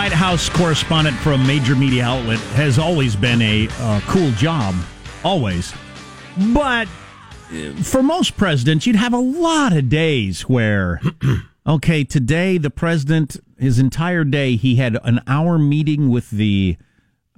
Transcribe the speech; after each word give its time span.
White 0.00 0.12
House 0.12 0.48
correspondent 0.48 1.14
for 1.18 1.32
a 1.32 1.38
major 1.38 1.76
media 1.76 2.04
outlet 2.04 2.38
has 2.54 2.78
always 2.78 3.14
been 3.14 3.42
a 3.42 3.68
uh, 3.80 4.00
cool 4.06 4.30
job, 4.30 4.74
always. 5.22 5.74
But 6.54 6.88
for 7.82 8.02
most 8.02 8.34
presidents, 8.38 8.86
you'd 8.86 8.96
have 8.96 9.12
a 9.12 9.18
lot 9.18 9.76
of 9.76 9.90
days 9.90 10.48
where, 10.48 11.02
okay, 11.66 12.02
today 12.02 12.56
the 12.56 12.70
president, 12.70 13.36
his 13.58 13.78
entire 13.78 14.24
day, 14.24 14.56
he 14.56 14.76
had 14.76 14.96
an 15.04 15.20
hour 15.26 15.58
meeting 15.58 16.08
with 16.08 16.30
the 16.30 16.78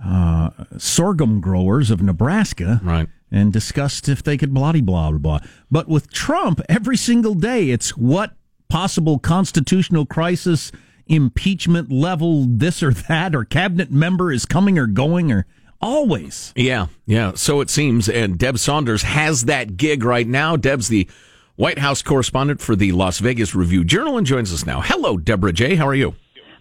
uh, 0.00 0.50
sorghum 0.78 1.40
growers 1.40 1.90
of 1.90 2.00
Nebraska. 2.00 2.80
Right. 2.84 3.08
And 3.32 3.52
discussed 3.52 4.08
if 4.08 4.22
they 4.22 4.36
could 4.36 4.54
blah, 4.54 4.70
blah, 4.70 5.10
blah, 5.10 5.18
blah. 5.18 5.38
But 5.68 5.88
with 5.88 6.12
Trump, 6.12 6.60
every 6.68 6.96
single 6.96 7.34
day, 7.34 7.70
it's 7.70 7.96
what 7.96 8.36
possible 8.68 9.18
constitutional 9.18 10.06
crisis 10.06 10.70
impeachment 11.12 11.92
level 11.92 12.46
this 12.48 12.82
or 12.82 12.92
that 12.92 13.34
or 13.34 13.44
cabinet 13.44 13.90
member 13.90 14.32
is 14.32 14.46
coming 14.46 14.78
or 14.78 14.86
going 14.86 15.30
or 15.30 15.46
always. 15.80 16.52
Yeah, 16.56 16.86
yeah. 17.06 17.32
So 17.34 17.60
it 17.60 17.68
seems. 17.68 18.08
And 18.08 18.38
Deb 18.38 18.58
Saunders 18.58 19.02
has 19.02 19.44
that 19.44 19.76
gig 19.76 20.04
right 20.04 20.26
now. 20.26 20.56
Deb's 20.56 20.88
the 20.88 21.08
White 21.56 21.78
House 21.78 22.00
correspondent 22.02 22.60
for 22.60 22.74
the 22.74 22.92
Las 22.92 23.18
Vegas 23.18 23.54
Review 23.54 23.84
Journal 23.84 24.16
and 24.16 24.26
joins 24.26 24.52
us 24.52 24.64
now. 24.64 24.80
Hello, 24.80 25.18
Debra 25.18 25.52
J. 25.52 25.74
How 25.74 25.86
are 25.86 25.94
you? 25.94 26.14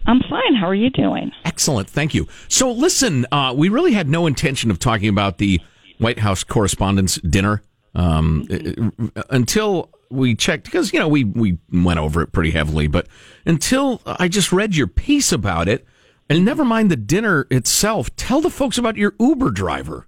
I'm 0.06 0.20
fine. 0.28 0.54
How 0.60 0.68
are 0.68 0.74
you 0.74 0.90
doing? 0.90 1.30
Excellent. 1.44 1.88
Thank 1.88 2.12
you. 2.12 2.28
So 2.48 2.70
listen, 2.72 3.24
uh, 3.32 3.54
we 3.56 3.68
really 3.68 3.92
had 3.92 4.08
no 4.08 4.26
intention 4.26 4.70
of 4.70 4.78
talking 4.78 5.08
about 5.08 5.38
the 5.38 5.60
White 5.98 6.18
House 6.18 6.44
Correspondents' 6.44 7.16
Dinner 7.20 7.62
um, 7.94 8.92
until 9.30 9.90
we 10.10 10.34
checked 10.34 10.64
because 10.64 10.92
you 10.92 10.98
know 10.98 11.08
we 11.08 11.24
we 11.24 11.58
went 11.72 11.98
over 11.98 12.22
it 12.22 12.32
pretty 12.32 12.50
heavily, 12.50 12.86
but 12.86 13.06
until 13.46 14.00
I 14.06 14.28
just 14.28 14.52
read 14.52 14.76
your 14.76 14.86
piece 14.86 15.32
about 15.32 15.68
it, 15.68 15.86
and 16.28 16.44
never 16.44 16.64
mind 16.64 16.90
the 16.90 16.96
dinner 16.96 17.46
itself. 17.50 18.14
Tell 18.16 18.40
the 18.40 18.50
folks 18.50 18.78
about 18.78 18.96
your 18.96 19.14
Uber 19.18 19.50
driver. 19.50 20.06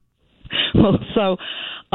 Well, 0.74 0.98
so 1.14 1.36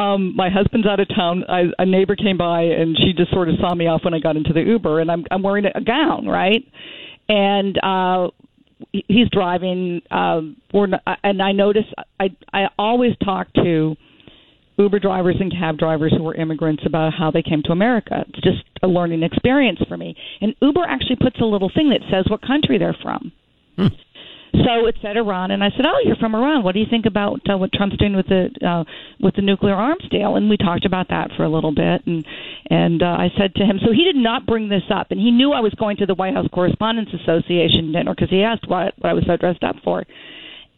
um, 0.02 0.34
my 0.34 0.48
husband's 0.48 0.86
out 0.86 1.00
of 1.00 1.08
town. 1.08 1.44
I, 1.48 1.64
a 1.78 1.84
neighbor 1.84 2.16
came 2.16 2.38
by 2.38 2.62
and 2.62 2.96
she 2.96 3.12
just 3.12 3.30
sort 3.30 3.48
of 3.48 3.56
saw 3.60 3.74
me 3.74 3.86
off 3.86 4.04
when 4.04 4.14
I 4.14 4.18
got 4.18 4.36
into 4.36 4.52
the 4.52 4.62
Uber, 4.62 5.00
and 5.00 5.10
I'm 5.10 5.24
I'm 5.30 5.42
wearing 5.42 5.66
a 5.66 5.80
gown, 5.80 6.26
right? 6.26 6.64
And 7.28 7.78
uh, 7.82 8.30
he's 8.92 9.28
driving. 9.30 10.02
Um, 10.10 10.56
we're 10.72 10.86
not, 10.86 11.02
and 11.22 11.42
I 11.42 11.52
notice 11.52 11.84
I 12.18 12.30
I 12.52 12.68
always 12.78 13.12
talk 13.24 13.52
to 13.54 13.96
Uber 14.80 14.98
drivers 14.98 15.36
and 15.38 15.52
cab 15.52 15.78
drivers 15.78 16.12
who 16.16 16.22
were 16.22 16.34
immigrants 16.34 16.82
about 16.86 17.12
how 17.12 17.30
they 17.30 17.42
came 17.42 17.62
to 17.64 17.72
America. 17.72 18.24
It's 18.28 18.40
just 18.40 18.64
a 18.82 18.88
learning 18.88 19.22
experience 19.22 19.80
for 19.86 19.96
me. 19.96 20.16
And 20.40 20.54
Uber 20.60 20.84
actually 20.88 21.16
puts 21.16 21.38
a 21.40 21.44
little 21.44 21.70
thing 21.74 21.90
that 21.90 22.00
says 22.10 22.24
what 22.28 22.40
country 22.42 22.78
they're 22.78 22.96
from. 23.02 23.32
Hmm. 23.76 23.86
So 24.52 24.86
it 24.86 24.96
said 25.00 25.16
Iran, 25.16 25.52
and 25.52 25.62
I 25.62 25.70
said, 25.70 25.86
"Oh, 25.86 26.00
you're 26.04 26.16
from 26.16 26.34
Iran. 26.34 26.64
What 26.64 26.74
do 26.74 26.80
you 26.80 26.86
think 26.90 27.06
about 27.06 27.40
uh, 27.48 27.56
what 27.56 27.72
Trump's 27.72 27.96
doing 27.98 28.16
with 28.16 28.26
the 28.26 28.50
uh, 28.66 28.82
with 29.20 29.36
the 29.36 29.42
nuclear 29.42 29.74
arms 29.74 30.02
deal?" 30.10 30.34
And 30.34 30.50
we 30.50 30.56
talked 30.56 30.84
about 30.84 31.08
that 31.10 31.30
for 31.36 31.44
a 31.44 31.48
little 31.48 31.72
bit, 31.72 32.04
and 32.04 32.26
and 32.68 33.00
uh, 33.00 33.06
I 33.06 33.28
said 33.38 33.54
to 33.56 33.64
him, 33.64 33.78
so 33.78 33.92
he 33.92 34.02
did 34.04 34.16
not 34.16 34.46
bring 34.46 34.68
this 34.68 34.82
up, 34.92 35.12
and 35.12 35.20
he 35.20 35.30
knew 35.30 35.52
I 35.52 35.60
was 35.60 35.72
going 35.74 35.98
to 35.98 36.06
the 36.06 36.14
White 36.14 36.34
House 36.34 36.48
Correspondents 36.52 37.12
Association 37.14 37.92
dinner 37.92 38.12
because 38.12 38.30
he 38.30 38.42
asked 38.42 38.66
what 38.66 38.94
what 38.98 39.10
I 39.10 39.12
was 39.12 39.24
so 39.24 39.36
dressed 39.36 39.62
up 39.62 39.76
for, 39.84 40.04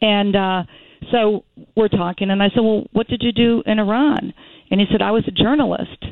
and 0.01 0.35
uh, 0.35 0.63
so 1.11 1.43
we're 1.75 1.87
talking, 1.87 2.29
and 2.29 2.41
I 2.41 2.49
said, 2.49 2.61
"Well, 2.61 2.85
what 2.91 3.07
did 3.07 3.21
you 3.23 3.31
do 3.31 3.63
in 3.65 3.79
Iran?" 3.79 4.33
And 4.69 4.79
he 4.79 4.87
said, 4.91 5.01
"I 5.01 5.11
was 5.11 5.23
a 5.27 5.31
journalist." 5.31 6.05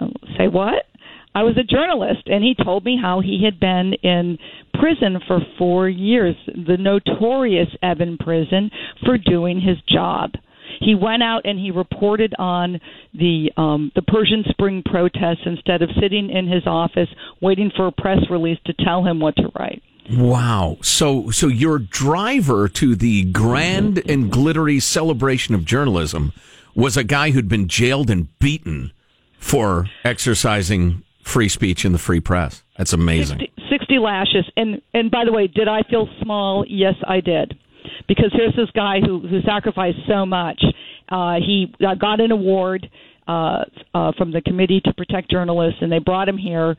Oh, 0.00 0.12
say 0.36 0.48
what? 0.48 0.86
I 1.34 1.42
was 1.42 1.56
a 1.56 1.64
journalist, 1.64 2.26
and 2.26 2.44
he 2.44 2.54
told 2.54 2.84
me 2.84 2.96
how 3.00 3.20
he 3.20 3.42
had 3.44 3.58
been 3.58 3.94
in 4.02 4.38
prison 4.74 5.18
for 5.26 5.40
four 5.58 5.88
years, 5.88 6.36
the 6.46 6.76
notorious 6.76 7.68
Evin 7.82 8.18
prison, 8.18 8.70
for 9.04 9.18
doing 9.18 9.60
his 9.60 9.78
job. 9.88 10.32
He 10.80 10.94
went 10.94 11.22
out 11.22 11.42
and 11.44 11.58
he 11.58 11.70
reported 11.70 12.34
on 12.38 12.80
the 13.12 13.50
um, 13.56 13.92
the 13.94 14.02
Persian 14.02 14.44
Spring 14.50 14.82
protests 14.84 15.46
instead 15.46 15.82
of 15.82 15.90
sitting 16.00 16.30
in 16.30 16.46
his 16.46 16.66
office 16.66 17.08
waiting 17.40 17.70
for 17.76 17.86
a 17.86 17.92
press 17.92 18.18
release 18.30 18.58
to 18.66 18.74
tell 18.84 19.04
him 19.04 19.20
what 19.20 19.36
to 19.36 19.50
write. 19.58 19.82
Wow. 20.10 20.78
So 20.82 21.30
so 21.30 21.46
your 21.48 21.78
driver 21.78 22.68
to 22.68 22.94
the 22.94 23.24
grand 23.24 24.02
and 24.08 24.30
glittery 24.30 24.80
celebration 24.80 25.54
of 25.54 25.64
journalism 25.64 26.32
was 26.74 26.96
a 26.96 27.04
guy 27.04 27.30
who'd 27.30 27.48
been 27.48 27.68
jailed 27.68 28.10
and 28.10 28.28
beaten 28.38 28.92
for 29.38 29.86
exercising 30.04 31.02
free 31.22 31.48
speech 31.48 31.84
in 31.84 31.92
the 31.92 31.98
free 31.98 32.20
press. 32.20 32.62
That's 32.76 32.92
amazing. 32.92 33.38
60, 33.38 33.62
60 33.70 33.98
lashes. 33.98 34.44
And 34.56 34.80
and 34.92 35.10
by 35.10 35.24
the 35.24 35.32
way, 35.32 35.46
did 35.46 35.68
I 35.68 35.82
feel 35.88 36.08
small? 36.22 36.64
Yes, 36.68 36.94
I 37.06 37.20
did. 37.20 37.58
Because 38.06 38.32
here's 38.32 38.54
this 38.56 38.70
guy 38.74 39.00
who 39.00 39.20
who 39.20 39.40
sacrificed 39.42 39.98
so 40.06 40.26
much. 40.26 40.62
Uh, 41.08 41.36
he 41.36 41.72
uh, 41.86 41.94
got 41.94 42.20
an 42.20 42.30
award 42.30 42.88
uh, 43.28 43.64
uh, 43.94 44.12
from 44.16 44.32
the 44.32 44.40
Committee 44.42 44.80
to 44.84 44.92
Protect 44.94 45.30
Journalists, 45.30 45.78
and 45.80 45.90
they 45.90 45.98
brought 45.98 46.28
him 46.28 46.38
here. 46.38 46.76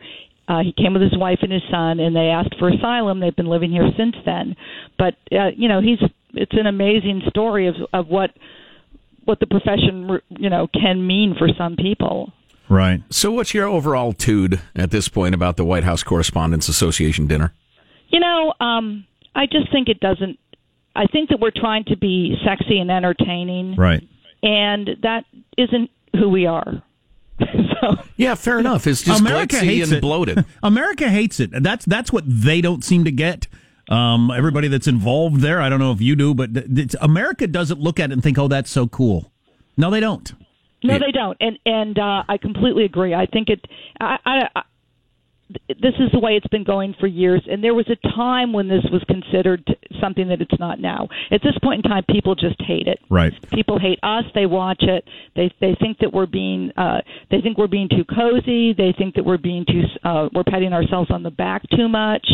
Uh, 0.48 0.62
he 0.62 0.74
came 0.74 0.94
with 0.94 1.02
his 1.02 1.18
wife 1.18 1.40
and 1.42 1.52
his 1.52 1.64
son, 1.72 2.00
and 2.00 2.16
they 2.16 2.28
asked 2.28 2.56
for 2.60 2.70
asylum. 2.70 3.20
They've 3.20 3.36
been 3.36 3.48
living 3.48 3.72
here 3.72 3.90
since 3.98 4.16
then. 4.26 4.56
But 4.98 5.16
uh, 5.32 5.50
you 5.56 5.68
know, 5.68 5.82
he's 5.82 6.00
it's 6.34 6.54
an 6.54 6.68
amazing 6.68 7.24
story 7.30 7.68
of 7.68 7.76
of 7.94 8.08
what 8.08 8.32
what 9.24 9.40
the 9.40 9.48
profession 9.48 10.20
you 10.30 10.50
know 10.50 10.68
can 10.68 11.06
mean 11.06 11.36
for 11.38 11.50
some 11.58 11.76
people. 11.76 12.32
Right. 12.70 13.02
So, 13.10 13.32
what's 13.32 13.54
your 13.54 13.66
overall 13.66 14.14
tude 14.14 14.62
at 14.76 14.92
this 14.92 15.08
point 15.08 15.36
about 15.36 15.58
the 15.58 15.66
White 15.66 15.84
House 15.84 16.04
Correspondents 16.04 16.68
Association 16.68 17.28
dinner? 17.28 17.54
You 18.10 18.20
know, 18.20 18.54
um, 18.60 19.06
I 19.36 19.46
just 19.46 19.72
think 19.72 19.90
it 19.90 20.00
doesn't. 20.00 20.40
I 20.96 21.06
think 21.08 21.30
that 21.30 21.40
we're 21.40 21.52
trying 21.56 21.84
to 21.86 21.98
be 21.98 22.36
sexy 22.46 22.80
and 22.80 22.90
entertaining, 22.90 23.76
right? 23.76 24.04
And 24.42 24.90
that 25.02 25.26
isn't 25.58 25.90
who 26.14 26.30
we 26.30 26.46
are. 26.46 26.84
so, 27.82 27.98
yeah, 28.16 28.36
fair 28.36 28.60
enough. 28.60 28.88
It's 28.88 29.02
just 29.02 29.20
America 29.20 29.58
hates 29.58 29.90
and 29.90 29.98
it. 29.98 30.02
bloated. 30.02 30.46
America 30.64 31.10
hates 31.10 31.40
it. 31.40 31.52
That's 31.52 31.86
that's 31.86 32.12
what 32.12 32.24
they 32.28 32.62
don't 32.62 32.84
seem 32.84 33.04
to 33.04 33.12
get. 33.12 33.48
Um, 33.90 34.32
everybody 34.32 34.68
that's 34.68 34.88
involved 34.88 35.42
there, 35.42 35.62
I 35.62 35.70
don't 35.70 35.80
know 35.80 35.92
if 35.92 36.02
you 36.02 36.16
do, 36.16 36.34
but 36.34 36.50
America 37.02 37.46
doesn't 37.46 37.80
look 37.80 38.00
at 38.00 38.10
it 38.10 38.14
and 38.14 38.24
think, 38.24 38.38
"Oh, 38.38 38.48
that's 38.48 38.72
so 38.72 38.88
cool." 38.88 39.32
No, 39.78 39.92
they 39.92 40.00
don't. 40.00 40.34
No, 40.84 41.00
they 41.00 41.12
don't, 41.12 41.38
and 41.40 41.58
and 41.66 41.98
uh, 42.00 42.24
I 42.28 42.38
completely 42.38 42.86
agree. 42.86 43.14
I 43.14 43.26
think 43.26 43.50
it. 43.50 43.66
I, 44.00 44.18
I, 44.26 44.50
I 44.56 44.62
this 45.50 45.94
is 46.00 46.12
the 46.12 46.20
way 46.20 46.32
it's 46.34 46.48
been 46.48 46.64
going 46.64 46.96
for 47.00 47.06
years 47.06 47.42
and 47.50 47.64
there 47.64 47.74
was 47.74 47.88
a 47.90 47.96
time 48.16 48.52
when 48.52 48.68
this 48.68 48.84
was 48.92 49.04
considered 49.04 49.64
something 50.02 50.28
that 50.30 50.42
it's 50.42 50.60
not 50.60 50.80
now. 50.80 51.08
At 51.32 51.42
this 51.44 51.54
point 51.62 51.86
in 51.86 51.92
time 51.92 52.04
people 52.10 52.34
just 52.36 52.60
hate 52.62 52.88
it. 52.88 53.00
Right. 53.10 53.32
People 53.54 53.80
hate 53.80 54.00
us. 54.02 54.24
They 54.34 54.48
watch 54.48 54.82
it. 54.82 55.04
They 55.36 55.54
they 55.62 55.76
think 55.80 56.00
that 56.00 56.12
we're 56.12 56.26
being 56.26 56.72
uh 56.78 57.02
they 57.30 57.42
think 57.42 57.58
we're 57.58 57.68
being 57.68 57.90
too 57.90 58.06
cozy. 58.06 58.74
They 58.74 58.94
think 58.98 59.16
that 59.16 59.26
we're 59.26 59.38
being 59.38 59.66
too 59.66 59.84
uh 60.04 60.30
we're 60.34 60.44
patting 60.44 60.74
ourselves 60.74 61.12
on 61.12 61.22
the 61.22 61.32
back 61.32 61.62
too 61.70 61.88
much. 61.88 62.28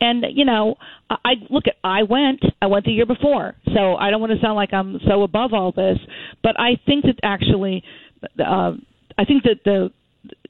And 0.00 0.26
you 0.30 0.44
know 0.44 0.76
i 1.10 1.32
look 1.48 1.66
at 1.66 1.74
i 1.82 2.02
went 2.02 2.40
i 2.62 2.66
went 2.66 2.84
the 2.84 2.92
year 2.92 3.06
before 3.06 3.54
so 3.74 3.96
i 3.96 4.10
don't 4.10 4.20
want 4.20 4.32
to 4.32 4.40
sound 4.40 4.56
like 4.56 4.72
i'm 4.72 4.98
so 5.06 5.22
above 5.22 5.52
all 5.52 5.72
this 5.72 5.98
but 6.42 6.58
i 6.58 6.78
think 6.86 7.04
that 7.04 7.18
actually 7.22 7.82
uh 8.38 8.72
i 9.18 9.24
think 9.24 9.42
that 9.42 9.60
the 9.64 9.90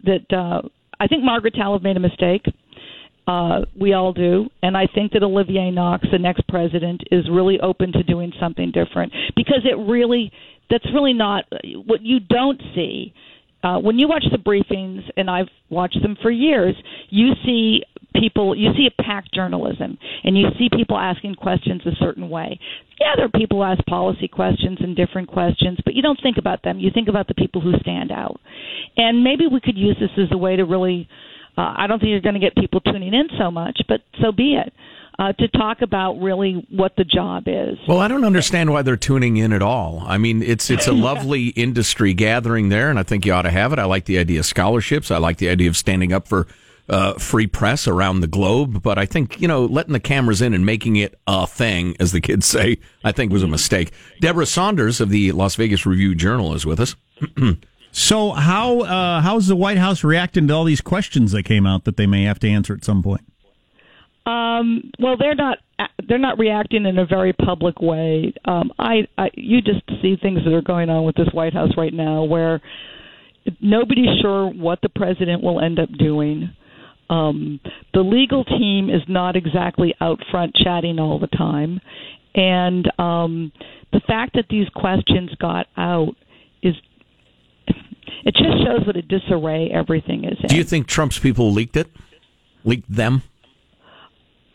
that 0.05 0.33
uh 0.37 0.63
I 1.01 1.07
think 1.07 1.25
Margaret 1.25 1.55
Talev 1.55 1.83
made 1.83 1.97
a 1.97 2.01
mistake. 2.01 2.45
Uh, 3.27 3.61
we 3.79 3.95
all 3.95 4.13
do, 4.13 4.49
and 4.63 4.77
I 4.77 4.87
think 4.93 5.13
that 5.13 5.23
Olivier 5.23 5.71
Knox, 5.71 6.07
the 6.11 6.19
next 6.19 6.47
president, 6.49 7.03
is 7.11 7.25
really 7.31 7.61
open 7.61 7.93
to 7.93 8.03
doing 8.03 8.33
something 8.41 8.73
different 8.73 9.13
because 9.37 9.61
it 9.65 9.79
really 9.79 10.33
that's 10.69 10.87
really 10.95 11.13
not 11.13 11.45
what 11.87 12.03
you 12.03 12.21
don't 12.21 12.61
see 12.75 13.13
uh, 13.63 13.79
when 13.79 13.99
you 13.99 14.09
watch 14.09 14.25
the 14.31 14.39
briefings, 14.39 15.03
and 15.17 15.29
I've 15.29 15.49
watched 15.69 16.01
them 16.03 16.17
for 16.23 16.31
years. 16.31 16.75
You 17.11 17.33
see 17.45 17.83
people, 18.15 18.57
you 18.57 18.71
see 18.77 18.87
a 18.87 19.03
packed 19.03 19.33
journalism, 19.35 19.99
and 20.25 20.37
you 20.37 20.47
see 20.59 20.69
people 20.75 20.97
asking 20.97 21.35
questions 21.35 21.83
a 21.87 21.95
certain 21.99 22.29
way. 22.29 22.59
Yeah, 23.01 23.17
there 23.17 23.27
are 23.27 23.31
people 23.31 23.59
who 23.59 23.65
ask 23.65 23.85
policy 23.87 24.29
questions 24.29 24.79
and 24.81 24.95
different 24.95 25.29
questions, 25.29 25.79
but 25.85 25.95
you 25.95 26.03
don't 26.03 26.21
think 26.23 26.37
about 26.39 26.63
them. 26.63 26.79
You 26.79 26.91
think 26.93 27.09
about 27.09 27.29
the 27.29 27.35
people 27.35 27.61
who 27.61 27.73
stand 27.81 28.13
out. 28.13 28.41
And 28.97 29.25
maybe 29.25 29.47
we 29.47 29.61
could 29.61 29.79
use 29.79 29.97
this 29.99 30.11
as 30.19 30.31
a 30.33 30.39
way 30.39 30.57
to 30.57 30.65
really. 30.65 31.09
Uh, 31.59 31.75
I 31.77 31.87
don't 31.89 31.99
think 31.99 32.11
you're 32.11 32.21
going 32.21 32.35
to 32.35 32.41
get 32.41 32.55
people 32.55 32.81
tuning 32.81 33.13
in 33.13 33.29
so 33.39 33.51
much, 33.51 33.81
but 33.89 34.01
so 34.23 34.33
be 34.33 34.55
it. 34.55 34.73
Uh, 35.19 35.33
to 35.33 35.49
talk 35.49 35.83
about 35.83 36.15
really 36.15 36.67
what 36.71 36.93
the 36.97 37.05
job 37.05 37.43
is. 37.47 37.77
Well, 37.87 37.99
I 37.99 38.09
don't 38.09 38.25
understand 38.25 38.71
why 38.71 38.81
they're 38.81 38.97
tuning 38.97 39.37
in 39.37 39.53
at 39.53 39.61
all. 39.61 40.03
I 40.07 40.17
mean, 40.17 40.43
it's 40.43 40.71
it's 40.71 40.87
a 40.87 40.93
lovely 41.09 41.49
industry 41.49 42.15
gathering 42.15 42.71
there, 42.71 42.89
and 42.89 42.99
I 42.99 43.03
think 43.03 43.27
you 43.27 43.33
ought 43.33 43.43
to 43.43 43.51
have 43.51 43.73
it. 43.73 43.79
I 43.79 43.85
like 43.85 44.07
the 44.07 44.19
idea 44.19 44.41
of 44.41 44.47
scholarships. 44.47 45.11
I 45.11 45.19
like 45.19 45.37
the 45.37 45.51
idea 45.51 45.69
of 45.69 45.77
standing 45.77 46.13
up 46.13 46.27
for 46.27 46.47
uh, 46.91 47.15
free 47.15 47.47
press 47.47 47.89
around 47.89 48.21
the 48.21 48.27
globe. 48.27 48.83
But 48.83 48.99
I 48.99 49.07
think, 49.07 49.41
you 49.41 49.49
know, 49.49 49.65
letting 49.65 49.93
the 49.93 50.01
cameras 50.01 50.43
in 50.43 50.53
and 50.53 50.67
making 50.67 50.97
it 50.97 51.19
a 51.27 51.47
thing, 51.47 51.97
as 51.99 52.13
the 52.13 52.21
kids 52.21 52.47
say, 52.47 52.79
I 53.05 53.13
think 53.13 53.33
was 53.33 53.43
a 53.43 53.49
mistake. 53.49 53.93
Debra 54.21 54.47
Saunders 54.47 55.01
of 55.01 55.09
the 55.09 55.33
Las 55.33 55.55
Vegas 55.55 55.87
Review 55.87 56.15
Journal 56.15 56.55
is 56.55 56.67
with 56.67 56.81
us. 56.81 56.97
so, 57.93 58.33
how 58.33 58.81
uh, 58.81 59.21
how's 59.21 59.47
the 59.47 59.57
White 59.57 59.79
House 59.79 60.05
reacting 60.05 60.49
to 60.49 60.55
all 60.55 60.65
these 60.65 60.81
questions 60.81 61.33
that 61.33 61.45
came 61.45 61.67
out 61.67 61.85
that 61.85 61.97
they 61.97 62.07
may 62.07 62.25
have 62.25 62.39
to 62.41 62.49
answer 62.49 62.75
at 62.75 62.85
some 62.85 63.03
point? 63.03 63.23
Um, 64.27 64.91
well, 64.99 65.17
they're 65.17 65.35
not 65.35 65.59
they're 66.09 66.19
not 66.19 66.39
reacting 66.39 66.87
in 66.87 66.99
a 66.99 67.07
very 67.07 67.33
public 67.33 67.81
way. 67.81 68.35
Um, 68.45 68.73
I, 68.79 69.07
I 69.17 69.31
you 69.35 69.63
just 69.63 69.83
see 70.03 70.17
things 70.17 70.41
that 70.45 70.53
are 70.53 70.63
going 70.63 70.91
on 70.91 71.05
with 71.05 71.17
this 71.17 71.29
White 71.33 71.55
House 71.55 71.71
right 71.77 71.93
now, 71.93 72.25
where 72.25 72.61
nobody's 73.61 74.21
sure 74.21 74.49
what 74.49 74.81
the 74.83 74.89
president 74.89 75.43
will 75.43 75.61
end 75.61 75.79
up 75.79 75.89
doing. 75.99 76.51
Um, 77.11 77.59
the 77.93 78.01
legal 78.01 78.45
team 78.45 78.89
is 78.89 79.03
not 79.09 79.35
exactly 79.35 79.95
out 80.01 80.21
front 80.31 80.55
chatting 80.55 80.99
all 80.99 81.19
the 81.19 81.27
time, 81.27 81.81
and 82.35 82.91
um, 82.99 83.53
the 83.93 84.01
fact 84.07 84.35
that 84.35 84.47
these 84.49 84.69
questions 84.75 85.31
got 85.41 85.67
out 85.77 86.15
is 86.63 86.75
it 88.25 88.35
just 88.35 88.65
shows 88.65 88.87
what 88.87 88.97
a 88.97 89.03
disarray 89.03 89.71
everything 89.73 90.25
is. 90.25 90.39
In. 90.41 90.49
Do 90.49 90.57
you 90.57 90.65
think 90.65 90.87
Trump's 90.87 91.19
people 91.19 91.53
leaked 91.53 91.77
it? 91.77 91.89
Leaked 92.65 92.95
them? 92.95 93.23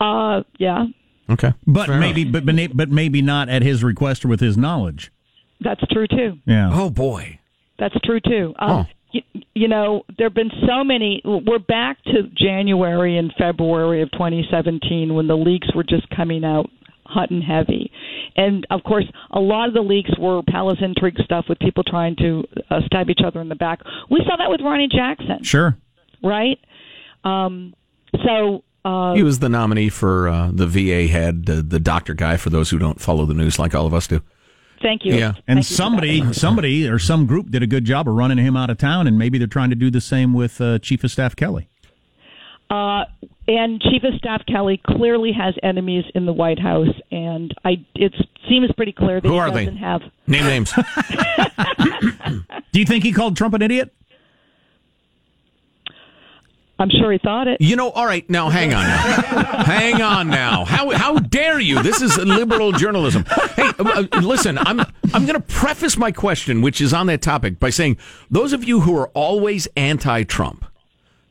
Uh, 0.00 0.42
yeah. 0.58 0.86
Okay, 1.28 1.52
but 1.66 1.88
Fair 1.88 1.98
maybe, 1.98 2.24
but 2.24 2.44
but 2.46 2.90
maybe 2.90 3.20
not 3.20 3.48
at 3.48 3.62
his 3.62 3.84
request 3.84 4.24
or 4.24 4.28
with 4.28 4.40
his 4.40 4.56
knowledge. 4.56 5.12
That's 5.60 5.80
true 5.90 6.06
too. 6.06 6.38
Yeah. 6.46 6.70
Oh 6.72 6.88
boy. 6.88 7.40
That's 7.78 7.96
true 8.04 8.20
too. 8.20 8.54
Um, 8.58 8.70
oh. 8.70 8.86
You, 9.16 9.42
you 9.54 9.68
know, 9.68 10.04
there 10.18 10.26
have 10.26 10.34
been 10.34 10.50
so 10.66 10.84
many. 10.84 11.22
We're 11.24 11.58
back 11.58 12.02
to 12.04 12.24
January 12.36 13.16
and 13.18 13.32
February 13.38 14.02
of 14.02 14.10
2017 14.12 15.14
when 15.14 15.26
the 15.26 15.36
leaks 15.36 15.68
were 15.74 15.84
just 15.84 16.08
coming 16.10 16.44
out 16.44 16.70
hot 17.04 17.30
and 17.30 17.42
heavy. 17.42 17.90
And 18.36 18.66
of 18.70 18.82
course, 18.82 19.04
a 19.30 19.40
lot 19.40 19.68
of 19.68 19.74
the 19.74 19.80
leaks 19.80 20.10
were 20.18 20.42
palace 20.42 20.78
intrigue 20.80 21.16
stuff 21.24 21.46
with 21.48 21.58
people 21.58 21.82
trying 21.84 22.16
to 22.16 22.44
uh, 22.70 22.80
stab 22.86 23.08
each 23.08 23.20
other 23.24 23.40
in 23.40 23.48
the 23.48 23.54
back. 23.54 23.80
We 24.10 24.20
saw 24.26 24.36
that 24.36 24.50
with 24.50 24.60
Ronny 24.60 24.88
Jackson. 24.90 25.42
Sure. 25.42 25.76
Right? 26.22 26.58
Um, 27.24 27.74
so. 28.24 28.62
Uh, 28.84 29.14
he 29.14 29.22
was 29.22 29.40
the 29.40 29.48
nominee 29.48 29.88
for 29.88 30.28
uh, 30.28 30.50
the 30.52 30.66
VA 30.66 31.10
head, 31.10 31.46
the, 31.46 31.62
the 31.62 31.80
doctor 31.80 32.14
guy, 32.14 32.36
for 32.36 32.50
those 32.50 32.70
who 32.70 32.78
don't 32.78 33.00
follow 33.00 33.26
the 33.26 33.34
news 33.34 33.58
like 33.58 33.74
all 33.74 33.86
of 33.86 33.94
us 33.94 34.06
do. 34.06 34.20
Thank 34.82 35.04
you. 35.04 35.14
Yeah, 35.14 35.34
and 35.48 35.64
somebody, 35.64 36.32
somebody, 36.32 36.88
or 36.88 36.98
some 36.98 37.26
group 37.26 37.50
did 37.50 37.62
a 37.62 37.66
good 37.66 37.84
job 37.84 38.08
of 38.08 38.14
running 38.14 38.38
him 38.38 38.56
out 38.56 38.70
of 38.70 38.78
town, 38.78 39.06
and 39.06 39.18
maybe 39.18 39.38
they're 39.38 39.46
trying 39.46 39.70
to 39.70 39.76
do 39.76 39.90
the 39.90 40.00
same 40.00 40.32
with 40.34 40.60
uh, 40.60 40.78
Chief 40.78 41.02
of 41.04 41.10
Staff 41.10 41.36
Kelly. 41.36 41.68
Uh, 42.68 43.04
and 43.48 43.80
Chief 43.80 44.02
of 44.02 44.14
Staff 44.18 44.42
Kelly 44.46 44.80
clearly 44.86 45.32
has 45.32 45.54
enemies 45.62 46.04
in 46.14 46.26
the 46.26 46.32
White 46.32 46.58
House, 46.58 46.88
and 47.10 47.54
I 47.64 47.84
it 47.94 48.12
seems 48.48 48.70
pretty 48.76 48.92
clear 48.92 49.20
that 49.20 49.28
Who 49.28 49.34
he 49.34 49.40
are 49.40 49.50
doesn't 49.50 49.74
they? 49.74 49.80
have. 49.80 50.02
Name 50.26 50.44
names. 50.44 50.72
Do 52.72 52.80
you 52.80 52.86
think 52.86 53.04
he 53.04 53.12
called 53.12 53.36
Trump 53.36 53.54
an 53.54 53.62
idiot? 53.62 53.92
I'm 56.78 56.90
sure 56.90 57.10
he 57.10 57.18
thought 57.18 57.48
it. 57.48 57.60
You 57.60 57.74
know, 57.76 57.90
all 57.90 58.04
right, 58.04 58.28
now 58.28 58.50
hang 58.50 58.74
on 58.74 58.86
now. 58.86 58.96
hang 59.64 60.02
on 60.02 60.28
now. 60.28 60.64
How 60.64 60.90
how 60.90 61.18
dare 61.18 61.58
you? 61.58 61.82
This 61.82 62.02
is 62.02 62.18
liberal 62.18 62.72
journalism. 62.72 63.24
Hey, 63.54 63.70
uh, 63.78 64.06
uh 64.12 64.20
listen, 64.20 64.58
I'm 64.58 64.80
I'm 65.14 65.24
going 65.24 65.40
to 65.40 65.40
preface 65.40 65.96
my 65.96 66.12
question 66.12 66.60
which 66.60 66.80
is 66.80 66.92
on 66.92 67.06
that 67.06 67.22
topic 67.22 67.58
by 67.58 67.70
saying 67.70 67.96
those 68.30 68.52
of 68.52 68.64
you 68.64 68.80
who 68.80 68.96
are 68.96 69.08
always 69.08 69.68
anti-Trump 69.76 70.66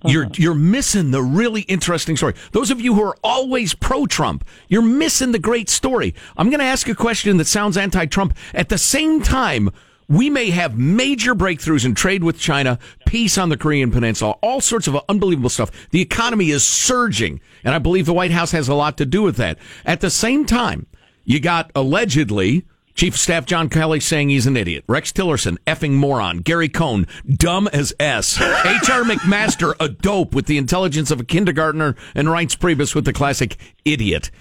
you're 0.07 0.27
you're 0.35 0.53
missing 0.53 1.11
the 1.11 1.23
really 1.23 1.61
interesting 1.61 2.17
story. 2.17 2.33
Those 2.51 2.71
of 2.71 2.79
you 2.79 2.93
who 2.95 3.03
are 3.03 3.15
always 3.23 3.73
pro 3.73 4.05
Trump, 4.05 4.45
you're 4.67 4.81
missing 4.81 5.31
the 5.31 5.39
great 5.39 5.69
story. 5.69 6.13
I'm 6.37 6.49
going 6.49 6.59
to 6.59 6.65
ask 6.65 6.87
a 6.87 6.95
question 6.95 7.37
that 7.37 7.45
sounds 7.45 7.77
anti-Trump 7.77 8.35
at 8.53 8.69
the 8.69 8.77
same 8.77 9.21
time 9.21 9.71
we 10.07 10.29
may 10.29 10.49
have 10.51 10.77
major 10.77 11.35
breakthroughs 11.35 11.85
in 11.85 11.95
trade 11.95 12.23
with 12.23 12.39
China, 12.39 12.79
peace 13.05 13.37
on 13.37 13.49
the 13.49 13.57
Korean 13.57 13.91
Peninsula, 13.91 14.31
all 14.41 14.61
sorts 14.61 14.87
of 14.87 14.97
unbelievable 15.09 15.49
stuff. 15.49 15.71
The 15.91 16.01
economy 16.01 16.51
is 16.51 16.65
surging, 16.65 17.41
and 17.63 17.73
I 17.73 17.79
believe 17.79 18.05
the 18.05 18.13
White 18.13 18.31
House 18.31 18.51
has 18.51 18.67
a 18.67 18.75
lot 18.75 18.97
to 18.97 19.05
do 19.05 19.21
with 19.21 19.37
that. 19.37 19.57
At 19.85 20.01
the 20.01 20.09
same 20.09 20.45
time, 20.45 20.87
you 21.23 21.39
got 21.39 21.71
allegedly 21.75 22.65
Chief 22.95 23.15
of 23.15 23.19
Staff 23.19 23.45
John 23.45 23.67
Kelly 23.67 23.99
saying 23.99 24.29
he's 24.29 24.47
an 24.47 24.55
idiot. 24.55 24.85
Rex 24.87 25.11
Tillerson, 25.11 25.57
effing 25.67 25.91
moron. 25.91 26.39
Gary 26.39 26.69
Cohn, 26.69 27.05
dumb 27.27 27.67
as 27.73 27.93
S. 27.99 28.39
H.R. 28.41 29.03
McMaster, 29.03 29.73
a 29.81 29.89
dope 29.89 30.33
with 30.33 30.45
the 30.45 30.57
intelligence 30.57 31.11
of 31.11 31.19
a 31.19 31.25
kindergartner, 31.25 31.95
and 32.15 32.29
Reince 32.29 32.57
Priebus 32.57 32.95
with 32.95 33.03
the 33.03 33.11
classic 33.11 33.57
idiot. 33.83 34.31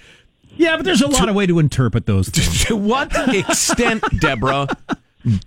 Yeah, 0.55 0.77
but 0.77 0.85
there's 0.85 1.01
a 1.01 1.07
lot 1.07 1.25
to, 1.25 1.31
of 1.31 1.35
way 1.35 1.45
to 1.47 1.59
interpret 1.59 2.05
those. 2.05 2.31
To 2.65 2.77
what 2.77 3.11
extent, 3.35 4.03
Debra, 4.19 4.67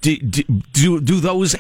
do, 0.01 0.17
do, 0.17 1.01
do, 1.01 1.21
those 1.21 1.57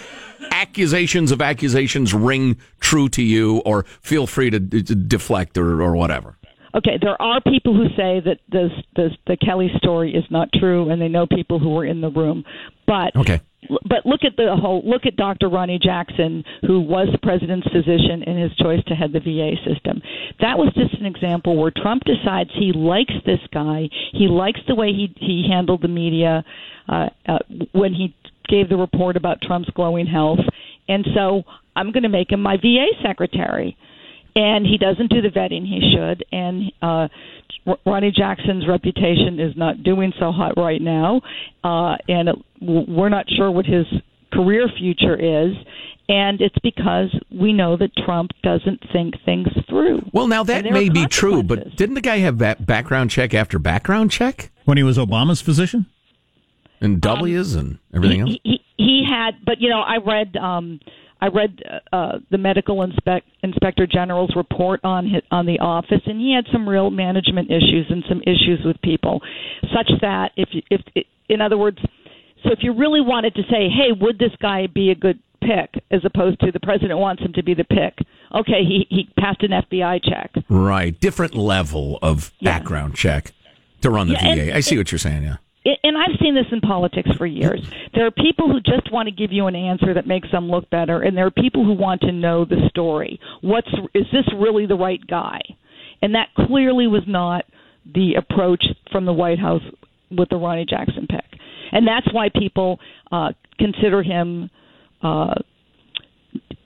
accusations 0.50 1.30
of 1.30 1.40
accusations 1.40 2.12
ring 2.12 2.58
true 2.80 3.08
to 3.10 3.22
you, 3.22 3.58
or 3.58 3.84
feel 4.00 4.26
free 4.26 4.50
to, 4.50 4.60
to 4.60 4.94
deflect 4.94 5.56
or, 5.56 5.82
or 5.82 5.94
whatever? 5.94 6.38
okay, 6.74 6.98
there 7.00 7.20
are 7.20 7.40
people 7.40 7.74
who 7.74 7.88
say 7.96 8.20
that 8.24 8.38
this, 8.50 8.70
this 8.96 9.12
the 9.26 9.36
Kelly 9.36 9.70
story 9.76 10.14
is 10.14 10.24
not 10.30 10.48
true, 10.54 10.90
and 10.90 11.00
they 11.00 11.08
know 11.08 11.26
people 11.26 11.58
who 11.58 11.70
were 11.70 11.84
in 11.84 12.00
the 12.00 12.10
room. 12.10 12.44
But 12.86 13.14
okay. 13.16 13.40
But 13.68 14.06
look 14.06 14.20
at 14.24 14.36
the 14.36 14.56
whole. 14.56 14.82
Look 14.84 15.04
at 15.04 15.16
Dr. 15.16 15.48
Ronny 15.48 15.78
Jackson, 15.82 16.44
who 16.66 16.80
was 16.80 17.08
the 17.10 17.18
president's 17.18 17.66
physician 17.68 18.22
in 18.22 18.38
his 18.38 18.54
choice 18.56 18.82
to 18.86 18.94
head 18.94 19.12
the 19.12 19.20
VA 19.20 19.56
system. 19.66 20.00
That 20.40 20.56
was 20.56 20.72
just 20.74 20.94
an 20.94 21.06
example 21.06 21.56
where 21.56 21.72
Trump 21.76 22.04
decides 22.04 22.50
he 22.54 22.72
likes 22.72 23.12
this 23.26 23.40
guy. 23.52 23.88
He 24.12 24.28
likes 24.28 24.60
the 24.68 24.76
way 24.76 24.92
he 24.92 25.12
he 25.16 25.46
handled 25.50 25.82
the 25.82 25.88
media 25.88 26.44
uh, 26.88 27.08
uh, 27.26 27.38
when 27.72 27.92
he 27.92 28.14
gave 28.48 28.68
the 28.68 28.76
report 28.76 29.16
about 29.16 29.42
Trump's 29.42 29.70
glowing 29.70 30.06
health, 30.06 30.40
and 30.88 31.06
so 31.14 31.42
I'm 31.76 31.92
going 31.92 32.02
to 32.04 32.08
make 32.08 32.32
him 32.32 32.40
my 32.40 32.56
VA 32.56 32.86
secretary 33.02 33.76
and 34.38 34.64
he 34.64 34.78
doesn't 34.78 35.10
do 35.10 35.20
the 35.20 35.28
vetting 35.28 35.66
he 35.66 35.94
should. 35.94 36.24
And 36.30 36.72
uh, 36.80 37.08
Ronny 37.84 38.12
Jackson's 38.12 38.68
reputation 38.68 39.40
is 39.40 39.56
not 39.56 39.82
doing 39.82 40.12
so 40.18 40.30
hot 40.30 40.56
right 40.56 40.80
now, 40.80 41.20
uh, 41.64 41.96
and 42.08 42.28
it, 42.28 42.36
we're 42.60 43.08
not 43.08 43.26
sure 43.36 43.50
what 43.50 43.66
his 43.66 43.86
career 44.32 44.68
future 44.78 45.16
is. 45.16 45.56
And 46.10 46.40
it's 46.40 46.58
because 46.62 47.14
we 47.30 47.52
know 47.52 47.76
that 47.76 47.90
Trump 48.06 48.30
doesn't 48.42 48.80
think 48.94 49.14
things 49.26 49.48
through. 49.68 50.08
Well, 50.10 50.26
now 50.26 50.42
that 50.44 50.64
may 50.64 50.88
be 50.88 51.06
true, 51.06 51.42
but 51.42 51.76
didn't 51.76 51.96
the 51.96 52.00
guy 52.00 52.18
have 52.18 52.38
that 52.38 52.64
background 52.64 53.10
check 53.10 53.34
after 53.34 53.58
background 53.58 54.10
check 54.10 54.50
when 54.64 54.78
he 54.78 54.82
was 54.82 54.96
Obama's 54.96 55.42
physician? 55.42 55.84
And 56.80 57.00
W's 57.00 57.56
um, 57.56 57.60
and 57.60 57.78
everything 57.94 58.20
else. 58.20 58.36
He, 58.44 58.60
he 58.76 59.04
had, 59.08 59.44
but 59.44 59.60
you 59.60 59.68
know, 59.68 59.80
I 59.80 59.96
read 59.96 60.36
um, 60.36 60.80
I 61.20 61.28
read 61.28 61.60
uh, 61.92 62.18
the 62.30 62.38
medical 62.38 62.82
inspect, 62.82 63.28
inspector 63.42 63.86
general's 63.86 64.34
report 64.36 64.80
on 64.84 65.06
his, 65.06 65.22
on 65.30 65.46
the 65.46 65.58
office, 65.58 66.02
and 66.06 66.20
he 66.20 66.32
had 66.34 66.44
some 66.52 66.68
real 66.68 66.90
management 66.90 67.50
issues 67.50 67.86
and 67.90 68.04
some 68.08 68.22
issues 68.22 68.60
with 68.64 68.80
people, 68.82 69.20
such 69.74 69.90
that 70.00 70.30
if 70.36 70.48
if 70.70 70.80
in 71.28 71.40
other 71.40 71.58
words, 71.58 71.78
so 72.44 72.52
if 72.52 72.60
you 72.62 72.72
really 72.72 73.00
wanted 73.00 73.34
to 73.34 73.42
say, 73.42 73.68
hey, 73.68 73.92
would 73.98 74.18
this 74.18 74.30
guy 74.40 74.68
be 74.72 74.90
a 74.90 74.94
good 74.94 75.18
pick, 75.40 75.82
as 75.90 76.02
opposed 76.04 76.38
to 76.40 76.52
the 76.52 76.60
president 76.60 76.98
wants 76.98 77.22
him 77.22 77.32
to 77.32 77.42
be 77.42 77.54
the 77.54 77.64
pick, 77.64 77.98
okay, 78.34 78.62
he 78.62 78.86
he 78.88 79.08
passed 79.18 79.42
an 79.42 79.50
FBI 79.50 80.04
check, 80.04 80.32
right? 80.48 80.98
Different 81.00 81.34
level 81.34 81.98
of 82.00 82.32
yeah. 82.38 82.56
background 82.58 82.94
check 82.94 83.32
to 83.80 83.90
run 83.90 84.06
the 84.06 84.14
yeah, 84.14 84.34
VA. 84.36 84.56
I 84.56 84.60
see 84.60 84.78
what 84.78 84.92
you're 84.92 85.00
saying. 85.00 85.24
Yeah 85.24 85.38
and 85.64 85.98
I've 85.98 86.18
seen 86.20 86.34
this 86.34 86.46
in 86.52 86.60
politics 86.60 87.10
for 87.16 87.26
years. 87.26 87.60
There 87.94 88.06
are 88.06 88.10
people 88.10 88.50
who 88.50 88.60
just 88.60 88.92
want 88.92 89.08
to 89.08 89.14
give 89.14 89.32
you 89.32 89.46
an 89.46 89.56
answer 89.56 89.94
that 89.94 90.06
makes 90.06 90.30
them 90.30 90.50
look 90.50 90.68
better, 90.70 91.02
and 91.02 91.16
there 91.16 91.26
are 91.26 91.30
people 91.30 91.64
who 91.64 91.72
want 91.72 92.00
to 92.02 92.12
know 92.12 92.44
the 92.44 92.68
story. 92.70 93.18
What's 93.40 93.68
is 93.94 94.06
this 94.12 94.24
really 94.36 94.66
the 94.66 94.76
right 94.76 95.04
guy? 95.06 95.40
And 96.00 96.14
that 96.14 96.28
clearly 96.46 96.86
was 96.86 97.02
not 97.06 97.44
the 97.92 98.14
approach 98.14 98.64
from 98.92 99.04
the 99.04 99.12
White 99.12 99.38
House 99.38 99.62
with 100.10 100.28
the 100.28 100.36
Ronny 100.36 100.64
Jackson 100.68 101.06
pick, 101.08 101.40
and 101.72 101.86
that's 101.86 102.12
why 102.12 102.28
people 102.28 102.78
uh, 103.10 103.32
consider 103.58 104.02
him 104.02 104.50
uh, 105.02 105.34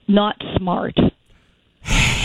not 0.07 0.35
smart 0.57 0.95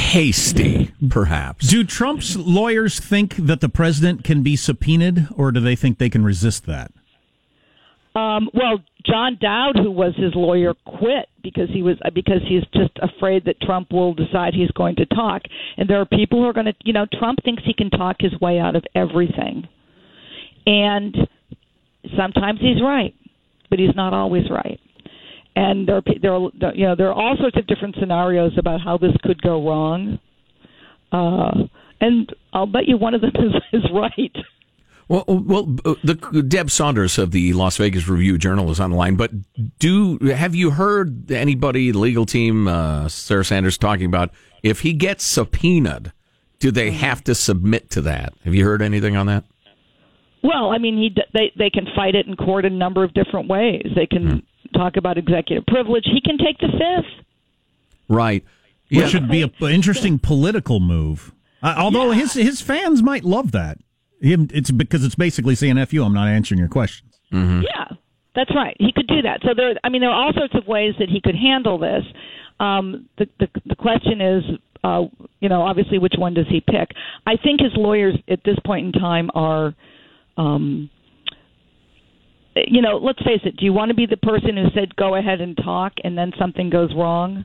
hasty, 0.08 0.90
perhaps. 1.10 1.68
Do 1.68 1.84
Trump's 1.84 2.34
lawyers 2.36 2.98
think 2.98 3.36
that 3.36 3.60
the 3.60 3.68
president 3.68 4.24
can 4.24 4.42
be 4.42 4.56
subpoenaed, 4.56 5.28
or 5.36 5.52
do 5.52 5.60
they 5.60 5.76
think 5.76 5.98
they 5.98 6.08
can 6.08 6.24
resist 6.24 6.64
that? 6.66 6.92
Um, 8.14 8.48
well, 8.54 8.78
John 9.04 9.38
Dowd, 9.40 9.76
who 9.76 9.90
was 9.90 10.14
his 10.16 10.34
lawyer, 10.34 10.72
quit 10.86 11.28
because 11.42 11.68
he 11.70 11.82
was 11.82 11.96
because 12.14 12.40
he's 12.48 12.64
just 12.72 12.98
afraid 13.00 13.44
that 13.44 13.60
Trump 13.60 13.92
will 13.92 14.14
decide 14.14 14.54
he's 14.54 14.70
going 14.72 14.96
to 14.96 15.06
talk. 15.06 15.42
And 15.76 15.88
there 15.88 16.00
are 16.00 16.06
people 16.06 16.40
who 16.40 16.48
are 16.48 16.54
going 16.54 16.66
to, 16.66 16.74
you 16.84 16.92
know, 16.92 17.06
Trump 17.18 17.38
thinks 17.44 17.62
he 17.64 17.74
can 17.74 17.90
talk 17.90 18.16
his 18.18 18.32
way 18.40 18.58
out 18.58 18.76
of 18.76 18.84
everything, 18.94 19.68
and 20.66 21.16
sometimes 22.16 22.60
he's 22.60 22.82
right, 22.82 23.14
but 23.70 23.78
he's 23.78 23.94
not 23.94 24.14
always 24.14 24.50
right 24.50 24.80
and 25.56 25.88
there 25.88 26.02
there 26.22 26.34
are 26.34 26.50
you 26.74 26.86
know 26.86 26.94
there 26.96 27.08
are 27.08 27.14
all 27.14 27.36
sorts 27.38 27.56
of 27.56 27.66
different 27.66 27.96
scenarios 27.98 28.52
about 28.58 28.80
how 28.80 28.98
this 28.98 29.14
could 29.22 29.40
go 29.42 29.66
wrong. 29.66 30.18
Uh, 31.10 31.66
and 32.00 32.32
I'll 32.52 32.66
bet 32.66 32.86
you 32.86 32.96
one 32.96 33.14
of 33.14 33.20
them 33.22 33.32
is, 33.34 33.54
is 33.72 33.90
right. 33.92 34.36
Well, 35.08 35.24
well, 35.26 35.76
uh, 35.86 35.94
the 36.04 36.42
Deb 36.46 36.70
Saunders 36.70 37.16
of 37.16 37.30
the 37.30 37.54
Las 37.54 37.78
Vegas 37.78 38.06
Review 38.08 38.36
Journal 38.36 38.70
is 38.70 38.78
on 38.78 38.90
the 38.90 38.96
line. 38.96 39.16
But 39.16 39.30
do 39.78 40.18
have 40.18 40.54
you 40.54 40.70
heard 40.70 41.30
anybody, 41.32 41.90
the 41.90 41.98
legal 41.98 42.26
team, 42.26 42.68
uh, 42.68 43.08
Sarah 43.08 43.44
Sanders, 43.44 43.78
talking 43.78 44.04
about 44.04 44.30
if 44.62 44.80
he 44.80 44.92
gets 44.92 45.24
subpoenaed, 45.24 46.12
do 46.58 46.70
they 46.70 46.90
have 46.90 47.24
to 47.24 47.34
submit 47.34 47.88
to 47.90 48.02
that? 48.02 48.34
Have 48.44 48.54
you 48.54 48.66
heard 48.66 48.82
anything 48.82 49.16
on 49.16 49.26
that? 49.26 49.44
Well, 50.42 50.70
I 50.70 50.78
mean, 50.78 50.98
he 50.98 51.14
they 51.32 51.52
they 51.56 51.70
can 51.70 51.86
fight 51.96 52.14
it 52.14 52.26
in 52.26 52.36
court 52.36 52.66
a 52.66 52.70
number 52.70 53.02
of 53.02 53.14
different 53.14 53.48
ways. 53.48 53.86
They 53.96 54.06
can 54.06 54.30
hmm. 54.30 54.38
Talk 54.74 54.96
about 54.96 55.18
executive 55.18 55.66
privilege. 55.66 56.04
He 56.04 56.20
can 56.20 56.38
take 56.38 56.58
the 56.58 56.68
fifth. 56.68 57.24
Right. 58.08 58.44
Which 58.90 59.00
yeah. 59.00 59.06
should 59.08 59.28
be 59.28 59.42
an 59.42 59.52
interesting 59.60 60.18
political 60.18 60.80
move. 60.80 61.32
Uh, 61.62 61.74
although 61.76 62.10
yeah. 62.10 62.20
his 62.20 62.32
his 62.34 62.60
fans 62.60 63.02
might 63.02 63.24
love 63.24 63.52
that. 63.52 63.78
It's 64.20 64.70
because 64.70 65.04
it's 65.04 65.14
basically 65.14 65.54
saying 65.54 65.78
"f 65.78 65.92
you." 65.92 66.04
I'm 66.04 66.14
not 66.14 66.28
answering 66.28 66.58
your 66.58 66.68
questions. 66.68 67.20
Mm-hmm. 67.32 67.62
Yeah, 67.62 67.96
that's 68.34 68.50
right. 68.54 68.76
He 68.78 68.92
could 68.92 69.06
do 69.06 69.22
that. 69.22 69.40
So 69.42 69.50
there, 69.54 69.74
I 69.84 69.90
mean, 69.90 70.00
there 70.00 70.10
are 70.10 70.26
all 70.26 70.32
sorts 70.32 70.54
of 70.54 70.66
ways 70.66 70.94
that 70.98 71.08
he 71.08 71.20
could 71.20 71.36
handle 71.36 71.78
this. 71.78 72.02
Um, 72.58 73.08
the, 73.18 73.28
the 73.38 73.48
the 73.66 73.76
question 73.76 74.20
is, 74.20 74.42
uh, 74.82 75.04
you 75.40 75.48
know, 75.48 75.62
obviously, 75.62 75.98
which 75.98 76.14
one 76.16 76.34
does 76.34 76.46
he 76.48 76.60
pick? 76.60 76.90
I 77.26 77.36
think 77.36 77.60
his 77.60 77.72
lawyers 77.76 78.16
at 78.28 78.40
this 78.44 78.56
point 78.64 78.86
in 78.86 79.00
time 79.00 79.30
are. 79.34 79.74
Um, 80.36 80.88
you 82.66 82.82
know, 82.82 82.96
let's 82.96 83.22
face 83.22 83.40
it. 83.44 83.56
Do 83.56 83.64
you 83.64 83.72
want 83.72 83.90
to 83.90 83.94
be 83.94 84.06
the 84.06 84.16
person 84.16 84.56
who 84.56 84.66
said 84.74 84.96
go 84.96 85.14
ahead 85.14 85.40
and 85.40 85.56
talk, 85.56 85.92
and 86.02 86.16
then 86.16 86.32
something 86.38 86.70
goes 86.70 86.94
wrong? 86.94 87.44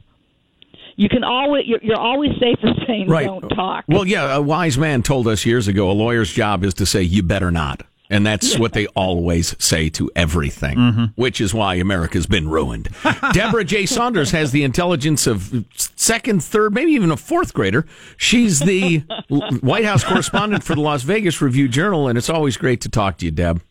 you 0.96 1.10
can 1.10 1.24
always 1.24 1.66
you're, 1.66 1.80
you're 1.82 2.00
always 2.00 2.32
safer 2.40 2.68
saying 2.88 3.08
right. 3.08 3.26
don't 3.26 3.50
talk. 3.50 3.86
Well, 3.88 4.06
yeah, 4.06 4.36
a 4.36 4.42
wise 4.42 4.78
man 4.78 5.04
told 5.04 5.28
us 5.28 5.46
years 5.46 5.68
ago 5.68 5.90
a 5.90 5.94
lawyer's 5.94 6.32
job 6.32 6.64
is 6.64 6.74
to 6.76 6.86
say 6.86 7.02
you 7.02 7.24
better 7.24 7.52
not. 7.52 7.84
And 8.10 8.28
that's 8.28 8.60
what 8.60 8.74
they 8.74 8.86
always 8.88 9.56
say 9.64 9.90
to 9.92 10.12
everything, 10.16 10.78
mm-hmm. 10.78 11.06
which 11.16 11.42
is 11.42 11.52
why 11.52 11.76
America's 11.76 12.28
been 12.28 12.48
ruined. 12.48 12.90
Debra 13.32 13.64
J. 13.64 13.88
Saunders 13.88 14.30
has 14.32 14.52
the 14.52 14.64
intelligence 14.64 15.26
of 15.26 15.66
second, 15.76 16.44
third, 16.44 16.76
maybe 16.76 16.92
even 16.92 17.10
a 17.10 17.18
fourth 17.18 17.56
grader. 17.56 17.88
She's 18.18 18.60
the 18.60 19.00
White 19.62 19.86
House 19.86 20.04
correspondent 20.04 20.64
for 20.64 20.76
the 20.76 20.82
Las 20.82 21.02
Vegas 21.02 21.42
Review 21.42 21.68
Journal, 21.68 22.08
and 22.08 22.16
it's 22.16 22.30
always 22.30 22.56
great 22.56 22.82
to 22.82 22.90
talk 22.90 23.18
to 23.18 23.26
you, 23.26 23.32
Deb. 23.32 23.64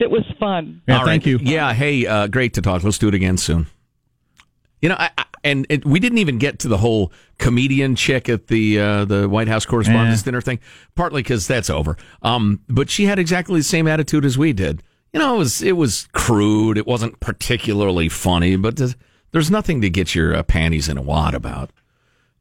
It 0.00 0.10
was 0.10 0.24
fun. 0.40 0.80
Yeah, 0.88 1.04
thank 1.04 1.26
you. 1.26 1.38
Yeah, 1.42 1.74
hey, 1.74 2.06
uh, 2.06 2.26
great 2.26 2.54
to 2.54 2.62
talk. 2.62 2.82
Let's 2.82 2.98
do 2.98 3.08
it 3.08 3.14
again 3.14 3.36
soon. 3.36 3.66
You 4.80 4.88
know, 4.88 4.96
I, 4.98 5.10
and 5.44 5.66
it, 5.68 5.84
we 5.84 6.00
didn't 6.00 6.18
even 6.18 6.38
get 6.38 6.58
to 6.60 6.68
the 6.68 6.78
whole 6.78 7.12
comedian 7.38 7.96
chick 7.96 8.28
at 8.30 8.46
the 8.46 8.80
uh, 8.80 9.04
the 9.04 9.28
White 9.28 9.48
House 9.48 9.66
Correspondents' 9.66 10.22
Dinner 10.22 10.40
thing, 10.40 10.58
partly 10.94 11.22
because 11.22 11.46
that's 11.46 11.68
over. 11.68 11.98
Um, 12.22 12.60
but 12.68 12.88
she 12.88 13.04
had 13.04 13.18
exactly 13.18 13.60
the 13.60 13.64
same 13.64 13.86
attitude 13.86 14.24
as 14.24 14.38
we 14.38 14.54
did. 14.54 14.82
You 15.12 15.20
know, 15.20 15.34
it 15.34 15.38
was 15.38 15.62
it 15.62 15.76
was 15.76 16.08
crude. 16.12 16.78
It 16.78 16.86
wasn't 16.86 17.20
particularly 17.20 18.08
funny, 18.08 18.56
but 18.56 18.76
there's, 18.76 18.96
there's 19.32 19.50
nothing 19.50 19.82
to 19.82 19.90
get 19.90 20.14
your 20.14 20.34
uh, 20.34 20.42
panties 20.42 20.88
in 20.88 20.96
a 20.96 21.02
wad 21.02 21.34
about. 21.34 21.72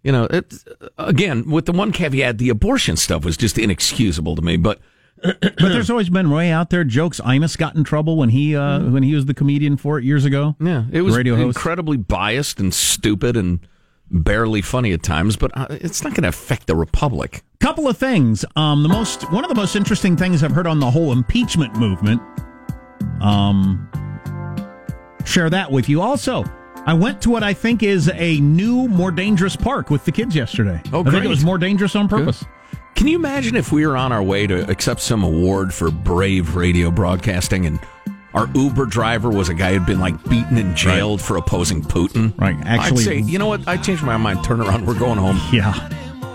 You 0.02 0.14
know, 0.14 0.24
it, 0.26 0.54
again, 0.98 1.50
with 1.50 1.66
the 1.66 1.74
one 1.74 1.92
caveat, 1.92 2.38
the 2.38 2.48
abortion 2.48 2.96
stuff 2.96 3.26
was 3.26 3.36
just 3.36 3.58
inexcusable 3.58 4.38
to 4.38 4.42
me. 4.42 4.56
But 4.56 4.80
but 5.22 5.58
there's 5.58 5.90
always 5.90 6.10
been 6.10 6.30
way 6.30 6.52
out 6.52 6.70
there 6.70 6.84
jokes. 6.84 7.20
Imus 7.20 7.58
got 7.58 7.76
in 7.76 7.84
trouble 7.84 8.18
when 8.18 8.30
he 8.30 8.56
uh, 8.56 8.80
when 8.82 9.04
he 9.04 9.14
was 9.14 9.26
the 9.26 9.34
comedian 9.34 9.78
for 9.78 9.98
it 10.00 10.06
years 10.06 10.26
ago. 10.26 10.56
Yeah, 10.60 10.86
it 10.92 11.02
was 11.02 11.16
radio 11.16 11.36
incredibly 11.36 11.98
biased 11.98 12.60
and 12.60 12.74
stupid 12.74 13.36
and 13.36 13.60
barely 14.12 14.62
funny 14.62 14.92
at 14.94 15.04
times. 15.04 15.36
But 15.36 15.56
uh, 15.58 15.68
it's 15.70 16.04
not 16.04 16.14
going 16.14 16.24
to 16.24 16.30
affect 16.30 16.68
the 16.68 16.76
republic. 16.76 17.44
Couple 17.60 17.88
of 17.88 17.98
things. 17.98 18.46
Um, 18.56 18.84
the 18.84 18.90
most 18.90 19.30
one 19.32 19.44
of 19.44 19.50
the 19.50 19.56
most 19.56 19.76
interesting 19.76 20.16
things 20.16 20.44
I've 20.44 20.52
heard 20.52 20.68
on 20.68 20.80
the 20.80 20.90
whole 20.90 21.12
impeachment 21.12 21.76
movement. 21.76 22.22
Um, 23.22 23.90
share 25.26 25.50
that 25.50 25.72
with 25.72 25.90
you. 25.90 26.02
Also, 26.02 26.46
I 26.86 26.94
went 26.94 27.22
to 27.24 27.30
what 27.30 27.44
I 27.44 27.54
think 27.54 27.84
is 27.84 28.10
a 28.14 28.40
new, 28.40 28.88
more 28.88 29.12
dangerous 29.12 29.56
park 29.56 29.90
with 29.90 30.06
the 30.06 30.12
kids 30.12 30.36
yesterday. 30.36 30.82
Oh, 30.94 31.04
great. 31.04 31.08
I 31.08 31.12
think 31.12 31.26
it 31.26 31.30
was 31.30 31.44
more 31.44 31.58
dangerous 31.58 31.96
on 31.96 32.08
purpose. 32.08 32.44
Good. 32.44 32.50
Can 33.00 33.08
you 33.08 33.16
imagine 33.16 33.56
if 33.56 33.72
we 33.72 33.88
were 33.88 33.96
on 33.96 34.12
our 34.12 34.22
way 34.22 34.46
to 34.46 34.70
accept 34.70 35.00
some 35.00 35.24
award 35.24 35.74
for 35.74 35.90
brave 35.90 36.58
radio 36.58 36.92
broadcasting 36.92 37.66
and 37.66 37.80
our 38.34 38.50
Uber 38.54 38.88
driver 38.88 39.30
was 39.30 39.48
a 39.48 39.54
guy 39.54 39.74
who'd 39.74 39.86
been 39.86 40.02
like 40.02 40.22
beaten 40.26 40.58
and 40.58 40.76
jailed 40.76 41.22
right. 41.22 41.26
for 41.26 41.38
opposing 41.38 41.82
Putin? 41.82 42.38
Right. 42.38 42.58
Actually, 42.66 43.00
I'd 43.00 43.06
say, 43.06 43.20
you 43.20 43.40
know 43.40 43.48
what? 43.48 43.66
I 43.70 43.78
changed 43.78 44.04
my 44.04 44.18
mind. 44.18 44.44
Turn 44.44 44.60
around. 44.60 44.86
We're 44.86 45.00
going 45.00 45.18
home. 45.18 45.40
Yeah. 45.54 45.90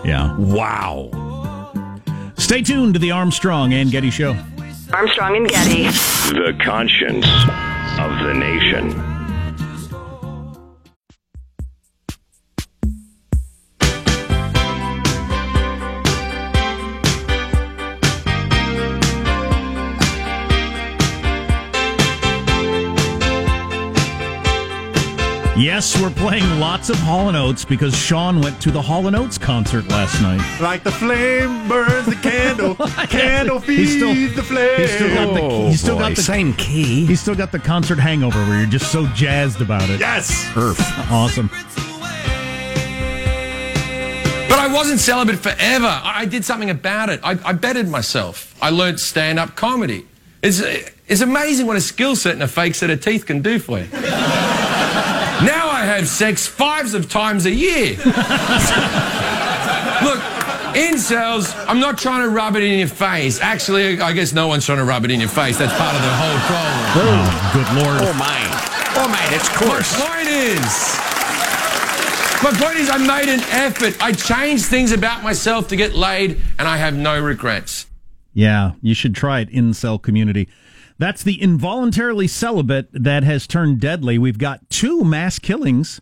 Yeah. 0.07 0.35
Wow. 0.39 2.01
Stay 2.39 2.63
tuned 2.63 2.95
to 2.95 2.99
the 2.99 3.11
Armstrong 3.11 3.75
and 3.75 3.91
Getty 3.91 4.09
Show. 4.09 4.35
Armstrong 4.91 5.37
and 5.37 5.47
Getty. 5.47 5.83
The 5.83 6.59
conscience 6.65 7.27
of 7.99 8.27
the 8.27 8.33
nation. 8.33 9.14
Yes, 25.65 25.99
we're 25.99 26.11
playing 26.11 26.61
lots 26.61 26.91
of 26.91 26.97
Hall 26.97 27.35
& 27.37 27.37
Oates 27.37 27.65
because 27.65 27.97
Sean 27.97 28.43
went 28.43 28.61
to 28.61 28.71
the 28.71 28.83
Hall 28.83 29.07
& 29.17 29.17
Oates 29.17 29.39
concert 29.39 29.89
last 29.89 30.21
night. 30.21 30.61
Like 30.61 30.83
the 30.83 30.93
flame 30.93 31.67
burns 31.71 32.05
the 32.05 32.17
candle, 32.17 32.75
candle 33.09 33.61
feeds 33.61 33.93
still, 33.93 34.13
the 34.13 34.43
flame. 34.43 34.79
He's 34.79 34.95
still 34.95 35.15
got 35.15 35.33
the, 35.33 35.41
oh, 35.41 35.69
he's 35.69 35.81
still 35.81 35.99
got 35.99 36.17
the 36.17 36.23
same 36.23 36.53
key. 36.53 37.07
He's 37.07 37.23
still 37.23 37.35
got 37.35 37.51
the 37.51 37.59
concert 37.59 37.99
hangover 37.99 38.41
where 38.41 38.61
you're 38.61 38.69
just 38.69 38.93
so 38.93 39.07
jazzed 39.15 39.63
about 39.63 39.89
it. 39.89 40.01
Yes, 40.01 40.47
Earth, 40.55 40.79
awesome. 41.11 41.49
But 44.51 44.59
I 44.59 44.71
wasn't 44.71 45.01
celibate 45.01 45.39
forever. 45.39 45.89
I 45.89 46.27
did 46.27 46.45
something 46.45 46.69
about 46.69 47.09
it. 47.09 47.21
I, 47.25 47.39
I 47.43 47.55
bettered 47.55 47.89
myself. 47.89 48.55
I 48.61 48.69
learned 48.69 49.01
stand-up 49.01 49.57
comedy. 49.57 50.07
It's, 50.43 50.61
it's 51.09 51.23
amazing 51.23 51.67
what 51.67 51.77
a 51.77 51.81
skill 51.81 52.17
set 52.17 52.35
and 52.35 52.43
a 52.43 52.49
fake 52.49 52.75
set 52.75 52.91
of 52.91 53.03
teeth 53.03 53.25
can 53.25 53.41
do 53.41 53.59
for 53.59 53.79
you. 53.79 53.89
Now 55.95 55.99
I 55.99 56.01
have 56.01 56.09
sex 56.09 56.45
fives 56.45 56.93
of 56.95 57.09
times 57.09 57.47
a 57.47 57.53
year. 57.53 57.91
Look, 57.91 58.03
incels, 60.75 61.55
I'm 61.69 61.79
not 61.79 61.99
trying 61.99 62.23
to 62.23 62.31
rub 62.31 62.57
it 62.57 62.65
in 62.65 62.81
your 62.81 62.89
face. 62.89 63.41
Actually, 63.41 64.01
I 64.01 64.13
guess 64.13 64.33
no 64.33 64.49
one's 64.49 64.67
trying 64.67 64.79
to 64.79 64.85
rub 64.85 65.05
it 65.05 65.13
in 65.13 65.21
your 65.21 65.29
face. 65.29 65.57
That's 65.57 65.73
part 65.79 65.95
of 65.95 66.03
the 66.03 66.09
whole 66.09 66.39
problem. 66.49 66.85
Oh, 66.99 67.51
good 67.55 67.69
lord. 67.77 68.03
Oh, 68.03 68.13
my. 68.19 68.41
Oh, 68.97 69.07
my, 69.07 69.25
it's 69.33 69.49
coarse. 69.51 69.97
My 69.97 70.07
point 70.09 70.27
is... 70.27 70.99
My 72.43 72.51
point 72.61 72.79
is, 72.81 72.91
I 72.91 72.99
made 72.99 73.29
an 73.33 73.45
effort. 73.53 73.97
I 74.03 74.11
changed 74.11 74.65
things 74.65 74.91
about 74.91 75.23
myself 75.23 75.69
to 75.69 75.77
get 75.77 75.95
laid, 75.95 76.41
and 76.59 76.67
I 76.67 76.77
have 76.77 76.97
no 76.97 77.23
regrets. 77.23 77.87
Yeah, 78.33 78.73
you 78.83 78.95
should 78.95 79.15
try 79.15 79.39
it, 79.39 79.51
incel 79.51 80.03
community. 80.03 80.49
That's 80.99 81.23
the 81.23 81.41
involuntarily 81.41 82.29
celibate 82.29 82.89
that 82.93 83.25
has 83.25 83.47
turned 83.47 83.81
deadly. 83.81 84.19
We've 84.19 84.39
got 84.39 84.69
two 84.71 85.05
mass 85.05 85.39
killings 85.39 86.01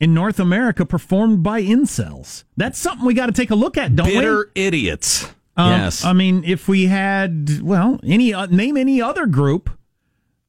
in 0.00 0.12
North 0.12 0.40
America 0.40 0.84
performed 0.84 1.42
by 1.44 1.62
incels. 1.62 2.44
That's 2.56 2.78
something 2.78 3.06
we 3.06 3.14
got 3.14 3.26
to 3.26 3.32
take 3.32 3.50
a 3.50 3.54
look 3.54 3.78
at, 3.78 3.94
don't 3.94 4.06
Bitter 4.06 4.18
we? 4.18 4.20
Bitter 4.20 4.50
idiots. 4.56 5.32
Um, 5.56 5.70
yes. 5.70 6.04
I 6.04 6.12
mean, 6.12 6.42
if 6.44 6.66
we 6.66 6.86
had, 6.86 7.60
well, 7.62 8.00
any 8.02 8.34
uh, 8.34 8.46
name 8.46 8.76
any 8.76 9.00
other 9.00 9.26
group 9.26 9.70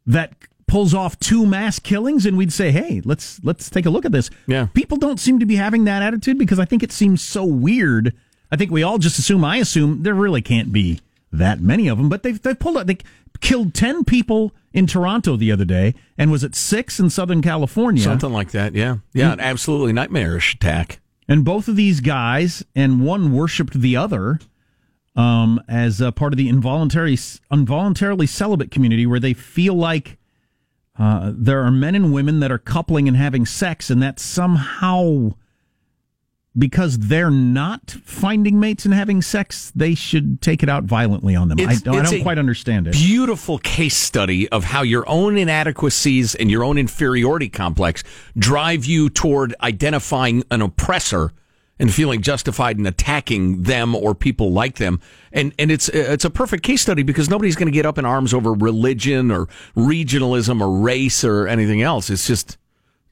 that 0.08 0.34
pulls 0.66 0.94
off 0.94 1.20
two 1.20 1.46
mass 1.46 1.78
killings 1.78 2.26
and 2.26 2.38
we'd 2.38 2.54
say, 2.54 2.72
"Hey, 2.72 3.02
let's 3.06 3.40
let's 3.44 3.70
take 3.70 3.86
a 3.86 3.90
look 3.90 4.06
at 4.06 4.12
this." 4.12 4.30
Yeah. 4.48 4.68
People 4.74 4.98
don't 4.98 5.20
seem 5.20 5.40
to 5.40 5.46
be 5.46 5.56
having 5.56 5.84
that 5.84 6.02
attitude 6.02 6.38
because 6.38 6.58
I 6.58 6.66
think 6.66 6.82
it 6.82 6.92
seems 6.92 7.22
so 7.22 7.44
weird. 7.44 8.14
I 8.52 8.56
think 8.56 8.72
we 8.72 8.82
all 8.82 8.98
just 8.98 9.20
assume 9.20 9.44
I 9.44 9.58
assume 9.58 10.04
there 10.04 10.16
really 10.16 10.42
can't 10.42 10.72
be 10.72 11.00
that 11.34 11.60
many 11.60 11.88
of 11.88 11.98
them, 11.98 12.08
but 12.08 12.24
they've 12.24 12.42
they 12.42 12.54
pulled 12.54 12.78
out 12.78 12.88
they 12.88 13.00
killed 13.42 13.74
ten 13.74 14.06
people 14.06 14.54
in 14.72 14.88
Toronto 14.88 15.36
the 15.36 15.52
other 15.52 15.66
day, 15.66 15.96
and 16.18 16.32
was 16.32 16.44
it 16.44 16.56
six 16.56 17.00
in 17.00 17.10
Southern 17.10 17.42
California? 17.42 18.04
Something 18.04 18.32
like 18.32 18.52
that. 18.52 18.74
Yeah, 18.74 18.98
yeah, 19.14 19.34
an 19.34 19.40
absolutely 19.40 19.94
nightmarish 19.94 20.54
attack. 20.56 21.00
And 21.28 21.44
both 21.44 21.68
of 21.68 21.76
these 21.76 22.02
guys, 22.02 22.64
and 22.76 23.04
one 23.04 23.34
worshipped 23.34 23.74
the 23.74 23.96
other 23.96 24.40
um, 25.16 25.62
as 25.68 26.02
a 26.02 26.12
part 26.12 26.34
of 26.34 26.38
the 26.38 26.50
involuntary 26.50 27.18
involuntarily 27.52 28.28
celibate 28.28 28.72
community, 28.72 29.06
where 29.06 29.20
they 29.20 29.34
feel 29.34 29.74
like 29.74 30.18
uh, 31.00 31.32
there 31.34 31.64
are 31.64 31.72
men 31.72 31.96
and 31.96 32.14
women 32.14 32.40
that 32.42 32.52
are 32.52 32.60
coupling 32.60 33.08
and 33.08 33.18
having 33.18 33.46
sex, 33.46 33.90
and 33.90 34.04
that 34.04 34.20
somehow 34.20 35.32
because 36.58 37.00
they're 37.00 37.32
not 37.32 37.92
finding 38.04 38.60
mates 38.60 38.86
and 38.86 38.94
having 38.94 39.22
sex, 39.22 39.72
they 39.76 39.96
should 39.96 40.42
take 40.42 40.62
it 40.62 40.70
out 40.70 40.84
violently 40.84 41.36
on 41.36 41.48
them. 41.48 41.60
I 41.60 41.76
don't, 41.76 41.96
I 41.96 42.04
don't 42.04 42.22
quite 42.22 42.38
understand 42.38 42.88
it. 42.88 42.94
Beautiful 42.94 43.58
case 43.58 43.98
study 43.98 44.48
of 44.50 44.64
how 44.64 44.84
your 44.84 45.08
own 45.10 45.38
inadequacies 45.38 46.36
and 46.36 46.52
your 46.52 46.64
own 46.64 46.78
inferiority 46.78 47.50
complex 47.50 48.04
drive 48.38 48.86
you 48.86 49.10
toward 49.10 49.56
identifying 49.62 50.44
an 50.52 50.62
oppressor 50.62 51.32
and 51.80 51.92
feeling 51.92 52.22
justified 52.22 52.78
in 52.78 52.86
attacking 52.86 53.64
them 53.64 53.96
or 53.96 54.14
people 54.14 54.52
like 54.52 54.76
them. 54.76 55.02
And 55.32 55.54
and 55.58 55.72
it's 55.72 55.90
it's 55.90 56.24
a 56.24 56.30
perfect 56.30 56.64
case 56.64 56.82
study 56.84 57.02
because 57.02 57.30
nobody's 57.30 57.56
going 57.56 57.68
to 57.68 57.72
get 57.72 57.86
up 57.86 57.98
in 57.98 58.06
arms 58.06 58.34
over 58.34 58.54
religion 58.54 59.32
or 59.32 59.48
regionalism 59.76 60.62
or 60.62 60.80
race 60.80 61.24
or 61.24 61.48
anything 61.48 61.82
else. 61.82 62.12
It's 62.12 62.28
just 62.28 62.58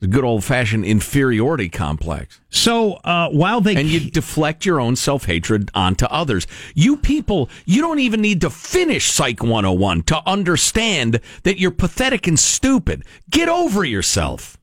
The 0.02 0.08
good 0.08 0.24
old 0.24 0.44
fashioned 0.44 0.84
inferiority 0.84 1.70
complex. 1.70 2.42
So 2.50 2.94
uh, 3.04 3.30
while 3.30 3.62
they 3.62 3.76
and 3.76 3.88
you 3.88 4.12
deflect 4.12 4.66
your 4.66 4.80
own 4.80 4.96
self 4.96 5.26
hatred 5.26 5.70
onto 5.76 6.06
others. 6.06 6.48
You 6.74 6.98
people, 6.98 7.50
you 7.66 7.82
don't 7.82 8.00
even 8.00 8.20
need 8.20 8.42
to 8.42 8.50
finish 8.50 9.12
Psych 9.12 9.44
101 9.44 10.02
to 10.04 10.22
understand 10.28 11.22
that 11.44 11.60
you're 11.60 11.72
pathetic 11.72 12.28
and 12.28 12.40
stupid. 12.40 13.04
Get 13.30 13.48
over 13.48 13.86
yourself. 13.86 14.58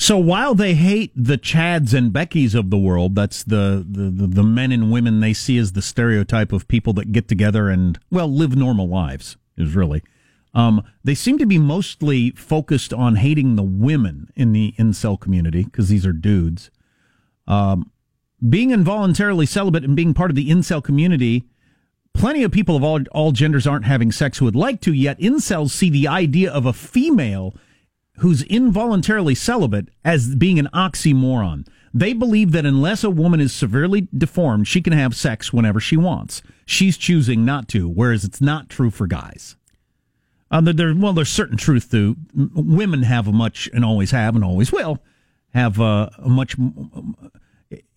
So 0.00 0.16
while 0.16 0.54
they 0.54 0.74
hate 0.74 1.10
the 1.16 1.36
Chads 1.36 1.92
and 1.92 2.12
Beckys 2.12 2.54
of 2.54 2.70
the 2.70 2.78
world, 2.78 3.16
that's 3.16 3.42
the, 3.42 3.84
the, 3.86 4.10
the, 4.10 4.26
the 4.28 4.42
men 4.44 4.70
and 4.70 4.92
women 4.92 5.18
they 5.18 5.32
see 5.32 5.58
as 5.58 5.72
the 5.72 5.82
stereotype 5.82 6.52
of 6.52 6.68
people 6.68 6.92
that 6.92 7.10
get 7.10 7.26
together 7.26 7.68
and, 7.68 7.98
well, 8.08 8.32
live 8.32 8.54
normal 8.54 8.88
lives, 8.88 9.36
is 9.56 9.74
really. 9.74 10.04
Um, 10.54 10.82
they 11.04 11.14
seem 11.14 11.38
to 11.38 11.46
be 11.46 11.58
mostly 11.58 12.30
focused 12.30 12.92
on 12.92 13.16
hating 13.16 13.56
the 13.56 13.62
women 13.62 14.30
in 14.34 14.52
the 14.52 14.74
incel 14.78 15.20
community 15.20 15.64
because 15.64 15.88
these 15.88 16.06
are 16.06 16.12
dudes. 16.12 16.70
Um, 17.46 17.90
being 18.48 18.70
involuntarily 18.70 19.46
celibate 19.46 19.84
and 19.84 19.96
being 19.96 20.14
part 20.14 20.30
of 20.30 20.36
the 20.36 20.48
incel 20.48 20.82
community, 20.82 21.44
plenty 22.14 22.42
of 22.42 22.52
people 22.52 22.76
of 22.76 22.84
all, 22.84 23.00
all 23.12 23.32
genders 23.32 23.66
aren't 23.66 23.84
having 23.84 24.12
sex 24.12 24.38
who 24.38 24.44
would 24.44 24.56
like 24.56 24.80
to, 24.82 24.92
yet 24.92 25.18
incels 25.18 25.70
see 25.70 25.90
the 25.90 26.08
idea 26.08 26.50
of 26.50 26.66
a 26.66 26.72
female 26.72 27.54
who's 28.18 28.42
involuntarily 28.42 29.34
celibate 29.34 29.88
as 30.04 30.34
being 30.34 30.58
an 30.58 30.68
oxymoron. 30.74 31.66
They 31.94 32.12
believe 32.12 32.52
that 32.52 32.66
unless 32.66 33.02
a 33.02 33.10
woman 33.10 33.40
is 33.40 33.52
severely 33.52 34.08
deformed, 34.16 34.68
she 34.68 34.82
can 34.82 34.92
have 34.92 35.16
sex 35.16 35.52
whenever 35.52 35.80
she 35.80 35.96
wants. 35.96 36.42
She's 36.66 36.98
choosing 36.98 37.44
not 37.44 37.68
to, 37.68 37.88
whereas 37.88 38.24
it's 38.24 38.40
not 38.40 38.68
true 38.68 38.90
for 38.90 39.06
guys. 39.06 39.56
Um, 40.50 40.64
there, 40.64 40.94
well, 40.96 41.12
there's 41.12 41.28
certain 41.28 41.56
truth 41.56 41.90
to 41.90 42.16
women 42.34 43.02
have 43.02 43.28
a 43.28 43.32
much 43.32 43.68
and 43.72 43.84
always 43.84 44.12
have 44.12 44.34
and 44.34 44.44
always 44.44 44.72
will 44.72 44.98
have 45.52 45.80
uh, 45.80 46.08
a 46.18 46.28
much. 46.28 46.56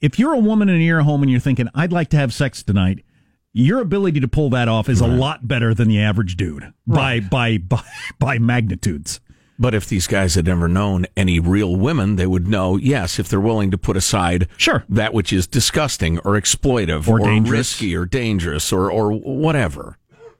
If 0.02 0.20
you're 0.20 0.34
a 0.34 0.40
woman 0.40 0.68
and 0.70 0.84
you're 0.84 1.02
home 1.02 1.22
and 1.22 1.32
you're 1.32 1.40
thinking, 1.40 1.70
"I'd 1.74 1.94
like 1.94 2.10
to 2.10 2.18
have 2.18 2.34
sex 2.34 2.62
tonight," 2.64 3.06
your 3.54 3.80
ability 3.80 4.20
to 4.20 4.28
pull 4.28 4.50
that 4.52 4.68
off 4.68 4.90
is 4.90 5.02
right. 5.02 5.10
a 5.10 5.14
lot 5.14 5.48
better 5.48 5.74
than 5.74 5.88
the 5.88 6.02
average 6.02 6.36
dude 6.36 6.74
right. 6.86 7.30
by 7.30 7.58
by 7.58 7.58
by 7.58 7.84
by 8.20 8.40
magnitudes. 8.40 9.20
But 9.62 9.76
if 9.76 9.88
these 9.88 10.08
guys 10.08 10.34
had 10.34 10.46
never 10.46 10.68
known 10.68 11.06
any 11.16 11.40
real 11.40 11.76
women, 11.76 12.16
they 12.16 12.26
would 12.26 12.48
know, 12.48 12.78
yes, 12.78 13.20
if 13.20 13.30
they're 13.30 13.40
willing 13.40 13.70
to 13.70 13.78
put 13.78 13.96
aside 13.96 14.48
sure. 14.58 14.84
that 14.90 15.14
which 15.14 15.32
is 15.32 15.46
disgusting 15.46 16.18
or 16.20 16.32
exploitive 16.32 17.08
or, 17.08 17.22
or 17.22 17.42
risky 17.44 17.96
or 17.96 18.08
dangerous 18.08 18.74
or, 18.74 18.90
or 18.92 19.12
whatever. 19.12 20.00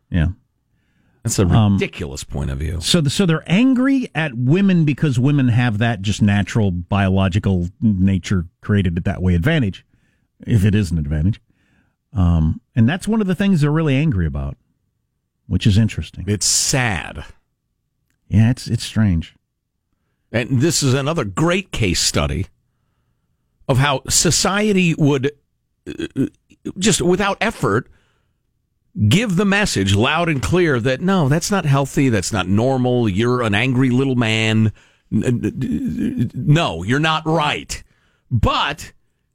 Yeah. 0.10 0.30
That's 1.24 1.38
a 1.38 1.46
um, 1.46 1.74
ridiculous 1.74 2.24
um, 2.24 2.34
point 2.34 2.50
of 2.50 2.58
view. 2.58 2.82
So, 2.82 3.00
the, 3.00 3.10
so 3.10 3.26
they're 3.26 3.44
angry 3.46 4.10
at 4.16 4.34
women 4.34 4.86
because 4.86 5.20
women 5.20 5.50
have 5.50 5.78
that 5.78 6.02
just 6.02 6.22
natural 6.22 6.72
biological 6.72 7.70
nature 7.80 8.48
created 8.62 8.98
it 8.98 9.04
that 9.06 9.22
way 9.22 9.36
advantage, 9.36 9.86
if 10.46 10.66
it 10.66 10.74
is 10.74 10.92
an 10.92 10.98
advantage. 10.98 11.40
Um, 12.14 12.62
and 12.76 12.90
that's 12.90 13.08
one 13.08 13.22
of 13.22 13.28
the 13.28 13.36
things 13.36 13.62
they're 13.62 13.72
really 13.72 13.96
angry 13.96 14.26
about, 14.26 14.58
which 15.48 15.68
is 15.68 15.78
interesting. 15.78 16.26
It's 16.28 16.46
sad. 16.46 17.26
Yeah, 18.28 18.50
it's 18.50 18.68
it's 18.68 18.84
strange. 18.84 19.36
And 20.32 20.62
this 20.62 20.82
is 20.82 20.94
another 20.94 21.26
great 21.26 21.72
case 21.72 22.00
study 22.00 22.48
of 23.68 23.78
how 23.78 24.02
society 24.10 24.96
would 24.96 25.32
uh, 25.88 26.26
just 26.78 27.02
without 27.02 27.38
effort 27.42 27.90
give 29.08 29.36
the 29.36 29.46
message 29.46 29.96
loud 29.96 30.30
and 30.30 30.42
clear 30.42 30.80
that 30.80 31.02
no, 31.02 31.30
that's 31.30 31.52
not 31.52 31.66
healthy, 31.66 32.10
that's 32.10 32.34
not 32.34 32.48
normal, 32.48 33.08
you're 33.08 33.42
an 33.42 33.56
angry 33.56 33.90
little 33.90 34.16
man. 34.16 34.72
No, 35.10 36.84
you're 36.84 37.00
not 37.00 37.26
right. 37.26 37.84
But 38.30 38.94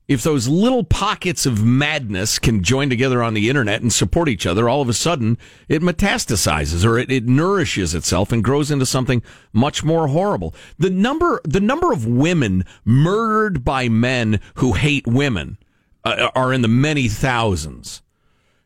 if 0.08 0.22
those 0.22 0.46
little 0.46 0.84
pockets 0.84 1.46
of 1.46 1.64
madness 1.64 2.38
can 2.38 2.62
join 2.62 2.88
together 2.88 3.22
on 3.22 3.34
the 3.34 3.48
internet 3.48 3.82
and 3.82 3.92
support 3.92 4.28
each 4.28 4.46
other, 4.46 4.68
all 4.68 4.80
of 4.80 4.88
a 4.88 4.94
sudden 4.94 5.36
it 5.68 5.82
metastasizes 5.82 6.84
or 6.84 6.98
it, 6.98 7.10
it, 7.10 7.26
nourishes 7.26 7.94
itself 7.94 8.30
and 8.32 8.44
grows 8.44 8.70
into 8.70 8.86
something 8.86 9.22
much 9.52 9.82
more 9.82 10.06
horrible. 10.08 10.54
The 10.78 10.90
number, 10.90 11.40
the 11.44 11.60
number 11.60 11.92
of 11.92 12.06
women 12.06 12.64
murdered 12.84 13.64
by 13.64 13.88
men 13.88 14.40
who 14.56 14.74
hate 14.74 15.06
women 15.06 15.58
uh, 16.04 16.30
are 16.34 16.52
in 16.52 16.62
the 16.62 16.68
many 16.68 17.08
thousands. 17.08 18.02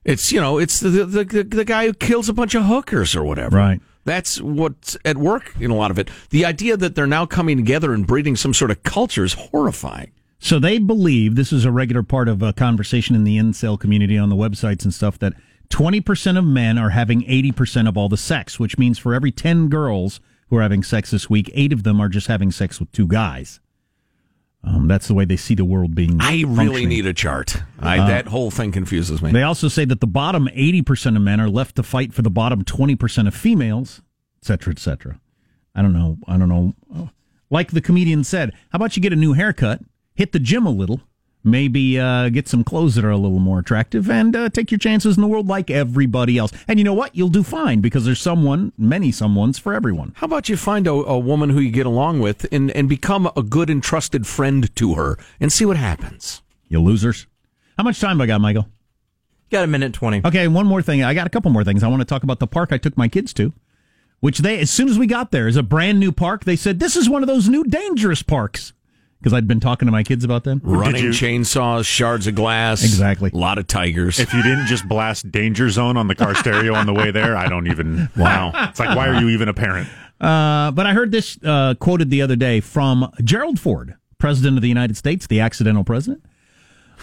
It's, 0.05 0.33
you 0.33 0.41
know, 0.41 0.59
it's 0.59 0.81
the, 0.81 0.89
the, 0.89 1.25
the, 1.25 1.43
the 1.45 1.65
guy 1.65 1.87
who 1.87 1.93
kills 1.93 2.29
a 2.29 2.33
bunch 2.33 2.55
of 2.55 2.65
hookers 2.65 3.15
or 3.15 3.25
whatever. 3.25 3.57
Right. 3.57 3.81
That's 4.05 4.41
what's 4.41 4.97
at 5.05 5.19
work 5.19 5.55
in 5.61 5.71
a 5.71 5.77
lot 5.77 5.91
of 5.91 5.99
it. 5.99 6.09
The 6.31 6.45
idea 6.47 6.77
that 6.77 6.95
they're 6.95 7.07
now 7.07 7.27
coming 7.27 7.57
together 7.57 7.93
and 7.93 8.07
breeding 8.07 8.35
some 8.35 8.55
sort 8.55 8.71
of 8.71 8.83
culture 8.83 9.25
is 9.25 9.35
horrifying. 9.35 10.13
So 10.39 10.59
they 10.59 10.79
believe 10.79 11.35
this 11.35 11.53
is 11.53 11.67
a 11.67 11.71
regular 11.71 12.03
part 12.03 12.27
of 12.27 12.43
a 12.43 12.55
conversation 12.55 13.15
in 13.15 13.25
the 13.25 13.37
incel 13.37 13.79
community 13.79 14.17
on 14.17 14.31
the 14.31 14.37
websites 14.37 14.85
and 14.85 14.95
stuff 14.95 15.19
that 15.19 15.35
20% 15.69 16.39
of 16.39 16.45
men 16.45 16.79
are 16.79 16.91
having 16.91 17.23
80% 17.23 17.87
of 17.87 17.97
all 17.99 18.09
the 18.09 18.17
sex, 18.17 18.59
which 18.59 18.79
means 18.79 18.99
for 18.99 19.13
every 19.13 19.31
10 19.31 19.69
girls 19.69 20.19
who 20.49 20.57
are 20.57 20.63
having 20.63 20.83
sex 20.83 21.11
this 21.11 21.29
week, 21.29 21.51
eight 21.55 21.73
of 21.73 21.83
them 21.83 22.01
are 22.01 22.09
just 22.09 22.27
having 22.27 22.51
sex 22.51 22.81
with 22.81 22.91
two 22.91 23.07
guys. 23.07 23.61
Um, 24.63 24.89
that's 24.89 25.09
the 25.09 25.15
way 25.15 25.25
they 25.25 25.37
see 25.37 25.55
the 25.55 25.65
world 25.65 25.95
being. 25.95 26.19
I 26.21 26.45
really 26.47 26.85
need 26.85 27.07
a 27.07 27.15
chart. 27.15 27.57
I, 27.79 27.99
uh, 27.99 28.07
that 28.09 28.27
whole 28.27 28.51
thing 28.51 28.73
confuses 28.73 29.23
me. 29.23 29.33
They 29.33 29.43
also 29.43 29.69
say 29.69 29.87
that 29.87 30.01
the 30.01 30.07
bottom 30.07 30.49
80% 30.49 31.17
of 31.17 31.23
men 31.23 31.41
are 31.41 31.49
left 31.49 31.77
to 31.77 31.83
fight 31.83 32.13
for 32.13 32.21
the 32.21 32.31
bottom 32.31 32.63
20% 32.65 33.27
of 33.27 33.35
females, 33.35 34.03
et 34.43 34.47
cetera, 34.47 34.73
et 34.73 34.79
cetera. 34.79 35.19
I 35.75 35.81
don't 35.81 35.95
know. 35.95 36.19
I 36.29 36.37
don't 36.37 36.49
know. 36.51 37.11
Like 37.49 37.71
the 37.71 37.81
comedian 37.81 38.23
said, 38.23 38.53
how 38.71 38.77
about 38.77 38.97
you 38.97 39.03
get 39.03 39.13
a 39.15 39.17
new 39.17 39.33
haircut? 39.33 39.81
hit 40.21 40.33
the 40.33 40.39
gym 40.39 40.67
a 40.67 40.71
little, 40.71 41.01
maybe 41.43 41.99
uh, 41.99 42.29
get 42.29 42.49
some 42.49 42.65
clothes 42.65 42.95
that 42.95 43.05
are 43.05 43.11
a 43.11 43.17
little 43.17 43.39
more 43.39 43.59
attractive, 43.59 44.11
and 44.11 44.35
uh, 44.37 44.49
take 44.49 44.71
your 44.71 44.79
chances 44.79 45.17
in 45.17 45.23
the 45.23 45.29
world 45.29 45.49
like 45.49 45.71
everybody 45.71 46.39
else. 46.39 46.53
And 46.69 46.79
you 46.79 46.85
know 46.85 46.95
what? 46.95 47.15
You'll 47.15 47.29
do 47.29 47.43
fine 47.43 47.81
because 47.81 48.05
there's 48.05 48.21
someone, 48.21 48.73
many 48.77 49.13
someone's 49.13 49.59
for 49.59 49.75
everyone. 49.75 50.13
How 50.17 50.27
about 50.27 50.49
you 50.49 50.57
find 50.57 50.87
a, 50.87 50.93
a 50.93 51.19
woman 51.19 51.51
who 51.51 51.61
you 51.61 51.71
get 51.71 51.87
along 51.87 52.21
with 52.21 52.47
and, 52.53 52.71
and 52.73 52.89
become 52.89 53.31
a 53.37 53.43
good 53.43 53.71
and 53.71 53.83
trusted 53.83 54.27
friend 54.27 54.75
to 54.77 54.95
her 54.95 55.19
and 55.39 55.53
see 55.53 55.65
what 55.65 55.77
happens? 55.77 56.43
You 56.69 56.81
losers. 56.81 57.27
How 57.77 57.85
much 57.85 58.01
time 58.01 58.19
have 58.19 58.25
I 58.25 58.27
got, 58.27 58.41
Michael? 58.41 58.69
Got 59.51 59.65
a 59.65 59.67
minute 59.67 59.93
20. 59.93 60.23
Okay, 60.25 60.47
one 60.47 60.67
more 60.67 60.83
thing. 60.83 61.03
I 61.03 61.13
got 61.15 61.27
a 61.27 61.31
couple 61.31 61.51
more 61.51 61.65
things. 61.65 61.83
I 61.83 61.89
want 61.89 62.01
to 62.01 62.05
talk 62.05 62.23
about 62.23 62.39
the 62.39 62.47
park 62.47 62.73
I 62.73 62.79
took 62.79 62.97
my 62.97 63.09
kids 63.09 63.33
to, 63.35 63.53
which 64.21 64.39
they, 64.39 64.61
as 64.61 64.71
soon 64.71 64.89
as 64.89 64.99
we 64.99 65.09
got 65.09 65.33
there, 65.33 65.49
is 65.49 65.57
a 65.57 65.63
brand 65.63 65.99
new 65.99 66.13
park. 66.13 66.45
They 66.45 66.55
said, 66.55 66.79
this 66.79 66.95
is 66.95 67.09
one 67.09 67.23
of 67.23 67.27
those 67.27 67.49
new 67.49 67.65
dangerous 67.65 68.23
parks 68.23 68.73
because 69.21 69.35
I'd 69.35 69.47
been 69.47 69.61
talking 69.61 69.87
to 69.87 69.93
my 69.93 70.03
kids 70.03 70.25
about 70.25 70.45
them. 70.45 70.61
Running 70.65 71.05
you, 71.05 71.11
chainsaws, 71.11 71.85
shards 71.85 72.27
of 72.27 72.35
glass. 72.35 72.83
Exactly. 72.83 73.31
A 73.33 73.37
lot 73.37 73.59
of 73.59 73.67
tigers. 73.67 74.19
If 74.19 74.33
you 74.33 74.43
didn't 74.43 74.67
just 74.67 74.89
blast 74.89 75.31
Danger 75.31 75.69
Zone 75.69 75.97
on 75.97 76.09
the 76.09 76.15
car 76.15 76.35
stereo 76.35 76.75
on 76.75 76.87
the 76.87 76.95
way 76.95 77.11
there, 77.11 77.37
I 77.37 77.49
don't 77.49 77.67
even. 77.67 78.09
Wow. 78.17 78.53
It's 78.71 78.81
like, 78.81 78.97
why 78.97 79.09
are 79.09 79.21
you 79.21 79.29
even 79.29 79.49
a 79.49 79.55
parent? 79.55 79.89
Uh, 80.21 80.71
but 80.71 80.87
I 80.87 80.93
heard 80.93 81.13
this 81.13 81.39
uh, 81.45 81.75
quoted 81.75 82.11
the 82.11 82.23
other 82.23 82.37
day 82.37 82.61
from 82.61 83.11
Gerald 83.23 83.59
Ford, 83.61 83.97
President 84.19 84.57
of 84.57 84.63
the 84.63 84.69
United 84.69 84.97
States, 84.97 85.27
the 85.27 85.41
accidental 85.41 85.85
president, 85.85 86.25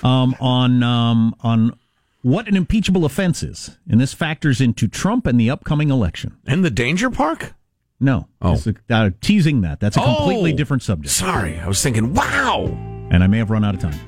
um, 0.03 0.35
on 0.39 0.83
um, 0.83 1.35
on 1.41 1.77
what 2.21 2.47
an 2.47 2.55
impeachable 2.55 3.05
offense 3.05 3.41
is, 3.41 3.77
and 3.89 4.01
this 4.01 4.13
factors 4.13 4.59
into 4.59 4.87
Trump 4.87 5.25
and 5.25 5.39
the 5.39 5.49
upcoming 5.49 5.89
election. 5.89 6.37
And 6.45 6.63
the 6.63 6.69
danger 6.69 7.09
park. 7.09 7.53
No. 7.99 8.27
Oh. 8.41 8.61
A, 8.89 8.93
uh, 8.93 9.09
teasing 9.21 9.61
that. 9.61 9.79
That's 9.79 9.97
a 9.97 10.01
completely 10.01 10.53
oh, 10.53 10.55
different 10.55 10.83
subject. 10.83 11.13
Sorry. 11.13 11.59
I 11.59 11.67
was 11.67 11.81
thinking, 11.81 12.13
wow. 12.13 12.65
And 13.09 13.23
I 13.23 13.27
may 13.27 13.39
have 13.39 13.49
run 13.49 13.63
out 13.63 13.73
of 13.73 13.81
time. 13.81 13.99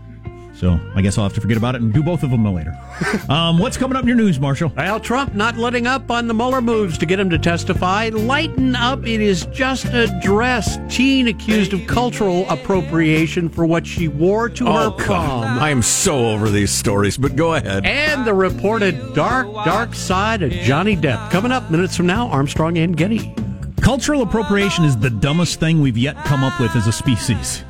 So 0.59 0.77
I 0.93 1.01
guess 1.01 1.17
I'll 1.17 1.23
have 1.23 1.33
to 1.35 1.41
forget 1.41 1.55
about 1.55 1.75
it 1.75 1.81
and 1.81 1.93
do 1.93 2.03
both 2.03 2.21
of 2.21 2.31
them 2.31 2.43
later. 2.43 2.77
um, 3.29 3.59
what's 3.59 3.77
coming 3.77 3.95
up 3.95 4.01
in 4.01 4.09
your 4.09 4.17
news, 4.17 4.41
Marshall? 4.41 4.73
Well, 4.75 4.99
Trump 4.99 5.33
not 5.33 5.55
letting 5.55 5.87
up 5.87 6.11
on 6.11 6.27
the 6.27 6.33
Mueller 6.33 6.59
moves 6.59 6.97
to 6.97 7.05
get 7.05 7.17
him 7.17 7.29
to 7.29 7.37
testify. 7.39 8.09
Lighten 8.09 8.75
up. 8.75 9.07
It 9.07 9.21
is 9.21 9.45
just 9.53 9.85
a 9.85 10.07
dress. 10.21 10.77
Teen 10.93 11.29
accused 11.29 11.71
of 11.71 11.87
cultural 11.87 12.45
appropriation 12.49 13.47
for 13.47 13.65
what 13.65 13.87
she 13.87 14.09
wore 14.09 14.49
to 14.49 14.67
oh, 14.67 14.73
her 14.73 14.91
prom. 14.91 15.45
I 15.59 15.69
am 15.69 15.81
so 15.81 16.31
over 16.31 16.49
these 16.49 16.71
stories, 16.71 17.17
but 17.17 17.37
go 17.37 17.53
ahead. 17.53 17.85
And 17.85 18.27
the 18.27 18.33
reported 18.33 19.13
dark, 19.13 19.47
dark 19.63 19.95
side 19.95 20.41
of 20.41 20.51
Johnny 20.51 20.97
Depp. 20.97 21.31
Coming 21.31 21.53
up 21.53 21.71
minutes 21.71 21.95
from 21.95 22.07
now, 22.07 22.27
Armstrong 22.27 22.77
and 22.77 22.97
Getty. 22.97 23.33
Cultural 23.81 24.21
appropriation 24.21 24.83
is 24.83 24.97
the 24.97 25.09
dumbest 25.09 25.59
thing 25.59 25.81
we've 25.81 25.97
yet 25.97 26.17
come 26.25 26.43
up 26.43 26.59
with 26.59 26.75
as 26.75 26.87
a 26.87 26.91
species. 26.91 27.63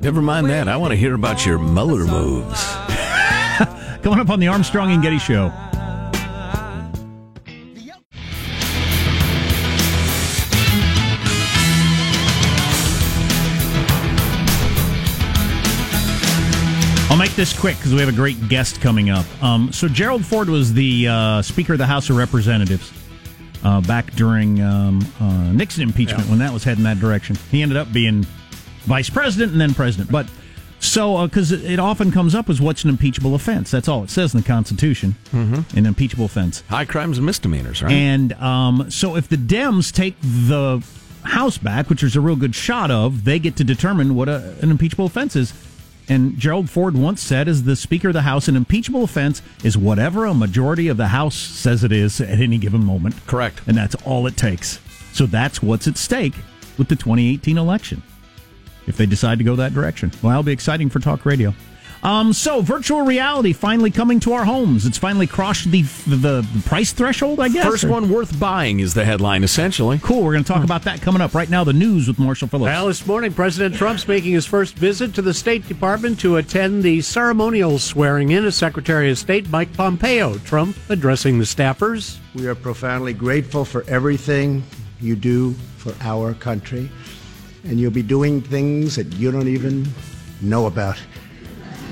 Never 0.00 0.22
mind 0.22 0.48
that. 0.48 0.66
I 0.66 0.76
want 0.76 0.92
to 0.92 0.96
hear 0.96 1.14
about 1.14 1.44
your 1.44 1.58
Mueller 1.58 2.04
moves. 2.04 2.74
Coming 4.02 4.18
up 4.18 4.30
on 4.30 4.40
the 4.40 4.48
Armstrong 4.48 4.90
and 4.92 5.02
Getty 5.02 5.18
Show. 5.18 5.52
I'll 17.10 17.18
make 17.18 17.36
this 17.36 17.52
quick 17.56 17.76
because 17.76 17.92
we 17.92 18.00
have 18.00 18.08
a 18.08 18.12
great 18.12 18.48
guest 18.48 18.80
coming 18.80 19.10
up. 19.10 19.26
Um, 19.42 19.70
so 19.70 19.86
Gerald 19.86 20.24
Ford 20.24 20.48
was 20.48 20.72
the 20.72 21.08
uh, 21.08 21.42
Speaker 21.42 21.74
of 21.74 21.78
the 21.78 21.86
House 21.86 22.08
of 22.08 22.16
Representatives 22.16 22.90
uh, 23.64 23.80
back 23.80 24.12
during 24.14 24.60
um, 24.60 25.06
uh, 25.20 25.52
Nixon 25.52 25.82
impeachment 25.82 26.24
yeah. 26.24 26.30
when 26.30 26.38
that 26.40 26.52
was 26.52 26.64
heading 26.64 26.84
that 26.84 26.98
direction. 26.98 27.36
He 27.50 27.62
ended 27.62 27.76
up 27.76 27.92
being 27.92 28.24
vice 28.84 29.10
president, 29.10 29.52
and 29.52 29.60
then 29.60 29.74
president. 29.74 30.10
But 30.10 30.26
so, 30.80 31.24
because 31.26 31.52
it 31.52 31.78
often 31.78 32.10
comes 32.10 32.34
up 32.34 32.50
as 32.50 32.60
what's 32.60 32.82
an 32.82 32.90
impeachable 32.90 33.34
offense. 33.34 33.70
That's 33.70 33.88
all 33.88 34.02
it 34.02 34.10
says 34.10 34.34
in 34.34 34.40
the 34.40 34.46
Constitution. 34.46 35.14
Mm-hmm. 35.30 35.78
An 35.78 35.86
impeachable 35.86 36.24
offense. 36.24 36.62
High 36.68 36.84
crimes 36.84 37.18
and 37.18 37.26
misdemeanors, 37.26 37.82
right? 37.82 37.92
And 37.92 38.32
um, 38.34 38.90
so, 38.90 39.16
if 39.16 39.28
the 39.28 39.36
Dems 39.36 39.92
take 39.92 40.16
the 40.20 40.84
House 41.22 41.56
back, 41.56 41.88
which 41.88 42.00
there's 42.00 42.16
a 42.16 42.20
real 42.20 42.34
good 42.34 42.54
shot 42.54 42.90
of, 42.90 43.24
they 43.24 43.38
get 43.38 43.54
to 43.56 43.64
determine 43.64 44.16
what 44.16 44.28
a, 44.28 44.56
an 44.60 44.70
impeachable 44.70 45.06
offense 45.06 45.36
is. 45.36 45.52
And 46.08 46.36
Gerald 46.38 46.68
Ford 46.68 46.96
once 46.96 47.20
said, 47.20 47.48
as 47.48 47.62
the 47.62 47.76
Speaker 47.76 48.08
of 48.08 48.14
the 48.14 48.22
House, 48.22 48.48
an 48.48 48.56
impeachable 48.56 49.04
offense 49.04 49.40
is 49.62 49.78
whatever 49.78 50.26
a 50.26 50.34
majority 50.34 50.88
of 50.88 50.96
the 50.96 51.08
House 51.08 51.36
says 51.36 51.84
it 51.84 51.92
is 51.92 52.20
at 52.20 52.40
any 52.40 52.58
given 52.58 52.84
moment. 52.84 53.14
Correct. 53.26 53.62
And 53.66 53.76
that's 53.76 53.94
all 54.04 54.26
it 54.26 54.36
takes. 54.36 54.80
So 55.12 55.26
that's 55.26 55.62
what's 55.62 55.86
at 55.86 55.96
stake 55.96 56.34
with 56.78 56.88
the 56.88 56.96
2018 56.96 57.56
election 57.58 58.02
if 58.86 58.96
they 58.96 59.06
decide 59.06 59.38
to 59.38 59.44
go 59.44 59.56
that 59.56 59.74
direction. 59.74 60.10
Well, 60.22 60.30
that'll 60.30 60.42
be 60.42 60.52
exciting 60.52 60.90
for 60.90 60.98
talk 60.98 61.24
radio. 61.24 61.54
Um, 62.04 62.32
so 62.32 62.62
virtual 62.62 63.02
reality 63.02 63.52
finally 63.52 63.92
coming 63.92 64.18
to 64.20 64.32
our 64.32 64.44
homes. 64.44 64.86
It's 64.86 64.98
finally 64.98 65.28
crossed 65.28 65.70
the 65.70 65.82
the, 65.82 66.16
the 66.42 66.62
price 66.66 66.92
threshold. 66.92 67.38
I 67.38 67.48
guess 67.48 67.64
First 67.64 67.84
or- 67.84 67.90
one 67.90 68.08
worth 68.10 68.40
buying 68.40 68.80
is 68.80 68.94
the 68.94 69.04
headline, 69.04 69.44
essentially. 69.44 70.00
Cool. 70.02 70.24
We're 70.24 70.32
going 70.32 70.42
to 70.42 70.52
talk 70.52 70.64
about 70.64 70.82
that 70.82 71.00
coming 71.00 71.22
up 71.22 71.32
right 71.32 71.48
now. 71.48 71.62
The 71.62 71.72
news 71.72 72.08
with 72.08 72.18
Marshall 72.18 72.48
Phillips. 72.48 72.64
Well, 72.66 72.88
this 72.88 73.06
morning, 73.06 73.32
President 73.32 73.76
Trump's 73.76 74.08
making 74.08 74.32
his 74.32 74.46
first 74.46 74.74
visit 74.74 75.14
to 75.14 75.22
the 75.22 75.32
State 75.32 75.68
Department 75.68 76.18
to 76.20 76.36
attend 76.38 76.82
the 76.82 77.00
ceremonial 77.02 77.78
swearing 77.78 78.30
in 78.32 78.44
of 78.46 78.54
Secretary 78.54 79.08
of 79.10 79.18
State 79.18 79.48
Mike 79.50 79.72
Pompeo. 79.74 80.38
Trump 80.38 80.76
addressing 80.88 81.38
the 81.38 81.44
staffers. 81.44 82.18
We 82.34 82.48
are 82.48 82.56
profoundly 82.56 83.12
grateful 83.12 83.64
for 83.64 83.84
everything 83.88 84.64
you 85.00 85.14
do 85.14 85.52
for 85.76 85.94
our 86.00 86.34
country, 86.34 86.90
and 87.62 87.78
you'll 87.78 87.90
be 87.92 88.02
doing 88.02 88.40
things 88.40 88.96
that 88.96 89.06
you 89.14 89.30
don't 89.30 89.46
even 89.48 89.86
know 90.40 90.66
about. 90.66 90.98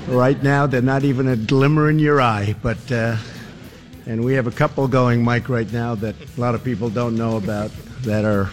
Right 0.07 0.41
now, 0.43 0.67
they're 0.67 0.81
not 0.81 1.03
even 1.03 1.27
a 1.27 1.35
glimmer 1.35 1.89
in 1.89 1.99
your 1.99 2.19
eye, 2.19 2.55
but, 2.61 2.91
uh, 2.91 3.15
and 4.05 4.23
we 4.23 4.33
have 4.33 4.47
a 4.47 4.51
couple 4.51 4.87
going, 4.87 5.23
Mike, 5.23 5.47
right 5.47 5.71
now 5.71 5.95
that 5.95 6.15
a 6.37 6.41
lot 6.41 6.55
of 6.55 6.63
people 6.63 6.89
don't 6.89 7.15
know 7.15 7.37
about 7.37 7.71
that 8.01 8.25
are 8.25 8.49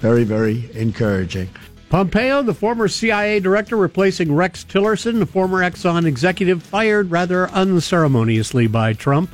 very, 0.00 0.24
very 0.24 0.68
encouraging. 0.74 1.48
Pompeo, 1.88 2.42
the 2.42 2.54
former 2.54 2.88
CIA 2.88 3.38
director 3.38 3.76
replacing 3.76 4.34
Rex 4.34 4.64
Tillerson, 4.64 5.20
the 5.20 5.26
former 5.26 5.60
Exxon 5.60 6.04
executive, 6.06 6.62
fired 6.62 7.12
rather 7.12 7.48
unceremoniously 7.50 8.66
by 8.66 8.92
Trump. 8.92 9.30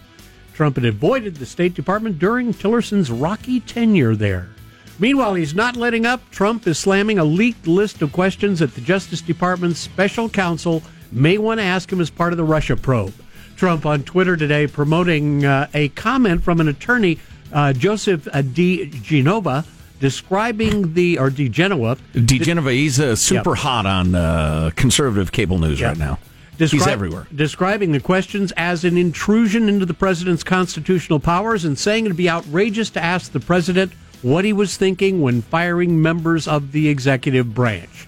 Trump 0.53 0.77
had 0.77 0.85
avoided 0.85 1.37
the 1.37 1.47
State 1.47 1.73
Department 1.73 2.19
during 2.19 2.53
Tillerson's 2.53 3.11
rocky 3.11 3.61
tenure 3.61 4.15
there. 4.15 4.51
Meanwhile, 4.99 5.35
he's 5.35 5.55
not 5.55 5.77
letting 5.77 6.05
up. 6.05 6.31
Trump 6.31 6.67
is 6.67 6.79
slamming 6.79 7.19
a 7.19 7.25
leaked 7.25 7.67
list 7.67 8.03
of 8.03 8.13
questions 8.13 8.59
that 8.59 8.75
the 8.75 8.83
Justice 8.83 9.23
Department's 9.23 9.81
special 9.81 10.29
counsel 10.29 10.83
may 11.13 11.39
want 11.39 11.61
to 11.61 11.65
ask 11.65 11.93
him 11.93 12.01
as 12.01 12.11
part 12.11 12.33
of 12.33 12.37
the 12.37 12.45
Russia 12.45 12.77
probe. 12.77 13.15
Trump 13.57 13.87
on 13.87 14.03
Twitter 14.03 14.37
today 14.37 14.67
promoting 14.67 15.45
uh, 15.45 15.69
a 15.75 15.89
comment 15.91 16.43
from 16.43 16.61
an 16.61 16.69
attorney, 16.69 17.19
uh, 17.53 17.73
Joseph 17.73 18.27
uh, 18.33 18.43
D. 18.43 18.87
Genova, 19.03 19.65
describing 20.01 20.95
the, 20.95 21.19
or 21.19 21.31
Di 21.31 21.49
Genova, 21.49 21.97
DeGenova, 22.15 22.73
he's 22.73 22.99
uh, 22.99 23.15
super 23.15 23.51
Yep. 23.51 23.59
hot 23.59 23.87
on 23.87 24.15
uh, 24.15 24.71
conservative 24.75 25.31
cable 25.33 25.59
news 25.59 25.79
Yeah. 25.81 25.89
right 25.89 25.99
now. 25.99 26.19
Descri- 26.59 26.71
he's 26.73 26.87
everywhere. 26.87 27.27
Describing 27.35 27.93
the 27.93 28.01
questions 28.01 28.53
as 28.57 28.85
an 28.85 28.97
intrusion 28.97 29.69
into 29.69 29.87
the 29.87 29.95
president's 29.95 30.43
constitutional 30.45 31.21
powers 31.21 31.65
and 31.65 31.79
saying 31.79 32.05
it'd 32.07 32.17
be 32.17 32.29
outrageous 32.29 32.91
to 32.91 33.03
ask 33.03 33.33
the 33.33 33.41
president 33.41 33.93
what 34.23 34.45
he 34.45 34.53
was 34.53 34.77
thinking 34.77 35.21
when 35.23 35.41
firing 35.43 36.01
members 36.03 36.47
of 36.49 36.73
the 36.73 36.89
executive 36.89 37.55
branch. 37.55 38.07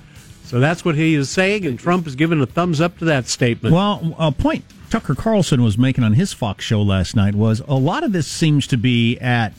So 0.54 0.60
that's 0.60 0.84
what 0.84 0.94
he 0.94 1.16
is 1.16 1.30
saying, 1.30 1.66
and 1.66 1.76
Trump 1.76 2.04
has 2.04 2.14
given 2.14 2.40
a 2.40 2.46
thumbs 2.46 2.80
up 2.80 2.96
to 2.98 3.04
that 3.06 3.26
statement. 3.26 3.74
Well, 3.74 4.14
a 4.20 4.30
point 4.30 4.64
Tucker 4.88 5.16
Carlson 5.16 5.64
was 5.64 5.76
making 5.76 6.04
on 6.04 6.12
his 6.12 6.32
Fox 6.32 6.64
show 6.64 6.80
last 6.80 7.16
night 7.16 7.34
was 7.34 7.60
a 7.66 7.74
lot 7.74 8.04
of 8.04 8.12
this 8.12 8.28
seems 8.28 8.68
to 8.68 8.76
be 8.76 9.18
at 9.18 9.52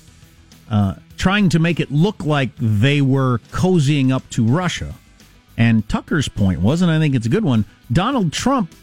uh, 0.71 0.95
trying 1.17 1.49
to 1.49 1.59
make 1.59 1.81
it 1.81 1.91
look 1.91 2.23
like 2.23 2.51
they 2.55 3.01
were 3.01 3.39
cozying 3.51 4.09
up 4.09 4.29
to 4.29 4.45
Russia. 4.45 4.95
And 5.57 5.85
Tucker's 5.89 6.29
point 6.29 6.61
wasn't, 6.61 6.91
I 6.91 6.97
think 6.97 7.13
it's 7.13 7.25
a 7.25 7.29
good 7.29 7.43
one, 7.43 7.65
Donald 7.91 8.31
Trump, 8.31 8.73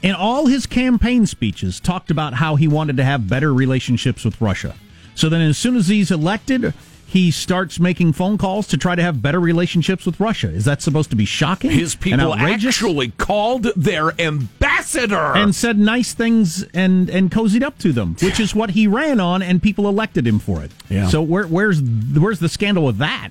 in 0.00 0.14
all 0.14 0.46
his 0.46 0.64
campaign 0.66 1.26
speeches, 1.26 1.80
talked 1.80 2.12
about 2.12 2.34
how 2.34 2.54
he 2.54 2.68
wanted 2.68 2.96
to 2.98 3.04
have 3.04 3.28
better 3.28 3.52
relationships 3.52 4.24
with 4.24 4.40
Russia. 4.40 4.76
So 5.16 5.28
then, 5.28 5.40
as 5.40 5.58
soon 5.58 5.74
as 5.74 5.88
he's 5.88 6.12
elected, 6.12 6.72
he 7.12 7.30
starts 7.30 7.78
making 7.78 8.14
phone 8.14 8.38
calls 8.38 8.66
to 8.68 8.78
try 8.78 8.94
to 8.94 9.02
have 9.02 9.20
better 9.20 9.38
relationships 9.38 10.06
with 10.06 10.18
Russia. 10.18 10.48
Is 10.48 10.64
that 10.64 10.80
supposed 10.80 11.10
to 11.10 11.16
be 11.16 11.26
shocking? 11.26 11.70
His 11.70 11.94
people 11.94 12.32
outrageous? 12.32 12.74
actually 12.74 13.10
called 13.10 13.64
their 13.76 14.18
ambassador. 14.18 15.36
and 15.36 15.54
said 15.54 15.78
nice 15.78 16.14
things 16.14 16.62
and 16.72 17.10
and 17.10 17.30
cozied 17.30 17.62
up 17.62 17.76
to 17.80 17.92
them, 17.92 18.16
which 18.22 18.40
is 18.40 18.54
what 18.54 18.70
he 18.70 18.86
ran 18.86 19.20
on, 19.20 19.42
and 19.42 19.62
people 19.62 19.88
elected 19.88 20.26
him 20.26 20.38
for 20.38 20.64
it. 20.64 20.70
Yeah. 20.88 21.08
So 21.08 21.20
where, 21.20 21.46
where's 21.46 21.82
where's 21.82 22.38
the 22.38 22.48
scandal 22.48 22.84
with 22.86 22.96
that? 22.96 23.28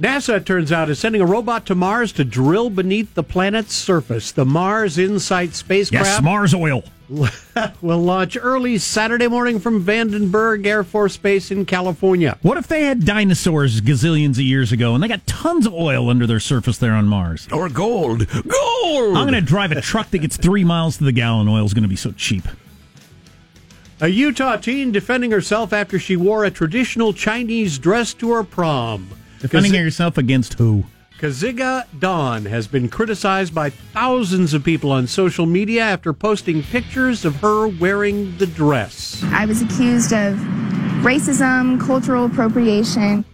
NASA, 0.00 0.36
it 0.36 0.46
turns 0.46 0.70
out, 0.70 0.88
is 0.88 0.98
sending 0.98 1.20
a 1.20 1.26
robot 1.26 1.66
to 1.66 1.74
Mars 1.74 2.12
to 2.12 2.24
drill 2.24 2.70
beneath 2.70 3.14
the 3.14 3.24
planet's 3.24 3.74
surface. 3.74 4.30
The 4.30 4.44
Mars 4.44 4.96
Insight 4.96 5.54
spacecraft 5.54 6.06
Yes, 6.06 6.22
Mars 6.22 6.54
oil. 6.54 6.84
will 7.80 7.98
launch 7.98 8.36
early 8.40 8.76
Saturday 8.78 9.26
morning 9.26 9.58
from 9.58 9.82
Vandenberg 9.82 10.66
Air 10.66 10.84
Force 10.84 11.16
Base 11.16 11.50
in 11.50 11.64
California. 11.64 12.38
What 12.42 12.58
if 12.58 12.68
they 12.68 12.84
had 12.84 13.04
dinosaurs 13.06 13.80
gazillions 13.80 14.32
of 14.32 14.40
years 14.40 14.70
ago 14.72 14.94
and 14.94 15.02
they 15.02 15.08
got 15.08 15.26
tons 15.26 15.66
of 15.66 15.72
oil 15.72 16.10
under 16.10 16.26
their 16.26 16.38
surface 16.38 16.78
there 16.78 16.92
on 16.92 17.06
Mars? 17.06 17.48
or 17.50 17.68
gold. 17.68 18.28
Gold! 18.28 19.16
I'm 19.16 19.24
going 19.24 19.32
to 19.32 19.40
drive 19.40 19.72
a 19.72 19.80
truck 19.80 20.10
that 20.10 20.18
gets 20.18 20.36
three 20.36 20.64
miles 20.64 20.98
to 20.98 21.04
the 21.04 21.12
gallon. 21.12 21.48
Oil 21.48 21.64
is 21.64 21.74
going 21.74 21.82
to 21.82 21.88
be 21.88 21.96
so 21.96 22.12
cheap. 22.12 22.44
A 24.00 24.08
Utah 24.08 24.56
teen 24.56 24.92
defending 24.92 25.32
herself 25.32 25.72
after 25.72 25.98
she 25.98 26.14
wore 26.14 26.44
a 26.44 26.50
traditional 26.52 27.12
Chinese 27.12 27.78
dress 27.78 28.14
to 28.14 28.30
her 28.32 28.44
prom. 28.44 29.08
Defending 29.40 29.74
yourself 29.74 30.18
against 30.18 30.54
who? 30.54 30.84
Keziah 31.18 31.84
Daum 31.98 32.46
has 32.46 32.68
been 32.68 32.88
criticized 32.88 33.52
by 33.52 33.70
thousands 33.70 34.54
of 34.54 34.62
people 34.62 34.92
on 34.92 35.08
social 35.08 35.46
media 35.46 35.82
after 35.82 36.12
posting 36.12 36.62
pictures 36.62 37.24
of 37.24 37.34
her 37.36 37.66
wearing 37.66 38.36
the 38.38 38.46
dress. 38.46 39.20
I 39.32 39.44
was 39.46 39.60
accused 39.60 40.12
of 40.12 40.36
racism, 41.02 41.80
cultural 41.80 42.26
appropriation. 42.26 43.24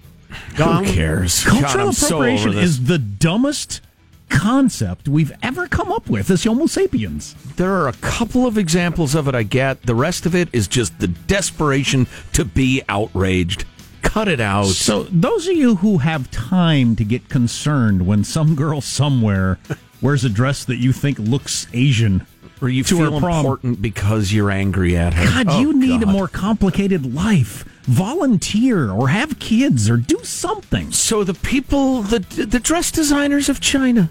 Daum, 0.54 0.86
Who 0.86 0.92
cares? 0.94 1.44
Cultural 1.44 1.88
I'm 1.88 1.92
so 1.92 2.06
appropriation 2.16 2.56
is 2.56 2.84
the 2.84 2.98
dumbest 2.98 3.82
concept 4.30 5.06
we've 5.06 5.32
ever 5.42 5.68
come 5.68 5.92
up 5.92 6.08
with 6.08 6.30
as 6.30 6.44
Homo 6.44 6.66
sapiens. 6.66 7.34
There 7.56 7.72
are 7.72 7.88
a 7.88 7.92
couple 7.92 8.46
of 8.46 8.56
examples 8.56 9.14
of 9.14 9.28
it 9.28 9.34
I 9.34 9.42
get. 9.42 9.82
The 9.82 9.94
rest 9.94 10.24
of 10.26 10.34
it 10.34 10.48
is 10.52 10.66
just 10.66 10.98
the 10.98 11.08
desperation 11.08 12.06
to 12.32 12.44
be 12.44 12.82
outraged. 12.88 13.66
Cut 14.14 14.28
it 14.28 14.38
out. 14.38 14.66
So, 14.66 15.02
those 15.10 15.48
of 15.48 15.56
you 15.56 15.74
who 15.74 15.98
have 15.98 16.30
time 16.30 16.94
to 16.94 17.02
get 17.04 17.28
concerned 17.28 18.06
when 18.06 18.22
some 18.22 18.54
girl 18.54 18.80
somewhere 18.80 19.58
wears 20.00 20.24
a 20.24 20.28
dress 20.28 20.64
that 20.66 20.76
you 20.76 20.92
think 20.92 21.18
looks 21.18 21.66
Asian, 21.72 22.24
or 22.62 22.68
you 22.68 22.84
to 22.84 22.96
feel 22.96 23.16
important 23.16 23.82
because 23.82 24.32
you're 24.32 24.52
angry 24.52 24.96
at 24.96 25.14
her. 25.14 25.24
God, 25.24 25.46
Oh, 25.48 25.60
you 25.60 25.72
need 25.76 26.04
a 26.04 26.06
more 26.06 26.28
complicated 26.28 27.12
life. 27.12 27.64
Volunteer 27.86 28.88
or 28.88 29.08
have 29.08 29.40
kids 29.40 29.90
or 29.90 29.96
do 29.96 30.20
something. 30.22 30.92
So 30.92 31.24
the 31.24 31.34
people, 31.34 32.02
the 32.02 32.20
the 32.20 32.60
dress 32.60 32.92
designers 32.92 33.48
of 33.48 33.60
China. 33.60 34.10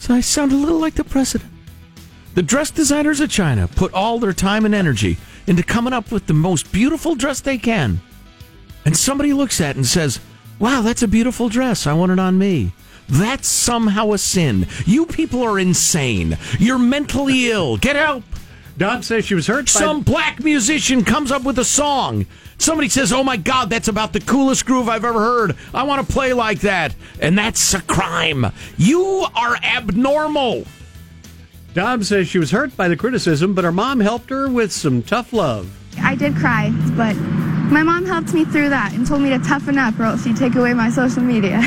So 0.00 0.14
I 0.14 0.20
sound 0.20 0.50
a 0.50 0.56
little 0.56 0.80
like 0.80 0.94
the 0.96 1.04
president. 1.04 1.48
The 2.34 2.42
dress 2.42 2.72
designers 2.72 3.20
of 3.20 3.30
China 3.30 3.68
put 3.68 3.94
all 3.94 4.18
their 4.18 4.32
time 4.32 4.64
and 4.64 4.74
energy 4.74 5.16
into 5.46 5.62
coming 5.62 5.92
up 5.92 6.10
with 6.10 6.26
the 6.26 6.34
most 6.34 6.72
beautiful 6.72 7.14
dress 7.14 7.40
they 7.40 7.56
can. 7.56 8.00
And 8.84 8.96
somebody 8.96 9.32
looks 9.32 9.60
at 9.60 9.70
it 9.70 9.76
and 9.76 9.86
says, 9.86 10.20
Wow, 10.58 10.82
that's 10.82 11.02
a 11.02 11.08
beautiful 11.08 11.48
dress. 11.48 11.86
I 11.86 11.94
want 11.94 12.12
it 12.12 12.18
on 12.18 12.38
me. 12.38 12.72
That's 13.08 13.48
somehow 13.48 14.12
a 14.12 14.18
sin. 14.18 14.66
You 14.86 15.06
people 15.06 15.42
are 15.42 15.58
insane. 15.58 16.38
You're 16.58 16.78
mentally 16.78 17.46
ill. 17.50 17.76
Get 17.76 17.96
help. 17.96 18.24
Daum 18.78 19.04
says 19.04 19.26
she 19.26 19.34
was 19.34 19.46
hurt 19.46 19.66
by 19.66 19.80
Some 19.80 20.00
black 20.02 20.42
musician 20.42 21.04
comes 21.04 21.30
up 21.30 21.42
with 21.42 21.58
a 21.58 21.64
song. 21.64 22.24
Somebody 22.56 22.88
says, 22.88 23.12
Oh 23.12 23.24
my 23.24 23.36
God, 23.36 23.68
that's 23.68 23.88
about 23.88 24.12
the 24.12 24.20
coolest 24.20 24.64
groove 24.64 24.88
I've 24.88 25.04
ever 25.04 25.18
heard. 25.18 25.56
I 25.74 25.82
want 25.82 26.06
to 26.06 26.12
play 26.12 26.32
like 26.32 26.60
that. 26.60 26.94
And 27.20 27.36
that's 27.36 27.74
a 27.74 27.82
crime. 27.82 28.46
You 28.78 29.26
are 29.34 29.56
abnormal. 29.56 30.64
Daum 31.74 32.04
says 32.04 32.28
she 32.28 32.38
was 32.38 32.50
hurt 32.50 32.76
by 32.76 32.88
the 32.88 32.96
criticism, 32.96 33.54
but 33.54 33.64
her 33.64 33.72
mom 33.72 34.00
helped 34.00 34.30
her 34.30 34.48
with 34.48 34.72
some 34.72 35.02
tough 35.02 35.32
love. 35.32 35.70
I 36.02 36.14
did 36.14 36.34
cry, 36.36 36.70
but 36.96 37.14
my 37.70 37.82
mom 37.82 38.04
helped 38.04 38.34
me 38.34 38.44
through 38.44 38.68
that 38.70 38.92
and 38.92 39.06
told 39.06 39.22
me 39.22 39.30
to 39.30 39.38
toughen 39.38 39.78
up 39.78 39.98
or 39.98 40.04
else 40.04 40.24
she'd 40.24 40.36
take 40.36 40.56
away 40.56 40.74
my 40.74 40.90
social 40.90 41.22
media. 41.22 41.62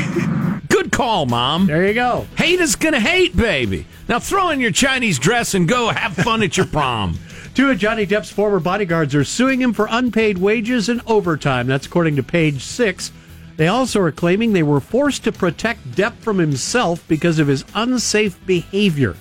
Good 0.68 0.92
call, 0.92 1.24
Mom. 1.26 1.66
There 1.66 1.86
you 1.86 1.94
go. 1.94 2.26
Hate 2.36 2.60
is 2.60 2.76
going 2.76 2.94
to 2.94 3.00
hate, 3.00 3.36
baby. 3.36 3.86
Now 4.08 4.18
throw 4.18 4.50
in 4.50 4.60
your 4.60 4.70
Chinese 4.70 5.18
dress 5.18 5.54
and 5.54 5.68
go 5.68 5.88
have 5.88 6.14
fun 6.14 6.42
at 6.42 6.56
your 6.56 6.66
prom. 6.66 7.18
Two 7.54 7.70
of 7.70 7.78
Johnny 7.78 8.06
Depp's 8.06 8.32
former 8.32 8.60
bodyguards 8.60 9.14
are 9.14 9.24
suing 9.24 9.62
him 9.62 9.72
for 9.72 9.86
unpaid 9.88 10.38
wages 10.38 10.88
and 10.88 11.00
overtime. 11.06 11.68
That's 11.68 11.86
according 11.86 12.16
to 12.16 12.22
page 12.22 12.62
six. 12.62 13.12
They 13.56 13.68
also 13.68 14.00
are 14.00 14.10
claiming 14.10 14.52
they 14.52 14.64
were 14.64 14.80
forced 14.80 15.24
to 15.24 15.32
protect 15.32 15.92
Depp 15.92 16.14
from 16.14 16.38
himself 16.38 17.06
because 17.06 17.38
of 17.38 17.46
his 17.46 17.64
unsafe 17.74 18.44
behavior. 18.44 19.14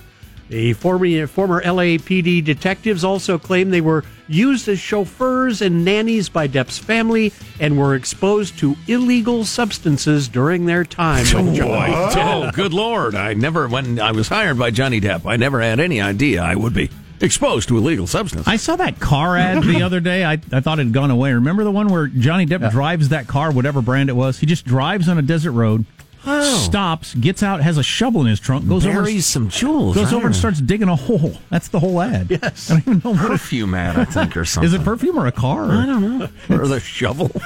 The 0.53 0.73
former, 0.73 1.25
former 1.25 1.63
LAPD 1.63 2.43
detectives 2.43 3.03
also 3.03 3.39
claim 3.39 3.71
they 3.71 3.81
were 3.81 4.03
used 4.27 4.67
as 4.67 4.77
chauffeurs 4.79 5.63
and 5.63 5.83
nannies 5.83 6.29
by 6.29 6.47
Depp's 6.47 6.77
family 6.77 7.33
and 7.59 7.75
were 7.75 7.95
exposed 7.95 8.59
to 8.59 8.75
illegal 8.85 9.45
substances 9.45 10.27
during 10.27 10.67
their 10.67 10.83
time 10.83 11.21
with 11.23 11.55
Johnny. 11.55 11.93
Oh, 11.95 12.51
good 12.53 12.71
lord! 12.71 13.15
I 13.15 13.33
never, 13.33 13.67
when 13.67 13.99
I 13.99 14.11
was 14.11 14.27
hired 14.27 14.59
by 14.59 14.69
Johnny 14.69 15.01
Depp, 15.01 15.25
I 15.25 15.37
never 15.37 15.59
had 15.59 15.79
any 15.79 15.99
idea 15.99 16.43
I 16.43 16.53
would 16.53 16.75
be 16.75 16.91
exposed 17.19 17.69
to 17.69 17.77
illegal 17.79 18.05
substance. 18.05 18.47
I 18.47 18.57
saw 18.57 18.75
that 18.75 18.99
car 18.99 19.35
ad 19.35 19.63
the 19.63 19.81
other 19.81 20.01
day. 20.01 20.23
I, 20.23 20.33
I 20.33 20.59
thought 20.59 20.77
it 20.77 20.83
had 20.83 20.93
gone 20.93 21.09
away. 21.09 21.33
Remember 21.33 21.63
the 21.63 21.71
one 21.71 21.87
where 21.87 22.05
Johnny 22.05 22.45
Depp 22.45 22.69
drives 22.69 23.09
that 23.09 23.25
car, 23.25 23.51
whatever 23.51 23.81
brand 23.81 24.09
it 24.09 24.15
was? 24.15 24.37
He 24.37 24.45
just 24.45 24.65
drives 24.65 25.09
on 25.09 25.17
a 25.17 25.23
desert 25.23 25.53
road, 25.53 25.87
stops, 26.23 27.13
gets 27.15 27.43
out, 27.43 27.61
has 27.61 27.77
a 27.77 27.83
shovel 27.83 28.21
in 28.21 28.27
his 28.27 28.39
trunk, 28.39 28.67
goes 28.67 28.85
over, 28.85 29.01
Buries 29.03 29.25
some 29.25 29.49
jewels. 29.49 29.95
goes 29.95 30.13
I 30.13 30.15
over 30.15 30.27
and 30.27 30.35
starts 30.35 30.61
digging 30.61 30.87
a 30.87 30.95
hole. 30.95 31.37
That's 31.49 31.67
the 31.67 31.79
whole 31.79 32.01
ad. 32.01 32.27
Yes. 32.29 32.71
I 32.71 32.75
don't 32.75 32.81
even 32.81 33.01
know 33.03 33.13
know. 33.13 33.21
what 33.21 33.31
it, 33.31 33.33
perfume 33.33 33.73
ad, 33.75 33.97
I 33.97 34.05
think, 34.05 34.37
or 34.37 34.45
something. 34.45 34.67
is. 34.73 34.73
It 34.73 34.83
perfume 34.83 35.17
or 35.19 35.27
a 35.27 35.31
car? 35.31 35.69
I 35.71 35.85
don't 35.85 36.19
know. 36.19 36.29
Or 36.49 36.67
the 36.67 36.79
shovel. 36.79 37.29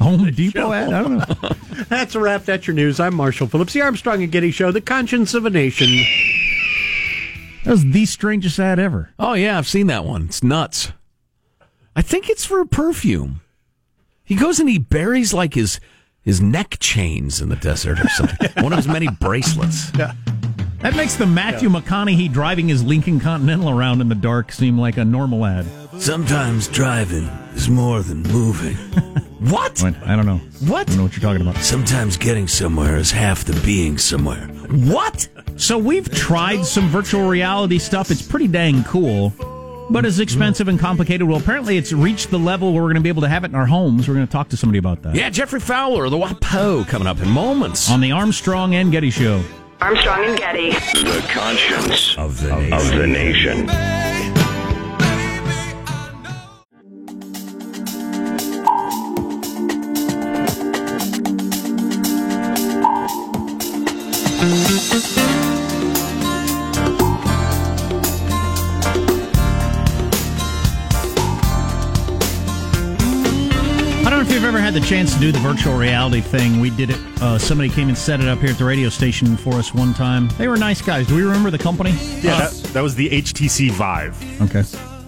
Home 0.00 0.30
Depot 0.30 0.72
ad? 0.72 0.92
I 0.92 1.02
don't 1.02 1.16
know. 1.18 1.50
That's 1.88 2.14
a 2.14 2.20
wrap. 2.20 2.44
That's 2.44 2.66
your 2.66 2.74
news. 2.74 3.00
I'm 3.00 3.14
Marshall 3.14 3.46
Phillips, 3.46 3.72
the 3.72 3.80
Armstrong 3.82 4.22
and 4.22 4.30
Getty 4.32 4.50
Show, 4.50 4.70
the 4.72 4.80
conscience 4.80 5.34
of 5.34 5.46
a 5.46 5.50
nation. 5.50 5.88
That 7.64 7.72
was 7.72 7.84
the 7.84 8.06
strangest 8.06 8.58
ad 8.58 8.78
ever. 8.78 9.10
Oh 9.18 9.34
yeah, 9.34 9.58
I've 9.58 9.68
seen 9.68 9.86
that 9.88 10.04
one. 10.04 10.24
It's 10.26 10.42
nuts. 10.42 10.92
I 11.94 12.02
think 12.02 12.28
it's 12.28 12.44
for 12.44 12.60
a 12.60 12.66
perfume. 12.66 13.40
He 14.24 14.34
goes 14.36 14.60
and 14.60 14.68
he 14.68 14.78
buries 14.78 15.34
like 15.34 15.54
his 15.54 15.80
his 16.22 16.40
neck 16.40 16.76
chains 16.80 17.40
in 17.40 17.48
the 17.48 17.56
desert 17.56 18.00
or 18.00 18.08
something. 18.10 18.48
One 18.62 18.72
of 18.72 18.78
his 18.78 18.88
many 18.88 19.08
bracelets. 19.08 19.90
Yeah. 19.96 20.12
That 20.80 20.96
makes 20.96 21.16
the 21.16 21.26
Matthew 21.26 21.68
McConaughey 21.68 22.32
driving 22.32 22.68
his 22.68 22.82
Lincoln 22.82 23.20
Continental 23.20 23.68
around 23.68 24.00
in 24.00 24.08
the 24.08 24.14
dark 24.14 24.50
seem 24.50 24.78
like 24.78 24.96
a 24.96 25.04
normal 25.04 25.44
ad. 25.44 25.66
Sometimes 25.98 26.68
driving 26.68 27.24
is 27.54 27.68
more 27.68 28.00
than 28.02 28.22
moving. 28.22 28.76
what? 29.50 29.82
I 29.84 30.16
don't 30.16 30.24
know. 30.24 30.38
What? 30.66 30.82
I 30.82 30.84
don't 30.84 30.96
know 30.96 31.02
what 31.02 31.12
you're 31.12 31.20
talking 31.20 31.42
about. 31.42 31.56
Sometimes 31.62 32.16
getting 32.16 32.48
somewhere 32.48 32.96
is 32.96 33.10
half 33.10 33.44
the 33.44 33.52
being 33.64 33.98
somewhere. 33.98 34.46
What? 34.70 35.28
So 35.56 35.76
we've 35.76 36.10
tried 36.10 36.64
some 36.64 36.88
virtual 36.88 37.28
reality 37.28 37.78
stuff. 37.78 38.10
It's 38.10 38.22
pretty 38.22 38.48
dang 38.48 38.82
cool, 38.84 39.34
but 39.90 40.06
it's 40.06 40.18
expensive 40.18 40.68
and 40.68 40.78
complicated. 40.78 41.26
Well, 41.26 41.38
apparently 41.38 41.76
it's 41.76 41.92
reached 41.92 42.30
the 42.30 42.38
level 42.38 42.72
where 42.72 42.82
we're 42.82 42.88
going 42.88 42.96
to 42.96 43.02
be 43.02 43.08
able 43.08 43.22
to 43.22 43.28
have 43.28 43.44
it 43.44 43.48
in 43.48 43.54
our 43.54 43.66
homes. 43.66 44.08
We're 44.08 44.14
going 44.14 44.26
to 44.26 44.32
talk 44.32 44.48
to 44.50 44.56
somebody 44.56 44.78
about 44.78 45.02
that. 45.02 45.14
Yeah, 45.14 45.30
Geoffrey 45.30 45.60
Fowler, 45.60 46.08
the 46.08 46.16
WAPO, 46.16 46.86
coming 46.88 47.08
up 47.08 47.20
in 47.20 47.28
moments. 47.28 47.90
On 47.90 48.00
the 48.00 48.12
Armstrong 48.12 48.74
and 48.74 48.92
Getty 48.92 49.10
Show. 49.10 49.42
Armstrong 49.80 50.24
and 50.24 50.38
Getty. 50.38 50.70
The 50.70 51.26
conscience 51.30 52.16
of 52.18 52.40
the 52.40 52.54
nation. 52.56 52.72
Of 52.72 52.88
the 52.88 53.06
nation. 53.06 54.09
I 74.10 74.14
don't 74.14 74.24
know 74.24 74.28
if 74.28 74.34
you've 74.34 74.44
ever 74.44 74.58
had 74.58 74.74
the 74.74 74.80
chance 74.80 75.14
to 75.14 75.20
do 75.20 75.30
the 75.30 75.38
virtual 75.38 75.76
reality 75.78 76.20
thing. 76.20 76.58
We 76.58 76.70
did 76.70 76.90
it. 76.90 76.98
Uh, 77.22 77.38
somebody 77.38 77.68
came 77.68 77.86
and 77.86 77.96
set 77.96 78.18
it 78.18 78.26
up 78.26 78.40
here 78.40 78.50
at 78.50 78.58
the 78.58 78.64
radio 78.64 78.88
station 78.88 79.36
for 79.36 79.54
us 79.54 79.72
one 79.72 79.94
time. 79.94 80.26
They 80.36 80.48
were 80.48 80.56
nice 80.56 80.82
guys. 80.82 81.06
Do 81.06 81.14
we 81.14 81.22
remember 81.22 81.48
the 81.52 81.58
company? 81.58 81.92
Yeah, 82.20 82.48
that, 82.48 82.52
that 82.72 82.80
was 82.80 82.96
the 82.96 83.08
HTC 83.08 83.70
Vive. 83.70 84.42
Okay. 84.42 84.64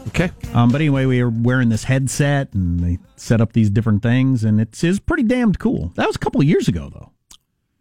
Okay. 0.07 0.31
Um, 0.55 0.71
but 0.71 0.81
anyway, 0.81 1.07
we 1.07 1.21
were 1.21 1.31
wearing 1.31 1.69
this 1.69 1.83
headset 1.83 2.55
and 2.55 2.79
they 2.79 2.99
set 3.17 3.41
up 3.41 3.55
these 3.55 3.71
different 3.71 4.05
things, 4.05 4.45
and 4.45 4.61
it's, 4.61 4.85
it's 4.85 5.01
pretty 5.01 5.25
damned 5.25 5.59
cool. 5.59 5.91
That 5.97 6.07
was 6.07 6.15
a 6.15 6.21
couple 6.21 6.41
of 6.41 6.47
years 6.47 6.69
ago, 6.69 6.88
though. 6.95 7.11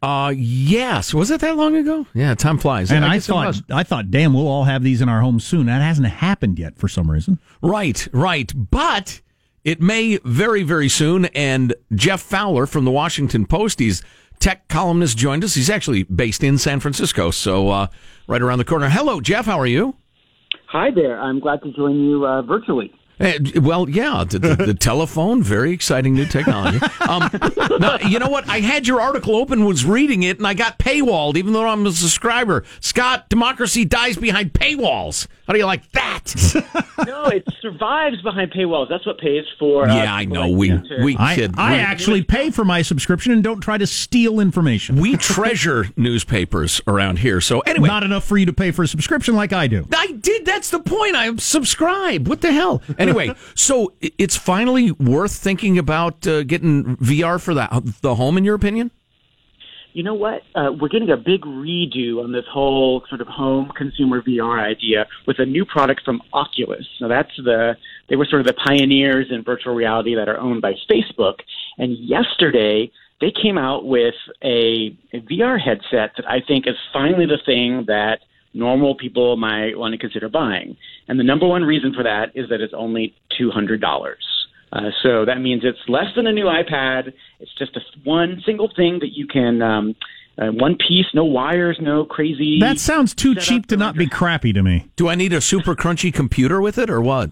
Uh, 0.02 0.34
yes. 0.36 1.14
Was 1.14 1.30
it 1.30 1.42
that 1.42 1.56
long 1.56 1.76
ago? 1.76 2.08
Yeah, 2.16 2.34
time 2.34 2.58
flies. 2.58 2.92
And 2.92 3.06
Yeah, 3.06 3.12
I, 3.12 3.20
thought. 3.20 3.62
I 3.70 3.84
thought, 3.84 4.10
damn, 4.10 4.34
we'll 4.34 4.48
all 4.48 4.64
have 4.64 4.82
these 4.82 5.02
in 5.02 5.08
our 5.10 5.22
homes 5.22 5.46
soon. 5.46 5.68
That 5.68 5.84
hasn't 5.84 6.08
happened 6.08 6.58
yet 6.58 6.80
for 6.80 6.88
some 6.88 7.12
reason. 7.12 7.40
Right, 7.62 8.08
right. 8.12 8.52
But 8.56 9.22
it 9.64 9.82
may 9.82 10.18
very, 10.24 10.64
very 10.64 10.90
soon. 10.90 11.26
And 11.26 11.74
Geoff 11.94 12.22
Fowler 12.22 12.66
from 12.66 12.86
the 12.86 12.92
Washington 12.92 13.46
Post, 13.46 13.80
he's 13.80 14.02
tech 14.40 14.68
columnist, 14.68 15.18
joined 15.18 15.44
us. 15.44 15.54
He's 15.54 15.70
actually 15.70 16.04
based 16.04 16.44
in 16.44 16.58
San 16.58 16.80
Francisco, 16.80 17.32
so 17.32 17.70
uh, 17.70 17.88
right 18.28 18.42
around 18.42 18.58
the 18.58 18.66
corner. 18.66 18.90
Hello, 18.90 19.22
Jeff. 19.22 19.46
How 19.46 19.60
are 19.60 19.68
you? 19.68 19.96
Hi 20.68 20.90
there. 20.94 21.20
I'm 21.20 21.40
glad 21.40 21.62
to 21.64 21.72
join 21.74 22.00
you 22.00 22.26
uh, 22.26 22.42
virtually. 22.42 22.94
Eh, 23.22 23.60
well, 23.60 23.90
yeah, 23.90 24.24
the, 24.28 24.40
the, 24.40 24.56
the 24.56 24.74
telephone, 24.74 25.44
very 25.44 25.72
exciting 25.72 26.14
new 26.16 26.26
technology. 26.26 26.80
Um, 27.08 27.30
now, 27.80 27.98
you 28.00 28.20
know 28.20 28.30
what? 28.30 28.50
I 28.50 28.60
had 28.60 28.88
your 28.88 29.00
article 29.02 29.36
open, 29.36 29.66
was 29.66 29.86
reading 29.86 30.24
it, 30.24 30.38
and 30.38 30.48
I 30.48 30.54
got 30.54 30.80
paywalled, 30.80 31.36
even 31.38 31.54
though 31.54 31.68
I'm 31.68 31.86
a 31.86 31.92
subscriber. 31.92 32.64
Scott, 32.80 33.30
democracy 33.30 33.86
dies 33.86 34.18
behind 34.18 34.54
paywalls. 34.54 35.28
How 35.48 35.54
do 35.54 35.60
you 35.60 35.66
like 35.66 35.90
that? 35.92 36.34
no, 37.06 37.26
it 37.26 37.46
survives 37.62 38.22
behind 38.22 38.52
paywalls. 38.52 38.88
That's 38.90 39.06
what 39.06 39.18
pays 39.20 39.46
for. 39.60 39.88
uh, 39.88 39.94
yeah, 39.96 40.14
I 40.14 40.26
know. 40.26 40.48
like 40.50 40.58
We 40.58 40.70
you 40.70 40.84
we 41.04 41.18
I, 41.20 41.36
kid. 41.36 41.54
I 41.58 41.74
we- 41.74 41.80
actually 41.80 42.24
pay 42.24 42.50
for 42.52 42.64
my 42.66 42.82
subscription 42.82 43.34
and 43.34 43.44
don't 43.44 43.60
try 43.62 43.78
to 43.78 43.86
steal 43.88 44.40
information. 44.40 44.96
we 45.02 45.18
treasure 45.18 45.88
newspapers 45.98 46.82
around 46.88 47.20
here. 47.20 47.42
So 47.42 47.60
anyway, 47.62 47.88
Not 47.88 48.04
enough 48.04 48.24
for 48.24 48.38
you 48.38 48.46
to 48.46 48.54
pay 48.54 48.72
for 48.72 48.84
a 48.84 48.88
subscription 48.88 49.36
like 49.36 49.52
I 49.54 49.68
do. 49.68 49.88
I 49.96 50.01
did. 50.22 50.46
That's 50.46 50.70
the 50.70 50.80
point. 50.80 51.16
I 51.16 51.36
subscribe. 51.38 52.28
What 52.28 52.42
the 52.42 52.52
hell? 52.52 52.82
Anyway, 52.98 53.34
so 53.56 53.94
it's 54.02 54.36
finally 54.36 54.92
worth 54.92 55.34
thinking 55.34 55.78
about 55.78 56.26
uh, 56.28 56.44
getting 56.44 56.98
VR 56.98 57.42
for 57.42 57.54
the 57.54 57.94
the 58.02 58.16
home. 58.16 58.38
In 58.38 58.44
your 58.44 58.56
opinion? 58.56 58.92
You 59.94 60.04
know 60.04 60.14
what? 60.14 60.44
Uh, 60.56 60.72
we're 60.80 60.88
getting 60.88 61.10
a 61.10 61.18
big 61.18 61.42
redo 61.42 62.24
on 62.24 62.32
this 62.32 62.46
whole 62.50 63.04
sort 63.10 63.20
of 63.20 63.28
home 63.28 63.72
consumer 63.76 64.22
VR 64.22 64.62
idea 64.62 65.06
with 65.28 65.40
a 65.40 65.46
new 65.46 65.66
product 65.66 66.04
from 66.06 66.22
Oculus. 66.32 66.88
Now 67.02 67.10
that's 67.10 67.36
the 67.38 67.76
they 68.10 68.16
were 68.16 68.26
sort 68.26 68.42
of 68.42 68.48
the 68.48 68.54
pioneers 68.54 69.28
in 69.30 69.44
virtual 69.44 69.74
reality 69.74 70.16
that 70.16 70.30
are 70.30 70.40
owned 70.40 70.62
by 70.62 70.74
Facebook. 70.90 71.40
And 71.78 71.98
yesterday 71.98 72.92
they 73.20 73.32
came 73.32 73.58
out 73.58 73.86
with 73.86 74.16
a, 74.44 74.98
a 75.14 75.20
VR 75.22 75.60
headset 75.60 76.12
that 76.18 76.26
I 76.28 76.42
think 76.46 76.68
is 76.68 76.76
finally 76.92 77.26
the 77.26 77.40
thing 77.46 77.86
that 77.88 78.20
normal 78.54 78.96
people 78.96 79.38
might 79.38 79.78
want 79.78 79.94
to 79.94 79.98
consider 79.98 80.30
buying. 80.30 80.78
And 81.08 81.20
the 81.20 81.24
number 81.24 81.48
one 81.48 81.64
reason 81.64 81.94
for 81.94 82.04
that 82.04 82.32
is 82.36 82.50
that 82.50 82.62
it's 82.62 82.74
only 82.76 83.16
two 83.38 83.52
hundred 83.52 83.82
dollars. 83.82 84.24
Uh, 84.74 84.90
so 85.04 85.26
that 85.26 85.42
means 85.42 85.64
it's 85.66 85.80
less 85.90 86.06
than 86.16 86.28
a 86.28 86.32
new 86.32 86.46
iPad. 86.46 87.14
It's 87.40 87.52
just 87.58 87.76
a 87.76 87.82
one 88.04 88.42
single 88.46 88.72
thing 88.74 89.00
that 89.00 89.10
you 89.12 89.28
can, 89.28 89.62
um, 89.62 89.96
uh, 90.38 90.48
one 90.48 90.78
piece, 90.78 91.08
no 91.14 91.26
wires, 91.26 91.78
no 91.82 92.06
crazy. 92.06 92.58
That 92.60 92.80
sounds 92.80 93.14
too 93.14 93.36
cheap 93.36 93.68
to 93.68 93.78
not 93.78 93.96
be 93.96 94.08
crappy 94.08 94.54
to 94.54 94.64
me. 94.64 94.88
Do 94.96 95.10
I 95.10 95.16
need 95.16 95.34
a 95.34 95.42
super 95.42 95.76
crunchy 95.76 96.14
computer 96.14 96.62
with 96.62 96.78
it, 96.78 96.90
or 96.90 97.02
what? 97.02 97.32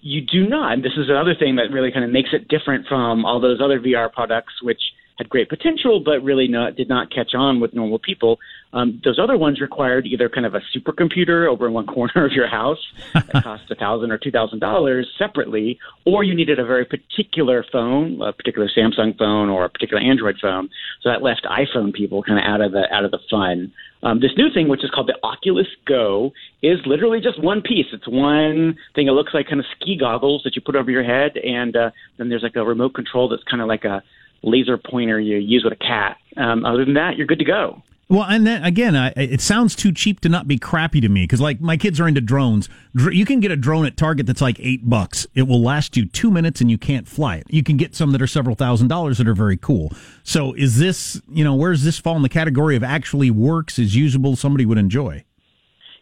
You 0.00 0.20
do 0.20 0.48
not. 0.48 0.72
And 0.72 0.84
this 0.84 0.92
is 0.96 1.08
another 1.08 1.34
thing 1.38 1.56
that 1.56 1.70
really 1.72 1.92
kind 1.92 2.04
of 2.04 2.10
makes 2.10 2.30
it 2.32 2.48
different 2.48 2.86
from 2.88 3.24
all 3.24 3.40
those 3.40 3.60
other 3.62 3.78
VR 3.78 4.12
products, 4.12 4.54
which 4.60 4.80
had 5.16 5.28
great 5.28 5.48
potential, 5.48 6.00
but 6.04 6.22
really 6.22 6.48
not, 6.48 6.76
did 6.76 6.88
not 6.88 7.10
catch 7.10 7.34
on 7.34 7.60
with 7.60 7.72
normal 7.72 7.98
people. 7.98 8.38
Um, 8.72 9.00
those 9.04 9.18
other 9.20 9.38
ones 9.38 9.60
required 9.60 10.06
either 10.06 10.28
kind 10.28 10.44
of 10.44 10.54
a 10.54 10.60
supercomputer 10.74 11.48
over 11.48 11.66
in 11.68 11.72
one 11.72 11.86
corner 11.94 12.26
of 12.26 12.32
your 12.32 12.48
house 12.48 12.80
that 13.12 13.44
cost 13.44 13.70
a 13.70 13.76
thousand 13.76 14.10
or 14.10 14.18
two 14.18 14.32
thousand 14.32 14.58
dollars 14.58 15.08
separately, 15.16 15.78
or 16.04 16.24
you 16.24 16.34
needed 16.34 16.58
a 16.58 16.64
very 16.64 16.84
particular 16.84 17.64
phone, 17.70 18.20
a 18.20 18.32
particular 18.32 18.68
Samsung 18.76 19.16
phone 19.16 19.48
or 19.48 19.64
a 19.64 19.68
particular 19.68 20.02
Android 20.02 20.36
phone. 20.42 20.68
So 21.02 21.10
that 21.10 21.22
left 21.22 21.44
iPhone 21.44 21.92
people 21.94 22.22
kind 22.22 22.38
of 22.38 22.44
out 22.44 22.60
of 22.60 22.72
the 22.72 22.92
out 22.92 23.04
of 23.04 23.12
the 23.12 23.20
fun. 23.30 23.72
Um, 24.02 24.20
this 24.20 24.32
new 24.36 24.52
thing, 24.52 24.68
which 24.68 24.84
is 24.84 24.90
called 24.90 25.06
the 25.06 25.16
Oculus 25.22 25.66
Go, 25.86 26.32
is 26.62 26.78
literally 26.84 27.20
just 27.20 27.42
one 27.42 27.62
piece. 27.62 27.86
It's 27.92 28.06
one 28.06 28.76
thing. 28.94 29.06
It 29.06 29.12
looks 29.12 29.32
like 29.32 29.46
kind 29.46 29.60
of 29.60 29.66
ski 29.80 29.96
goggles 29.96 30.42
that 30.44 30.56
you 30.56 30.60
put 30.60 30.76
over 30.76 30.90
your 30.90 31.04
head, 31.04 31.38
and 31.38 31.74
uh, 31.74 31.90
then 32.18 32.28
there's 32.28 32.42
like 32.42 32.56
a 32.56 32.64
remote 32.64 32.94
control 32.94 33.28
that's 33.28 33.44
kind 33.44 33.62
of 33.62 33.68
like 33.68 33.84
a 33.84 34.02
laser 34.44 34.78
pointer 34.78 35.18
you 35.20 35.36
use 35.38 35.64
with 35.64 35.72
a 35.72 35.76
cat. 35.76 36.16
Um, 36.36 36.64
other 36.64 36.84
than 36.84 36.94
that, 36.94 37.16
you're 37.16 37.26
good 37.26 37.38
to 37.38 37.44
go. 37.44 37.82
Well, 38.10 38.24
and 38.24 38.46
then 38.46 38.62
again, 38.62 38.94
I, 38.94 39.08
it 39.16 39.40
sounds 39.40 39.74
too 39.74 39.90
cheap 39.90 40.20
to 40.20 40.28
not 40.28 40.46
be 40.46 40.58
crappy 40.58 41.00
to 41.00 41.08
me 41.08 41.22
because, 41.24 41.40
like, 41.40 41.60
my 41.62 41.78
kids 41.78 41.98
are 41.98 42.06
into 42.06 42.20
drones. 42.20 42.68
Dr- 42.94 43.14
You 43.14 43.24
can 43.24 43.40
get 43.40 43.50
a 43.50 43.56
drone 43.56 43.86
at 43.86 43.96
Target 43.96 44.26
that's 44.26 44.42
like 44.42 44.60
eight 44.60 44.88
bucks. 44.88 45.26
It 45.34 45.44
will 45.44 45.62
last 45.62 45.96
you 45.96 46.04
two 46.04 46.30
minutes 46.30 46.60
and 46.60 46.70
you 46.70 46.76
can't 46.76 47.08
fly 47.08 47.36
it. 47.36 47.46
You 47.48 47.62
can 47.62 47.78
get 47.78 47.94
some 47.94 48.10
that 48.12 48.20
are 48.20 48.26
several 48.26 48.56
thousand 48.56 48.88
dollars 48.88 49.16
that 49.18 49.26
are 49.26 49.34
very 49.34 49.56
cool. 49.56 49.90
So, 50.22 50.52
is 50.52 50.78
this, 50.78 51.20
you 51.32 51.44
know, 51.44 51.54
where 51.54 51.72
does 51.72 51.82
this 51.82 51.98
fall 51.98 52.14
in 52.16 52.22
the 52.22 52.28
category 52.28 52.76
of 52.76 52.84
actually 52.84 53.30
works, 53.30 53.78
is 53.78 53.96
usable, 53.96 54.36
somebody 54.36 54.66
would 54.66 54.78
enjoy? 54.78 55.24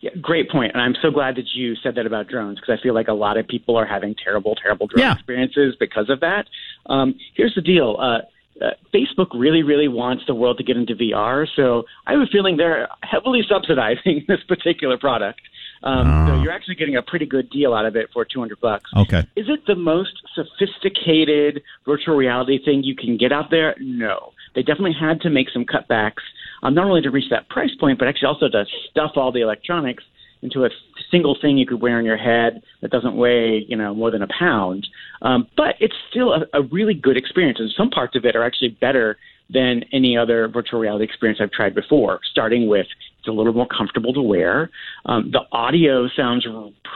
Yeah, 0.00 0.10
great 0.20 0.50
point. 0.50 0.72
And 0.74 0.82
I'm 0.82 0.96
so 1.00 1.12
glad 1.12 1.36
that 1.36 1.44
you 1.54 1.76
said 1.76 1.94
that 1.94 2.06
about 2.06 2.26
drones 2.26 2.58
because 2.58 2.76
I 2.76 2.82
feel 2.82 2.92
like 2.94 3.06
a 3.06 3.12
lot 3.12 3.36
of 3.36 3.46
people 3.46 3.76
are 3.76 3.86
having 3.86 4.16
terrible, 4.16 4.56
terrible 4.56 4.88
drone 4.88 5.02
Yeah. 5.06 5.12
experiences 5.14 5.76
because 5.78 6.10
of 6.10 6.18
that. 6.18 6.46
Um, 6.86 7.14
here's 7.34 7.54
the 7.54 7.62
deal. 7.62 7.96
Uh, 7.98 8.18
uh, 8.60 8.70
Facebook 8.94 9.28
really, 9.34 9.62
really 9.62 9.88
wants 9.88 10.24
the 10.26 10.34
world 10.34 10.58
to 10.58 10.64
get 10.64 10.76
into 10.76 10.94
VR. 10.94 11.46
So 11.56 11.84
I 12.06 12.12
have 12.12 12.20
a 12.20 12.26
feeling 12.26 12.56
they're 12.56 12.88
heavily 13.02 13.42
subsidizing 13.48 14.24
this 14.28 14.42
particular 14.46 14.98
product. 14.98 15.40
Um, 15.82 16.26
So 16.28 16.42
you're 16.42 16.52
actually 16.52 16.76
getting 16.76 16.96
a 16.96 17.02
pretty 17.02 17.26
good 17.26 17.50
deal 17.50 17.74
out 17.74 17.86
of 17.86 17.96
it 17.96 18.10
for 18.12 18.24
200 18.24 18.60
bucks. 18.60 18.90
Okay. 18.96 19.20
Is 19.36 19.46
it 19.48 19.66
the 19.66 19.74
most 19.74 20.12
sophisticated 20.34 21.62
virtual 21.84 22.14
reality 22.14 22.62
thing 22.64 22.84
you 22.84 22.94
can 22.94 23.16
get 23.16 23.32
out 23.32 23.50
there? 23.50 23.74
No. 23.80 24.32
They 24.54 24.62
definitely 24.62 24.94
had 24.98 25.20
to 25.22 25.30
make 25.30 25.48
some 25.50 25.64
cutbacks, 25.64 26.22
um, 26.62 26.74
not 26.74 26.84
only 26.86 27.00
to 27.02 27.10
reach 27.10 27.30
that 27.30 27.48
price 27.48 27.74
point, 27.80 27.98
but 27.98 28.06
actually 28.06 28.28
also 28.28 28.48
to 28.48 28.64
stuff 28.90 29.12
all 29.16 29.32
the 29.32 29.40
electronics 29.40 30.04
into 30.42 30.64
a 30.64 30.70
single 31.10 31.36
thing 31.40 31.56
you 31.56 31.66
could 31.66 31.80
wear 31.80 31.98
on 31.98 32.04
your 32.04 32.16
head 32.16 32.62
that 32.80 32.90
doesn't 32.90 33.16
weigh, 33.16 33.64
you 33.68 33.76
know, 33.76 33.94
more 33.94 34.10
than 34.10 34.22
a 34.22 34.28
pound. 34.38 34.86
Um, 35.22 35.46
but 35.56 35.76
it's 35.80 35.94
still 36.10 36.32
a, 36.32 36.46
a 36.52 36.62
really 36.62 36.94
good 36.94 37.16
experience, 37.16 37.58
and 37.60 37.70
some 37.76 37.90
parts 37.90 38.16
of 38.16 38.24
it 38.24 38.34
are 38.34 38.44
actually 38.44 38.76
better 38.80 39.18
than 39.50 39.84
any 39.92 40.16
other 40.16 40.48
virtual 40.48 40.80
reality 40.80 41.04
experience 41.04 41.38
I've 41.42 41.50
tried 41.50 41.74
before. 41.74 42.20
Starting 42.30 42.68
with 42.68 42.86
it's 43.18 43.28
a 43.28 43.32
little 43.32 43.52
more 43.52 43.66
comfortable 43.66 44.12
to 44.14 44.22
wear. 44.22 44.70
Um, 45.06 45.30
the 45.30 45.42
audio 45.52 46.08
sounds 46.16 46.46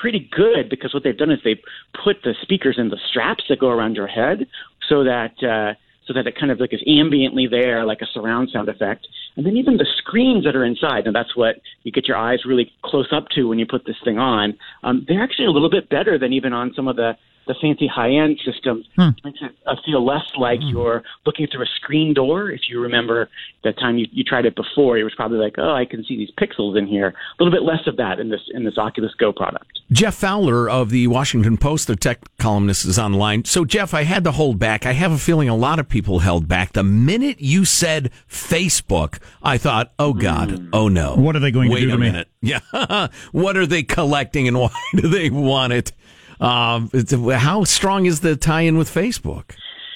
pretty 0.01 0.29
good 0.35 0.69
because 0.69 0.93
what 0.93 1.05
they've 1.05 1.17
done 1.17 1.31
is 1.31 1.39
they've 1.45 1.63
put 2.03 2.17
the 2.25 2.35
speakers 2.43 2.77
in 2.79 2.89
the 2.89 2.99
straps 3.11 3.45
that 3.49 3.61
go 3.61 3.69
around 3.69 3.95
your 3.95 4.09
head, 4.09 4.47
so 4.89 5.05
that. 5.05 5.43
Uh, 5.43 5.75
so 6.07 6.13
that 6.13 6.27
it 6.27 6.39
kind 6.39 6.53
of 6.53 6.61
like 6.61 6.73
is 6.73 6.81
ambiently 6.87 7.51
there, 7.51 7.85
like 7.85 8.01
a 8.01 8.07
surround 8.15 8.49
sound 8.53 8.69
effect. 8.69 9.09
And 9.37 9.44
then 9.44 9.57
even 9.57 9.77
the 9.77 9.87
screens 9.99 10.44
that 10.44 10.57
are 10.57 10.64
inside, 10.64 11.07
and 11.07 11.14
that's 11.14 11.37
what 11.37 11.57
you 11.83 11.92
get 11.92 12.09
your 12.09 12.16
eyes 12.16 12.40
really 12.46 12.72
close 12.83 13.09
up 13.12 13.29
to 13.35 13.44
when 13.44 13.59
you 13.59 13.66
put 13.66 13.85
this 13.85 13.96
thing 14.03 14.18
on. 14.18 14.57
Um, 14.83 15.05
they're 15.07 15.22
actually 15.22 15.46
a 15.46 15.51
little 15.51 15.70
bit 15.70 15.90
better 15.90 16.18
than 16.18 16.33
even 16.33 16.53
on 16.53 16.72
some 16.75 16.88
of 16.88 16.96
the 16.96 17.12
the 17.47 17.55
fancy 17.61 17.87
high 17.87 18.11
end 18.11 18.41
systems. 18.45 18.87
Hmm. 18.97 19.11
Makes 19.25 19.39
it 19.43 19.53
uh, 19.67 19.77
feel 19.85 20.05
less 20.05 20.25
like 20.39 20.59
you're 20.63 21.03
looking 21.25 21.47
through 21.47 21.63
a 21.63 21.69
screen 21.77 22.15
door. 22.15 22.51
If 22.51 22.63
you 22.69 22.81
remember 22.81 23.29
the 23.65 23.73
time 23.73 23.99
you, 23.99 24.07
you 24.13 24.25
tried 24.25 24.47
it 24.47 24.57
before, 24.57 24.99
it 24.99 25.05
was 25.05 25.15
probably 25.15 25.39
like, 25.39 25.55
oh, 25.59 25.73
I 25.75 25.85
can 25.85 26.05
see 26.05 26.17
these 26.17 26.31
pixels 26.41 26.77
in 26.79 26.87
here. 26.87 27.09
A 27.09 27.43
little 27.43 27.57
bit 27.57 27.63
less 27.67 27.87
of 27.87 27.97
that 27.99 28.19
in 28.19 28.29
this 28.31 28.41
in 28.53 28.65
this 28.65 28.79
Oculus 28.79 29.13
Go 29.19 29.33
product. 29.33 29.67
Geoff 29.93 30.15
Fowler 30.17 30.69
of 30.69 30.91
the 30.91 31.07
Washington 31.07 31.57
Post, 31.57 31.87
the 31.87 31.95
tech 31.95 32.19
columnist, 32.39 32.85
is 32.85 32.99
online. 32.99 33.45
So, 33.45 33.65
Geoff, 33.65 33.95
I 33.95 34.03
had 34.03 34.25
to 34.25 34.33
hold 34.33 34.59
back. 34.59 34.85
I 34.85 34.93
have 34.93 35.13
a 35.13 35.19
feeling 35.19 35.49
a 35.49 35.55
lot 35.57 35.79
of 35.79 35.89
people 35.89 36.19
held 36.19 36.49
back. 36.49 36.73
The 36.73 36.83
minute 36.83 37.41
you 37.41 37.65
said 37.65 38.11
Facebook, 38.29 39.19
I 39.43 39.59
thought, 39.59 39.93
oh, 39.99 40.13
God, 40.13 40.69
oh, 40.73 40.89
no. 40.89 41.15
What 41.15 41.37
are 41.37 41.41
they 41.41 41.53
going 41.53 41.69
to 41.69 41.75
Wait 41.75 41.83
do 41.83 41.89
a 41.89 41.93
to 41.93 41.99
me? 41.99 42.07
minute. 42.07 42.29
Yeah. 42.47 43.09
what 43.33 43.57
are 43.57 43.67
they 43.67 43.83
collecting 43.83 44.47
and 44.47 44.59
why 44.61 44.71
do 44.95 45.09
they 45.09 45.31
want 45.31 45.73
it? 45.73 45.93
Um, 46.40 46.90
how 47.33 47.64
strong 47.64 48.07
is 48.07 48.20
the 48.20 48.37
tie 48.37 48.62
in 48.62 48.77
with 48.77 48.92
Facebook? 48.92 49.55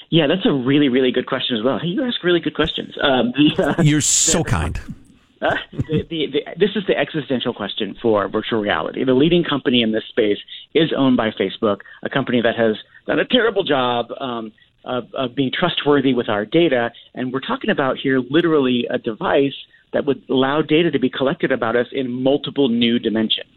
Yeah, 0.09 0.27
that's 0.27 0.45
a 0.45 0.51
really, 0.51 0.89
really 0.89 1.11
good 1.11 1.25
question 1.25 1.55
as 1.57 1.63
well. 1.63 1.79
Hey, 1.79 1.87
you 1.87 2.03
ask 2.03 2.21
really 2.23 2.41
good 2.41 2.55
questions. 2.55 2.95
Um, 3.01 3.31
the, 3.31 3.75
uh, 3.79 3.81
You're 3.81 4.01
so 4.01 4.43
kind. 4.43 4.79
Uh, 5.41 5.55
the, 5.71 6.05
the, 6.09 6.27
the, 6.27 6.39
this 6.57 6.71
is 6.75 6.83
the 6.87 6.95
existential 6.95 7.53
question 7.53 7.95
for 8.01 8.27
virtual 8.27 8.59
reality. 8.59 9.03
The 9.03 9.13
leading 9.13 9.43
company 9.43 9.81
in 9.81 9.91
this 9.91 10.03
space 10.09 10.37
is 10.75 10.91
owned 10.95 11.17
by 11.17 11.31
Facebook, 11.31 11.79
a 12.03 12.09
company 12.09 12.41
that 12.41 12.55
has 12.57 12.75
done 13.07 13.19
a 13.19 13.25
terrible 13.25 13.63
job 13.63 14.07
um, 14.19 14.51
of, 14.83 15.05
of 15.13 15.33
being 15.33 15.51
trustworthy 15.57 16.13
with 16.13 16.29
our 16.29 16.45
data. 16.45 16.91
And 17.15 17.31
we're 17.33 17.39
talking 17.39 17.69
about 17.69 17.97
here 17.97 18.19
literally 18.19 18.87
a 18.89 18.97
device 18.97 19.55
that 19.93 20.05
would 20.05 20.21
allow 20.29 20.61
data 20.61 20.91
to 20.91 20.99
be 20.99 21.09
collected 21.09 21.51
about 21.51 21.75
us 21.75 21.87
in 21.91 22.11
multiple 22.11 22.69
new 22.69 22.99
dimensions. 22.99 23.49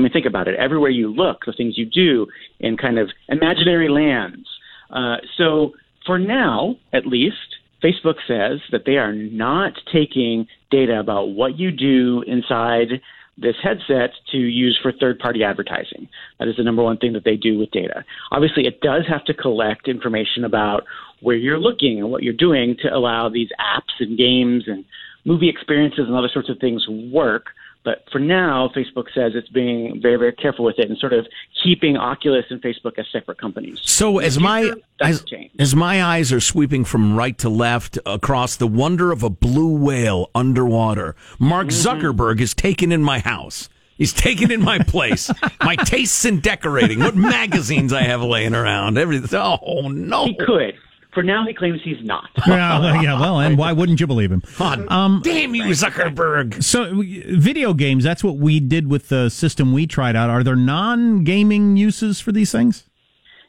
I 0.00 0.02
mean, 0.02 0.12
think 0.12 0.24
about 0.24 0.48
it. 0.48 0.54
Everywhere 0.58 0.88
you 0.88 1.12
look, 1.12 1.44
the 1.44 1.52
things 1.52 1.76
you 1.76 1.84
do 1.84 2.26
in 2.58 2.78
kind 2.78 2.98
of 2.98 3.10
imaginary 3.28 3.90
lands. 3.90 4.48
Uh, 4.88 5.16
so 5.36 5.72
for 6.06 6.18
now, 6.18 6.76
at 6.94 7.06
least, 7.06 7.36
Facebook 7.84 8.14
says 8.26 8.60
that 8.72 8.84
they 8.86 8.96
are 8.96 9.12
not 9.12 9.74
taking 9.92 10.46
data 10.70 10.98
about 10.98 11.30
what 11.30 11.58
you 11.58 11.70
do 11.70 12.24
inside 12.26 13.02
this 13.36 13.56
headset 13.62 14.10
to 14.32 14.38
use 14.38 14.78
for 14.82 14.90
third 14.90 15.18
party 15.18 15.44
advertising. 15.44 16.08
That 16.38 16.48
is 16.48 16.56
the 16.56 16.64
number 16.64 16.82
one 16.82 16.96
thing 16.96 17.12
that 17.12 17.24
they 17.24 17.36
do 17.36 17.58
with 17.58 17.70
data. 17.70 18.02
Obviously, 18.32 18.66
it 18.66 18.80
does 18.80 19.02
have 19.06 19.24
to 19.26 19.34
collect 19.34 19.86
information 19.86 20.44
about 20.44 20.84
where 21.20 21.36
you're 21.36 21.58
looking 21.58 21.98
and 21.98 22.10
what 22.10 22.22
you're 22.22 22.32
doing 22.32 22.74
to 22.82 22.88
allow 22.88 23.28
these 23.28 23.48
apps 23.60 24.00
and 24.00 24.16
games 24.16 24.64
and 24.66 24.82
movie 25.26 25.50
experiences 25.50 26.06
and 26.06 26.16
other 26.16 26.30
sorts 26.32 26.48
of 26.48 26.58
things 26.58 26.86
work. 26.88 27.48
But 27.82 28.04
for 28.12 28.18
now, 28.18 28.70
Facebook 28.76 29.06
says 29.14 29.32
it's 29.34 29.48
being 29.48 30.00
very, 30.02 30.16
very 30.16 30.32
careful 30.32 30.66
with 30.66 30.78
it 30.78 30.88
and 30.90 30.98
sort 30.98 31.14
of 31.14 31.26
keeping 31.64 31.96
Oculus 31.96 32.44
and 32.50 32.60
Facebook 32.60 32.98
as 32.98 33.06
separate 33.10 33.38
companies. 33.38 33.78
So 33.82 34.18
as 34.18 34.38
my 34.38 34.72
as, 35.00 35.24
as 35.58 35.74
my 35.74 36.02
eyes 36.02 36.30
are 36.30 36.40
sweeping 36.40 36.84
from 36.84 37.16
right 37.16 37.38
to 37.38 37.48
left 37.48 37.98
across 38.04 38.56
the 38.56 38.66
wonder 38.66 39.12
of 39.12 39.22
a 39.22 39.30
blue 39.30 39.74
whale 39.76 40.30
underwater, 40.34 41.16
Mark 41.38 41.68
Mm-hmm. 41.68 41.88
Zuckerberg 42.06 42.40
is 42.40 42.54
taken 42.54 42.92
in 42.92 43.02
my 43.02 43.18
house. 43.20 43.68
He's 43.96 44.12
taken 44.14 44.50
in 44.50 44.62
my 44.62 44.78
place, 44.78 45.30
my 45.60 45.76
tastes 45.76 46.24
in 46.24 46.40
decorating, 46.40 47.00
what 47.00 47.16
magazines 47.16 47.92
I 47.92 48.02
have 48.02 48.22
laying 48.22 48.54
around, 48.54 48.96
everything. 48.98 49.38
Oh 49.38 49.88
no! 49.88 50.24
He 50.24 50.34
could. 50.36 50.74
For 51.12 51.22
now, 51.22 51.44
he 51.46 51.54
claims 51.54 51.80
he's 51.82 52.02
not. 52.02 52.30
yeah, 52.46 53.02
yeah, 53.02 53.20
well, 53.20 53.40
and 53.40 53.58
why 53.58 53.72
wouldn't 53.72 54.00
you 54.00 54.06
believe 54.06 54.30
him? 54.30 54.42
Um, 54.60 55.20
Damn 55.24 55.54
you, 55.54 55.64
Zuckerberg! 55.64 56.62
So, 56.62 57.02
video 57.36 57.74
games, 57.74 58.04
that's 58.04 58.22
what 58.22 58.36
we 58.36 58.60
did 58.60 58.88
with 58.88 59.08
the 59.08 59.28
system 59.28 59.72
we 59.72 59.86
tried 59.86 60.14
out. 60.14 60.30
Are 60.30 60.44
there 60.44 60.56
non 60.56 61.24
gaming 61.24 61.76
uses 61.76 62.20
for 62.20 62.30
these 62.30 62.52
things? 62.52 62.84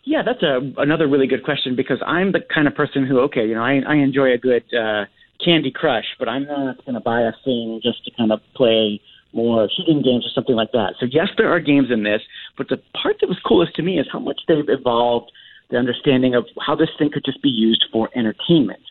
Yeah, 0.03 0.23
that's 0.25 0.41
a 0.41 0.59
another 0.77 1.07
really 1.07 1.27
good 1.27 1.43
question 1.43 1.75
because 1.75 1.99
I'm 2.05 2.31
the 2.31 2.41
kind 2.53 2.67
of 2.67 2.73
person 2.73 3.05
who, 3.05 3.19
okay, 3.21 3.45
you 3.45 3.53
know, 3.53 3.63
I, 3.63 3.81
I 3.87 3.95
enjoy 3.95 4.33
a 4.33 4.37
good 4.37 4.63
uh, 4.73 5.05
Candy 5.43 5.71
Crush, 5.71 6.05
but 6.17 6.27
I'm 6.27 6.45
not 6.45 6.83
going 6.85 6.95
to 6.95 7.01
buy 7.01 7.21
a 7.21 7.31
thing 7.45 7.79
just 7.83 8.03
to 8.05 8.11
kind 8.17 8.31
of 8.31 8.39
play 8.55 8.99
more 9.33 9.69
shooting 9.77 10.01
games 10.01 10.25
or 10.25 10.29
something 10.33 10.55
like 10.55 10.71
that. 10.71 10.95
So 10.99 11.05
yes, 11.09 11.27
there 11.37 11.51
are 11.51 11.59
games 11.59 11.87
in 11.91 12.03
this, 12.03 12.21
but 12.57 12.67
the 12.69 12.81
part 13.01 13.17
that 13.21 13.27
was 13.27 13.39
coolest 13.45 13.75
to 13.75 13.81
me 13.81 13.99
is 13.99 14.07
how 14.11 14.19
much 14.19 14.41
they've 14.47 14.67
evolved 14.67 15.31
the 15.71 15.77
understanding 15.77 16.35
of 16.35 16.45
how 16.65 16.75
this 16.75 16.89
thing 16.99 17.09
could 17.11 17.25
just 17.25 17.41
be 17.41 17.49
used 17.49 17.85
for 17.91 18.09
entertainment. 18.15 18.81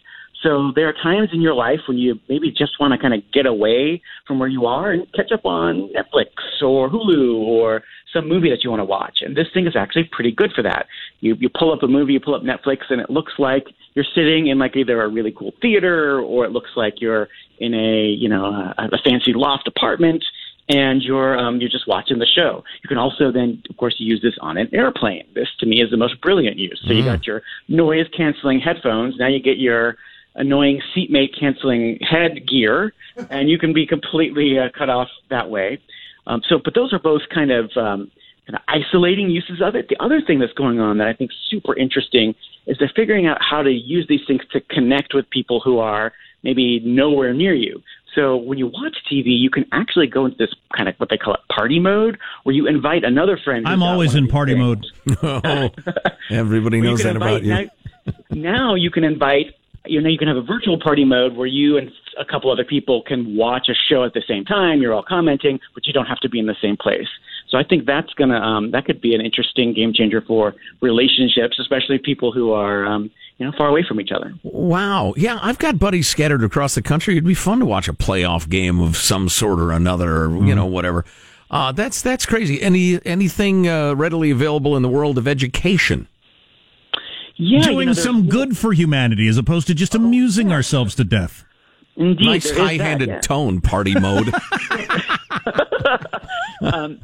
So 0.42 0.72
there 0.74 0.88
are 0.88 0.94
times 0.94 1.28
in 1.32 1.42
your 1.42 1.54
life 1.54 1.80
when 1.86 1.98
you 1.98 2.18
maybe 2.28 2.50
just 2.50 2.80
want 2.80 2.92
to 2.92 2.98
kind 2.98 3.12
of 3.12 3.20
get 3.32 3.44
away 3.44 4.00
from 4.26 4.38
where 4.38 4.48
you 4.48 4.64
are 4.64 4.90
and 4.90 5.06
catch 5.12 5.32
up 5.32 5.44
on 5.44 5.90
Netflix 5.94 6.28
or 6.62 6.88
Hulu 6.88 7.34
or 7.34 7.82
some 8.12 8.26
movie 8.26 8.48
that 8.48 8.64
you 8.64 8.70
want 8.70 8.80
to 8.80 8.84
watch. 8.84 9.18
And 9.20 9.36
this 9.36 9.48
thing 9.52 9.66
is 9.66 9.76
actually 9.76 10.08
pretty 10.10 10.32
good 10.32 10.52
for 10.54 10.62
that. 10.62 10.86
You 11.20 11.36
you 11.38 11.50
pull 11.50 11.72
up 11.72 11.82
a 11.82 11.86
movie, 11.86 12.14
you 12.14 12.20
pull 12.20 12.34
up 12.34 12.42
Netflix, 12.42 12.78
and 12.88 13.00
it 13.00 13.10
looks 13.10 13.34
like 13.38 13.66
you're 13.94 14.06
sitting 14.14 14.46
in 14.46 14.58
like 14.58 14.76
either 14.76 15.02
a 15.02 15.08
really 15.08 15.32
cool 15.36 15.52
theater 15.60 16.20
or 16.20 16.46
it 16.46 16.52
looks 16.52 16.70
like 16.74 17.00
you're 17.00 17.28
in 17.58 17.74
a 17.74 18.06
you 18.06 18.28
know 18.28 18.46
a, 18.46 18.88
a 18.92 18.98
fancy 19.04 19.32
loft 19.34 19.68
apartment 19.68 20.24
and 20.70 21.02
you're 21.02 21.36
um, 21.36 21.60
you're 21.60 21.70
just 21.70 21.88
watching 21.88 22.18
the 22.18 22.26
show. 22.26 22.62
You 22.82 22.88
can 22.88 22.98
also 22.98 23.32
then, 23.32 23.62
of 23.68 23.76
course, 23.76 23.96
use 23.98 24.22
this 24.22 24.34
on 24.40 24.56
an 24.56 24.68
airplane. 24.72 25.26
This 25.34 25.48
to 25.58 25.66
me 25.66 25.82
is 25.82 25.90
the 25.90 25.96
most 25.96 26.20
brilliant 26.20 26.58
use. 26.58 26.80
So 26.86 26.92
you 26.92 27.04
got 27.04 27.26
your 27.26 27.42
noise 27.68 28.06
canceling 28.16 28.60
headphones. 28.60 29.16
Now 29.18 29.26
you 29.26 29.40
get 29.40 29.58
your 29.58 29.96
annoying 30.36 30.80
seatmate 30.94 31.34
canceling 31.38 31.98
head 32.00 32.46
gear, 32.48 32.92
and 33.30 33.50
you 33.50 33.58
can 33.58 33.72
be 33.72 33.84
completely 33.86 34.58
uh, 34.58 34.68
cut 34.76 34.88
off 34.88 35.08
that 35.28 35.50
way. 35.50 35.80
Um, 36.26 36.40
so, 36.48 36.60
but 36.62 36.74
those 36.74 36.92
are 36.92 37.00
both 37.00 37.22
kind 37.34 37.50
of 37.50 37.64
um, 37.76 38.10
kind 38.46 38.54
of 38.54 38.60
isolating 38.68 39.28
uses 39.28 39.60
of 39.60 39.74
it. 39.74 39.88
The 39.88 40.00
other 40.00 40.20
thing 40.20 40.38
that's 40.38 40.52
going 40.52 40.78
on 40.78 40.98
that 40.98 41.08
I 41.08 41.14
think 41.14 41.32
is 41.32 41.36
super 41.50 41.76
interesting 41.76 42.34
is 42.66 42.76
they're 42.78 42.92
figuring 42.94 43.26
out 43.26 43.38
how 43.40 43.62
to 43.62 43.70
use 43.70 44.06
these 44.08 44.20
things 44.26 44.42
to 44.52 44.60
connect 44.60 45.14
with 45.14 45.28
people 45.30 45.60
who 45.60 45.78
are 45.78 46.12
maybe 46.42 46.80
nowhere 46.80 47.34
near 47.34 47.54
you. 47.54 47.82
So 48.14 48.36
when 48.36 48.58
you 48.58 48.66
watch 48.66 48.96
TV, 49.10 49.26
you 49.26 49.50
can 49.50 49.66
actually 49.72 50.06
go 50.06 50.24
into 50.26 50.36
this 50.36 50.50
kind 50.76 50.88
of 50.88 50.94
what 50.96 51.10
they 51.10 51.16
call 51.16 51.34
it 51.34 51.40
party 51.54 51.78
mode, 51.78 52.18
where 52.42 52.54
you 52.54 52.66
invite 52.66 53.04
another 53.04 53.38
friend. 53.42 53.66
I'm 53.66 53.82
always 53.82 54.14
in 54.14 54.28
party 54.28 54.54
things. 54.54 54.92
mode. 55.06 55.20
Oh, 55.42 55.70
everybody 56.30 56.80
knows 56.80 57.02
can 57.02 57.14
that 57.14 57.16
about 57.16 57.42
you. 57.42 57.54
Now, 57.54 57.64
now 58.30 58.74
you 58.74 58.90
can 58.90 59.04
invite. 59.04 59.54
You 59.86 60.00
know, 60.00 60.10
you 60.10 60.18
can 60.18 60.28
have 60.28 60.36
a 60.36 60.42
virtual 60.42 60.78
party 60.78 61.04
mode 61.04 61.34
where 61.34 61.46
you 61.46 61.78
and 61.78 61.90
a 62.18 62.24
couple 62.24 62.52
other 62.52 62.64
people 62.64 63.02
can 63.02 63.34
watch 63.34 63.68
a 63.70 63.74
show 63.74 64.04
at 64.04 64.12
the 64.12 64.22
same 64.28 64.44
time. 64.44 64.82
You're 64.82 64.92
all 64.92 65.02
commenting, 65.02 65.58
but 65.74 65.86
you 65.86 65.92
don't 65.94 66.04
have 66.04 66.18
to 66.20 66.28
be 66.28 66.38
in 66.38 66.46
the 66.46 66.56
same 66.60 66.76
place. 66.76 67.08
So 67.48 67.58
I 67.58 67.64
think 67.64 67.86
that's 67.86 68.12
gonna 68.14 68.38
um, 68.38 68.70
that 68.72 68.84
could 68.84 69.00
be 69.00 69.14
an 69.14 69.20
interesting 69.20 69.72
game 69.72 69.92
changer 69.94 70.20
for 70.20 70.54
relationships, 70.80 71.58
especially 71.58 71.98
people 71.98 72.32
who 72.32 72.52
are 72.52 72.86
um, 72.86 73.10
you 73.40 73.46
know 73.46 73.52
far 73.56 73.68
away 73.68 73.82
from 73.88 74.00
each 74.00 74.12
other. 74.12 74.34
Wow. 74.42 75.14
Yeah, 75.16 75.38
I've 75.42 75.58
got 75.58 75.78
buddies 75.78 76.06
scattered 76.06 76.44
across 76.44 76.74
the 76.74 76.82
country. 76.82 77.14
It'd 77.14 77.24
be 77.24 77.34
fun 77.34 77.58
to 77.60 77.64
watch 77.64 77.88
a 77.88 77.94
playoff 77.94 78.46
game 78.48 78.80
of 78.80 78.98
some 78.98 79.30
sort 79.30 79.58
or 79.58 79.72
another, 79.72 80.26
or, 80.26 80.46
you 80.46 80.54
know, 80.54 80.66
whatever. 80.66 81.06
Uh, 81.50 81.72
that's 81.72 82.02
that's 82.02 82.26
crazy. 82.26 82.60
Any 82.60 83.04
anything 83.04 83.66
uh, 83.66 83.94
readily 83.94 84.30
available 84.30 84.76
in 84.76 84.82
the 84.82 84.90
world 84.90 85.16
of 85.16 85.26
education? 85.26 86.06
Yeah, 87.36 87.62
Doing 87.62 87.88
you 87.88 87.94
know, 87.94 88.00
some 88.00 88.28
good 88.28 88.58
for 88.58 88.74
humanity 88.74 89.26
as 89.26 89.38
opposed 89.38 89.66
to 89.68 89.74
just 89.74 89.94
amusing 89.94 90.52
ourselves 90.52 90.94
to 90.96 91.04
death. 91.04 91.44
Indeed, 91.96 92.26
nice 92.26 92.44
there 92.44 92.52
is 92.52 92.58
that, 92.58 92.66
high-handed 92.66 93.08
yeah. 93.08 93.20
tone, 93.20 93.62
party 93.62 93.94
mode. 93.98 94.30
um, 96.74 97.00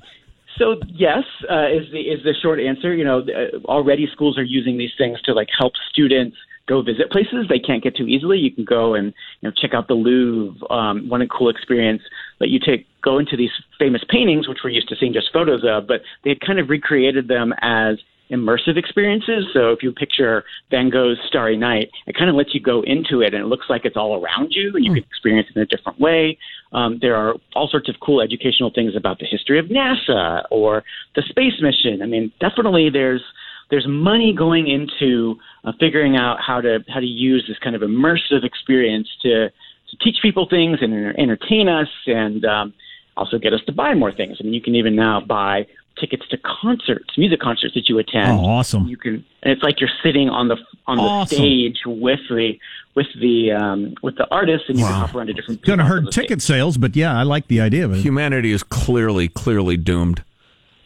so 0.58 0.76
yes, 0.88 1.24
uh, 1.50 1.68
is 1.68 1.90
the 1.92 2.00
is 2.00 2.22
the 2.24 2.34
short 2.40 2.60
answer. 2.60 2.94
You 2.94 3.04
know, 3.04 3.20
uh, 3.20 3.58
already 3.66 4.08
schools 4.12 4.38
are 4.38 4.44
using 4.44 4.78
these 4.78 4.92
things 4.96 5.20
to 5.22 5.32
like 5.32 5.48
help 5.56 5.72
students 5.90 6.36
go 6.66 6.82
visit 6.82 7.10
places 7.12 7.46
they 7.48 7.60
can't 7.60 7.82
get 7.82 7.94
to 7.96 8.04
easily. 8.04 8.38
You 8.38 8.50
can 8.50 8.64
go 8.64 8.94
and 8.94 9.14
you 9.40 9.48
know 9.48 9.52
check 9.56 9.74
out 9.74 9.88
the 9.88 9.94
Louvre. 9.94 10.70
Um, 10.70 11.08
one 11.08 11.26
cool 11.28 11.48
experience 11.48 12.02
that 12.40 12.48
you 12.48 12.58
take 12.58 12.86
go 13.02 13.18
into 13.18 13.36
these 13.36 13.50
famous 13.78 14.02
paintings, 14.08 14.48
which 14.48 14.58
we're 14.64 14.70
used 14.70 14.88
to 14.88 14.96
seeing 14.98 15.12
just 15.12 15.32
photos 15.32 15.62
of, 15.64 15.86
but 15.86 16.02
they 16.24 16.30
had 16.30 16.40
kind 16.40 16.58
of 16.58 16.68
recreated 16.68 17.28
them 17.28 17.52
as 17.62 17.98
immersive 18.30 18.76
experiences. 18.76 19.46
So 19.52 19.70
if 19.70 19.82
you 19.82 19.92
picture 19.92 20.44
Van 20.70 20.90
Gogh's 20.90 21.18
Starry 21.28 21.56
Night, 21.56 21.90
it 22.06 22.16
kind 22.16 22.28
of 22.28 22.36
lets 22.36 22.54
you 22.54 22.60
go 22.60 22.82
into 22.82 23.20
it 23.20 23.34
and 23.34 23.42
it 23.42 23.46
looks 23.46 23.66
like 23.68 23.84
it's 23.84 23.96
all 23.96 24.20
around 24.20 24.48
you 24.50 24.72
and 24.74 24.84
you 24.84 24.92
can 24.92 25.04
experience 25.04 25.48
it 25.50 25.56
in 25.56 25.62
a 25.62 25.66
different 25.66 26.00
way. 26.00 26.38
Um, 26.72 26.98
there 27.00 27.16
are 27.16 27.34
all 27.54 27.68
sorts 27.68 27.88
of 27.88 27.96
cool 28.00 28.20
educational 28.20 28.70
things 28.74 28.94
about 28.96 29.18
the 29.18 29.26
history 29.26 29.58
of 29.58 29.66
NASA 29.66 30.44
or 30.50 30.82
the 31.14 31.22
space 31.28 31.54
mission. 31.60 32.02
I 32.02 32.06
mean, 32.06 32.32
definitely 32.40 32.90
there's 32.90 33.22
there's 33.70 33.86
money 33.88 34.32
going 34.36 34.68
into 34.68 35.36
uh, 35.64 35.72
figuring 35.80 36.16
out 36.16 36.38
how 36.44 36.60
to 36.60 36.78
how 36.88 37.00
to 37.00 37.06
use 37.06 37.44
this 37.48 37.58
kind 37.58 37.74
of 37.76 37.82
immersive 37.82 38.44
experience 38.44 39.08
to 39.22 39.48
to 39.48 39.96
teach 40.02 40.16
people 40.22 40.46
things 40.48 40.78
and 40.80 40.92
enter- 40.92 41.14
entertain 41.18 41.68
us 41.68 41.88
and 42.06 42.44
um, 42.44 42.74
also 43.16 43.38
get 43.38 43.52
us 43.52 43.60
to 43.66 43.72
buy 43.72 43.94
more 43.94 44.12
things. 44.12 44.36
I 44.40 44.44
mean, 44.44 44.52
you 44.52 44.60
can 44.60 44.74
even 44.74 44.96
now 44.96 45.20
buy 45.20 45.66
tickets 46.00 46.24
to 46.30 46.38
concerts, 46.38 47.16
music 47.16 47.40
concerts 47.40 47.74
that 47.74 47.88
you 47.88 47.98
attend. 47.98 48.38
Oh, 48.38 48.44
awesome! 48.44 48.86
You 48.86 48.96
can, 48.96 49.24
and 49.42 49.52
it's 49.52 49.62
like 49.62 49.80
you're 49.80 49.90
sitting 50.02 50.28
on 50.28 50.48
the 50.48 50.56
on 50.86 50.96
the 50.98 51.02
Awesome. 51.02 51.36
stage 51.38 51.78
with 51.86 52.20
the 52.28 52.52
with 52.94 53.06
the 53.20 53.52
um, 53.52 53.94
with 54.02 54.16
the 54.16 54.26
artists, 54.30 54.68
and 54.68 54.78
you 54.78 54.84
can 54.84 54.94
hop 54.94 55.14
around 55.14 55.26
to 55.28 55.32
different. 55.32 55.62
Going 55.62 55.78
to 55.78 55.84
hurt 55.84 55.98
on 55.98 56.04
the 56.06 56.12
stage. 56.12 56.24
ticket 56.24 56.42
sales, 56.42 56.76
but 56.78 56.94
yeah, 56.96 57.18
I 57.18 57.22
like 57.22 57.48
the 57.48 57.60
idea 57.60 57.84
of 57.84 57.92
it. 57.92 57.98
Humanity 57.98 58.52
is 58.52 58.62
clearly, 58.62 59.28
clearly 59.28 59.76
doomed. 59.76 60.22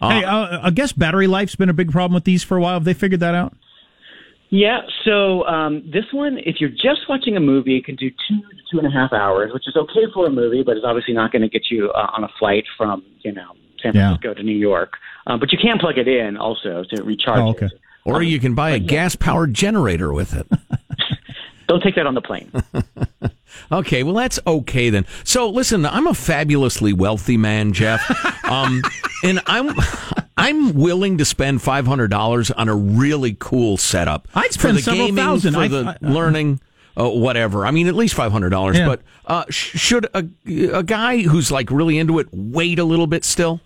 hey, 0.00 0.24
uh, 0.24 0.60
I 0.66 0.70
guess 0.70 0.92
battery 0.92 1.26
life's 1.26 1.54
been 1.56 1.68
a 1.68 1.74
big 1.74 1.90
problem 1.90 2.14
with 2.14 2.24
these 2.24 2.42
for 2.42 2.56
a 2.56 2.60
while. 2.60 2.74
Have 2.74 2.84
they 2.84 2.94
figured 2.94 3.20
that 3.20 3.34
out? 3.34 3.54
Yeah, 4.52 4.80
so 5.04 5.44
um, 5.46 5.88
this 5.92 6.06
one, 6.12 6.38
if 6.38 6.56
you're 6.60 6.70
just 6.70 7.08
watching 7.08 7.36
a 7.36 7.40
movie, 7.40 7.76
it 7.76 7.84
can 7.84 7.94
do 7.94 8.10
two 8.10 8.40
to 8.40 8.56
two 8.72 8.78
and 8.78 8.86
a 8.86 8.90
half 8.90 9.12
hours, 9.12 9.52
which 9.52 9.68
is 9.68 9.76
okay 9.76 10.10
for 10.12 10.26
a 10.26 10.30
movie, 10.30 10.64
but 10.64 10.76
it's 10.76 10.84
obviously 10.84 11.14
not 11.14 11.30
going 11.30 11.42
to 11.42 11.48
get 11.48 11.70
you 11.70 11.88
uh, 11.92 12.10
on 12.16 12.24
a 12.24 12.28
flight 12.38 12.64
from 12.76 13.04
you 13.22 13.30
know 13.32 13.52
San 13.82 13.94
Yeah. 13.94 14.08
Francisco 14.10 14.34
to 14.34 14.42
New 14.42 14.56
York. 14.56 14.94
Um, 15.26 15.38
but 15.40 15.52
you 15.52 15.58
can 15.58 15.78
plug 15.78 15.98
it 15.98 16.08
in 16.08 16.36
also 16.36 16.84
to 16.94 17.02
recharge. 17.02 17.62
it. 17.62 17.72
Or 18.04 18.22
you 18.22 18.40
can 18.40 18.54
buy 18.54 18.70
a 18.70 18.78
gas 18.78 19.14
powered 19.14 19.52
generator 19.54 20.12
with 20.12 20.34
it. 20.34 20.46
Don't 21.68 21.82
take 21.82 21.94
that 21.96 22.06
on 22.06 22.14
the 22.14 22.22
plane. 22.22 22.50
Okay, 23.72 24.02
well 24.04 24.14
that's 24.14 24.38
okay 24.46 24.90
then. 24.90 25.06
So 25.24 25.48
listen, 25.50 25.84
I'm 25.84 26.06
a 26.06 26.14
fabulously 26.14 26.92
wealthy 26.92 27.36
man, 27.36 27.72
Geoff, 27.72 28.00
um, 28.44 28.80
and 29.24 29.40
I'm 29.46 29.70
I'm 30.36 30.72
willing 30.74 31.18
to 31.18 31.24
spend 31.24 31.60
five 31.62 31.86
hundred 31.86 32.10
dollars 32.10 32.50
on 32.52 32.68
a 32.68 32.74
really 32.74 33.36
cool 33.38 33.76
setup. 33.76 34.28
I'd 34.34 34.46
for 34.46 34.52
spend 34.52 34.78
the 34.78 34.82
several 34.82 35.06
gaming, 35.08 35.16
thousand. 35.24 35.54
for 35.54 35.60
I- 35.60 35.68
the 35.68 35.98
I- 36.02 36.08
learning, 36.08 36.60
uh, 36.98 37.08
whatever. 37.10 37.66
I 37.66 37.70
mean, 37.72 37.86
at 37.88 37.94
least 37.96 38.14
five 38.14 38.30
hundred 38.32 38.50
dollars. 38.50 38.78
Yeah. 38.78 38.86
But 38.86 39.02
uh, 39.26 39.44
sh- 39.50 39.78
should 39.78 40.06
a 40.14 40.24
a 40.72 40.82
guy 40.84 41.18
who's 41.22 41.50
like 41.52 41.70
really 41.70 41.98
into 41.98 42.18
it 42.20 42.28
wait 42.32 42.78
a 42.78 42.84
little 42.84 43.06
bit 43.08 43.24
still? 43.24 43.60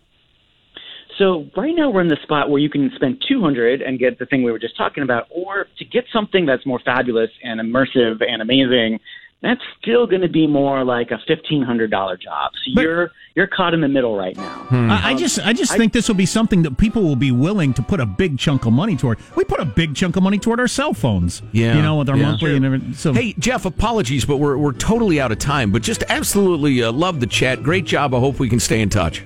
So 1.18 1.48
right 1.56 1.74
now 1.74 1.90
we're 1.90 2.00
in 2.00 2.08
the 2.08 2.18
spot 2.22 2.50
where 2.50 2.60
you 2.60 2.70
can 2.70 2.90
spend 2.96 3.22
200 3.28 3.82
and 3.82 3.98
get 3.98 4.18
the 4.18 4.26
thing 4.26 4.42
we 4.42 4.50
were 4.50 4.58
just 4.58 4.76
talking 4.76 5.02
about, 5.02 5.26
or 5.30 5.66
to 5.78 5.84
get 5.84 6.04
something 6.12 6.46
that's 6.46 6.66
more 6.66 6.80
fabulous 6.84 7.30
and 7.42 7.60
immersive 7.60 8.22
and 8.26 8.42
amazing, 8.42 8.98
that's 9.44 9.60
still 9.80 10.06
going 10.06 10.22
to 10.22 10.28
be 10.28 10.46
more 10.46 10.84
like 10.84 11.10
a 11.10 11.18
$1,500 11.30 11.90
job. 12.20 12.52
So 12.64 12.80
you're 12.80 13.10
you're 13.34 13.46
caught 13.48 13.74
in 13.74 13.80
the 13.80 13.88
middle 13.88 14.16
right 14.16 14.36
now. 14.36 14.66
I, 14.70 15.10
I 15.10 15.14
just, 15.14 15.44
I 15.44 15.52
just 15.52 15.76
think 15.76 15.92
this 15.92 16.06
will 16.06 16.14
be 16.14 16.24
something 16.24 16.62
that 16.62 16.78
people 16.78 17.02
will 17.02 17.16
be 17.16 17.32
willing 17.32 17.74
to 17.74 17.82
put 17.82 17.98
a 17.98 18.06
big 18.06 18.38
chunk 18.38 18.64
of 18.64 18.72
money 18.72 18.96
toward. 18.96 19.18
We 19.34 19.42
put 19.44 19.58
a 19.58 19.64
big 19.64 19.96
chunk 19.96 20.16
of 20.16 20.22
money 20.22 20.38
toward 20.38 20.60
our 20.60 20.68
cell 20.68 20.94
phones. 20.94 21.42
Yeah, 21.52 21.74
you 21.74 21.82
know, 21.82 21.98
with 21.98 22.08
our 22.08 22.16
yeah. 22.16 22.30
monthly 22.30 22.56
and 22.56 22.64
everything. 22.64 22.94
So, 22.94 23.12
Hey, 23.12 23.34
Geoff, 23.34 23.64
apologies, 23.64 24.24
but 24.24 24.36
we're 24.36 24.56
we're 24.56 24.72
totally 24.72 25.20
out 25.20 25.32
of 25.32 25.38
time. 25.38 25.72
But 25.72 25.82
just 25.82 26.04
absolutely 26.08 26.82
uh, 26.82 26.92
love 26.92 27.20
the 27.20 27.26
chat. 27.26 27.62
Great 27.62 27.84
job. 27.84 28.14
I 28.14 28.20
hope 28.20 28.38
we 28.38 28.48
can 28.48 28.60
stay 28.60 28.80
in 28.80 28.88
touch. 28.88 29.24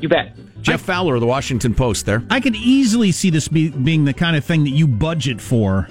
You 0.00 0.08
bet. 0.08 0.36
Geoff 0.64 0.80
Fowler 0.80 1.14
of 1.14 1.20
the 1.20 1.26
Washington 1.26 1.74
Post. 1.74 2.06
There. 2.06 2.22
I 2.30 2.40
could 2.40 2.56
easily 2.56 3.12
see 3.12 3.30
this 3.30 3.48
be, 3.48 3.68
being 3.70 4.04
the 4.04 4.14
kind 4.14 4.36
of 4.36 4.44
thing 4.44 4.64
that 4.64 4.70
you 4.70 4.86
budget 4.86 5.40
for. 5.40 5.88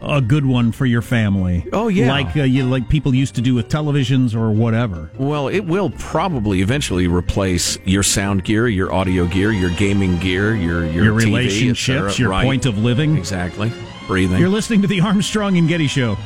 A 0.00 0.20
good 0.20 0.46
one 0.46 0.70
for 0.70 0.86
your 0.86 1.02
family. 1.02 1.66
Oh, 1.72 1.88
yeah. 1.88 2.08
like 2.12 2.36
uh, 2.36 2.44
you 2.44 2.64
like 2.64 2.88
people 2.88 3.12
used 3.12 3.34
to 3.34 3.40
do 3.40 3.56
with 3.56 3.68
televisions 3.68 4.32
or 4.32 4.52
whatever. 4.52 5.10
Well, 5.18 5.48
it 5.48 5.64
will 5.64 5.90
probably 5.90 6.60
eventually 6.62 7.08
replace 7.08 7.78
your 7.84 8.04
sound 8.04 8.44
gear, 8.44 8.68
your 8.68 8.92
audio 8.92 9.26
gear, 9.26 9.50
your 9.50 9.70
gaming 9.70 10.16
gear, 10.18 10.54
your 10.54 10.86
your, 10.86 11.04
Your 11.06 11.14
TV, 11.14 11.24
relationships, 11.24 12.16
your 12.16 12.30
Right. 12.30 12.44
point 12.44 12.64
of 12.64 12.78
living. 12.78 13.16
Exactly. 13.16 13.72
Breathing. 14.06 14.38
You're 14.38 14.48
listening 14.48 14.82
to 14.82 14.88
the 14.88 15.00
Armstrong 15.00 15.56
and 15.58 15.68
Getty 15.68 15.88
Show. 15.88 16.16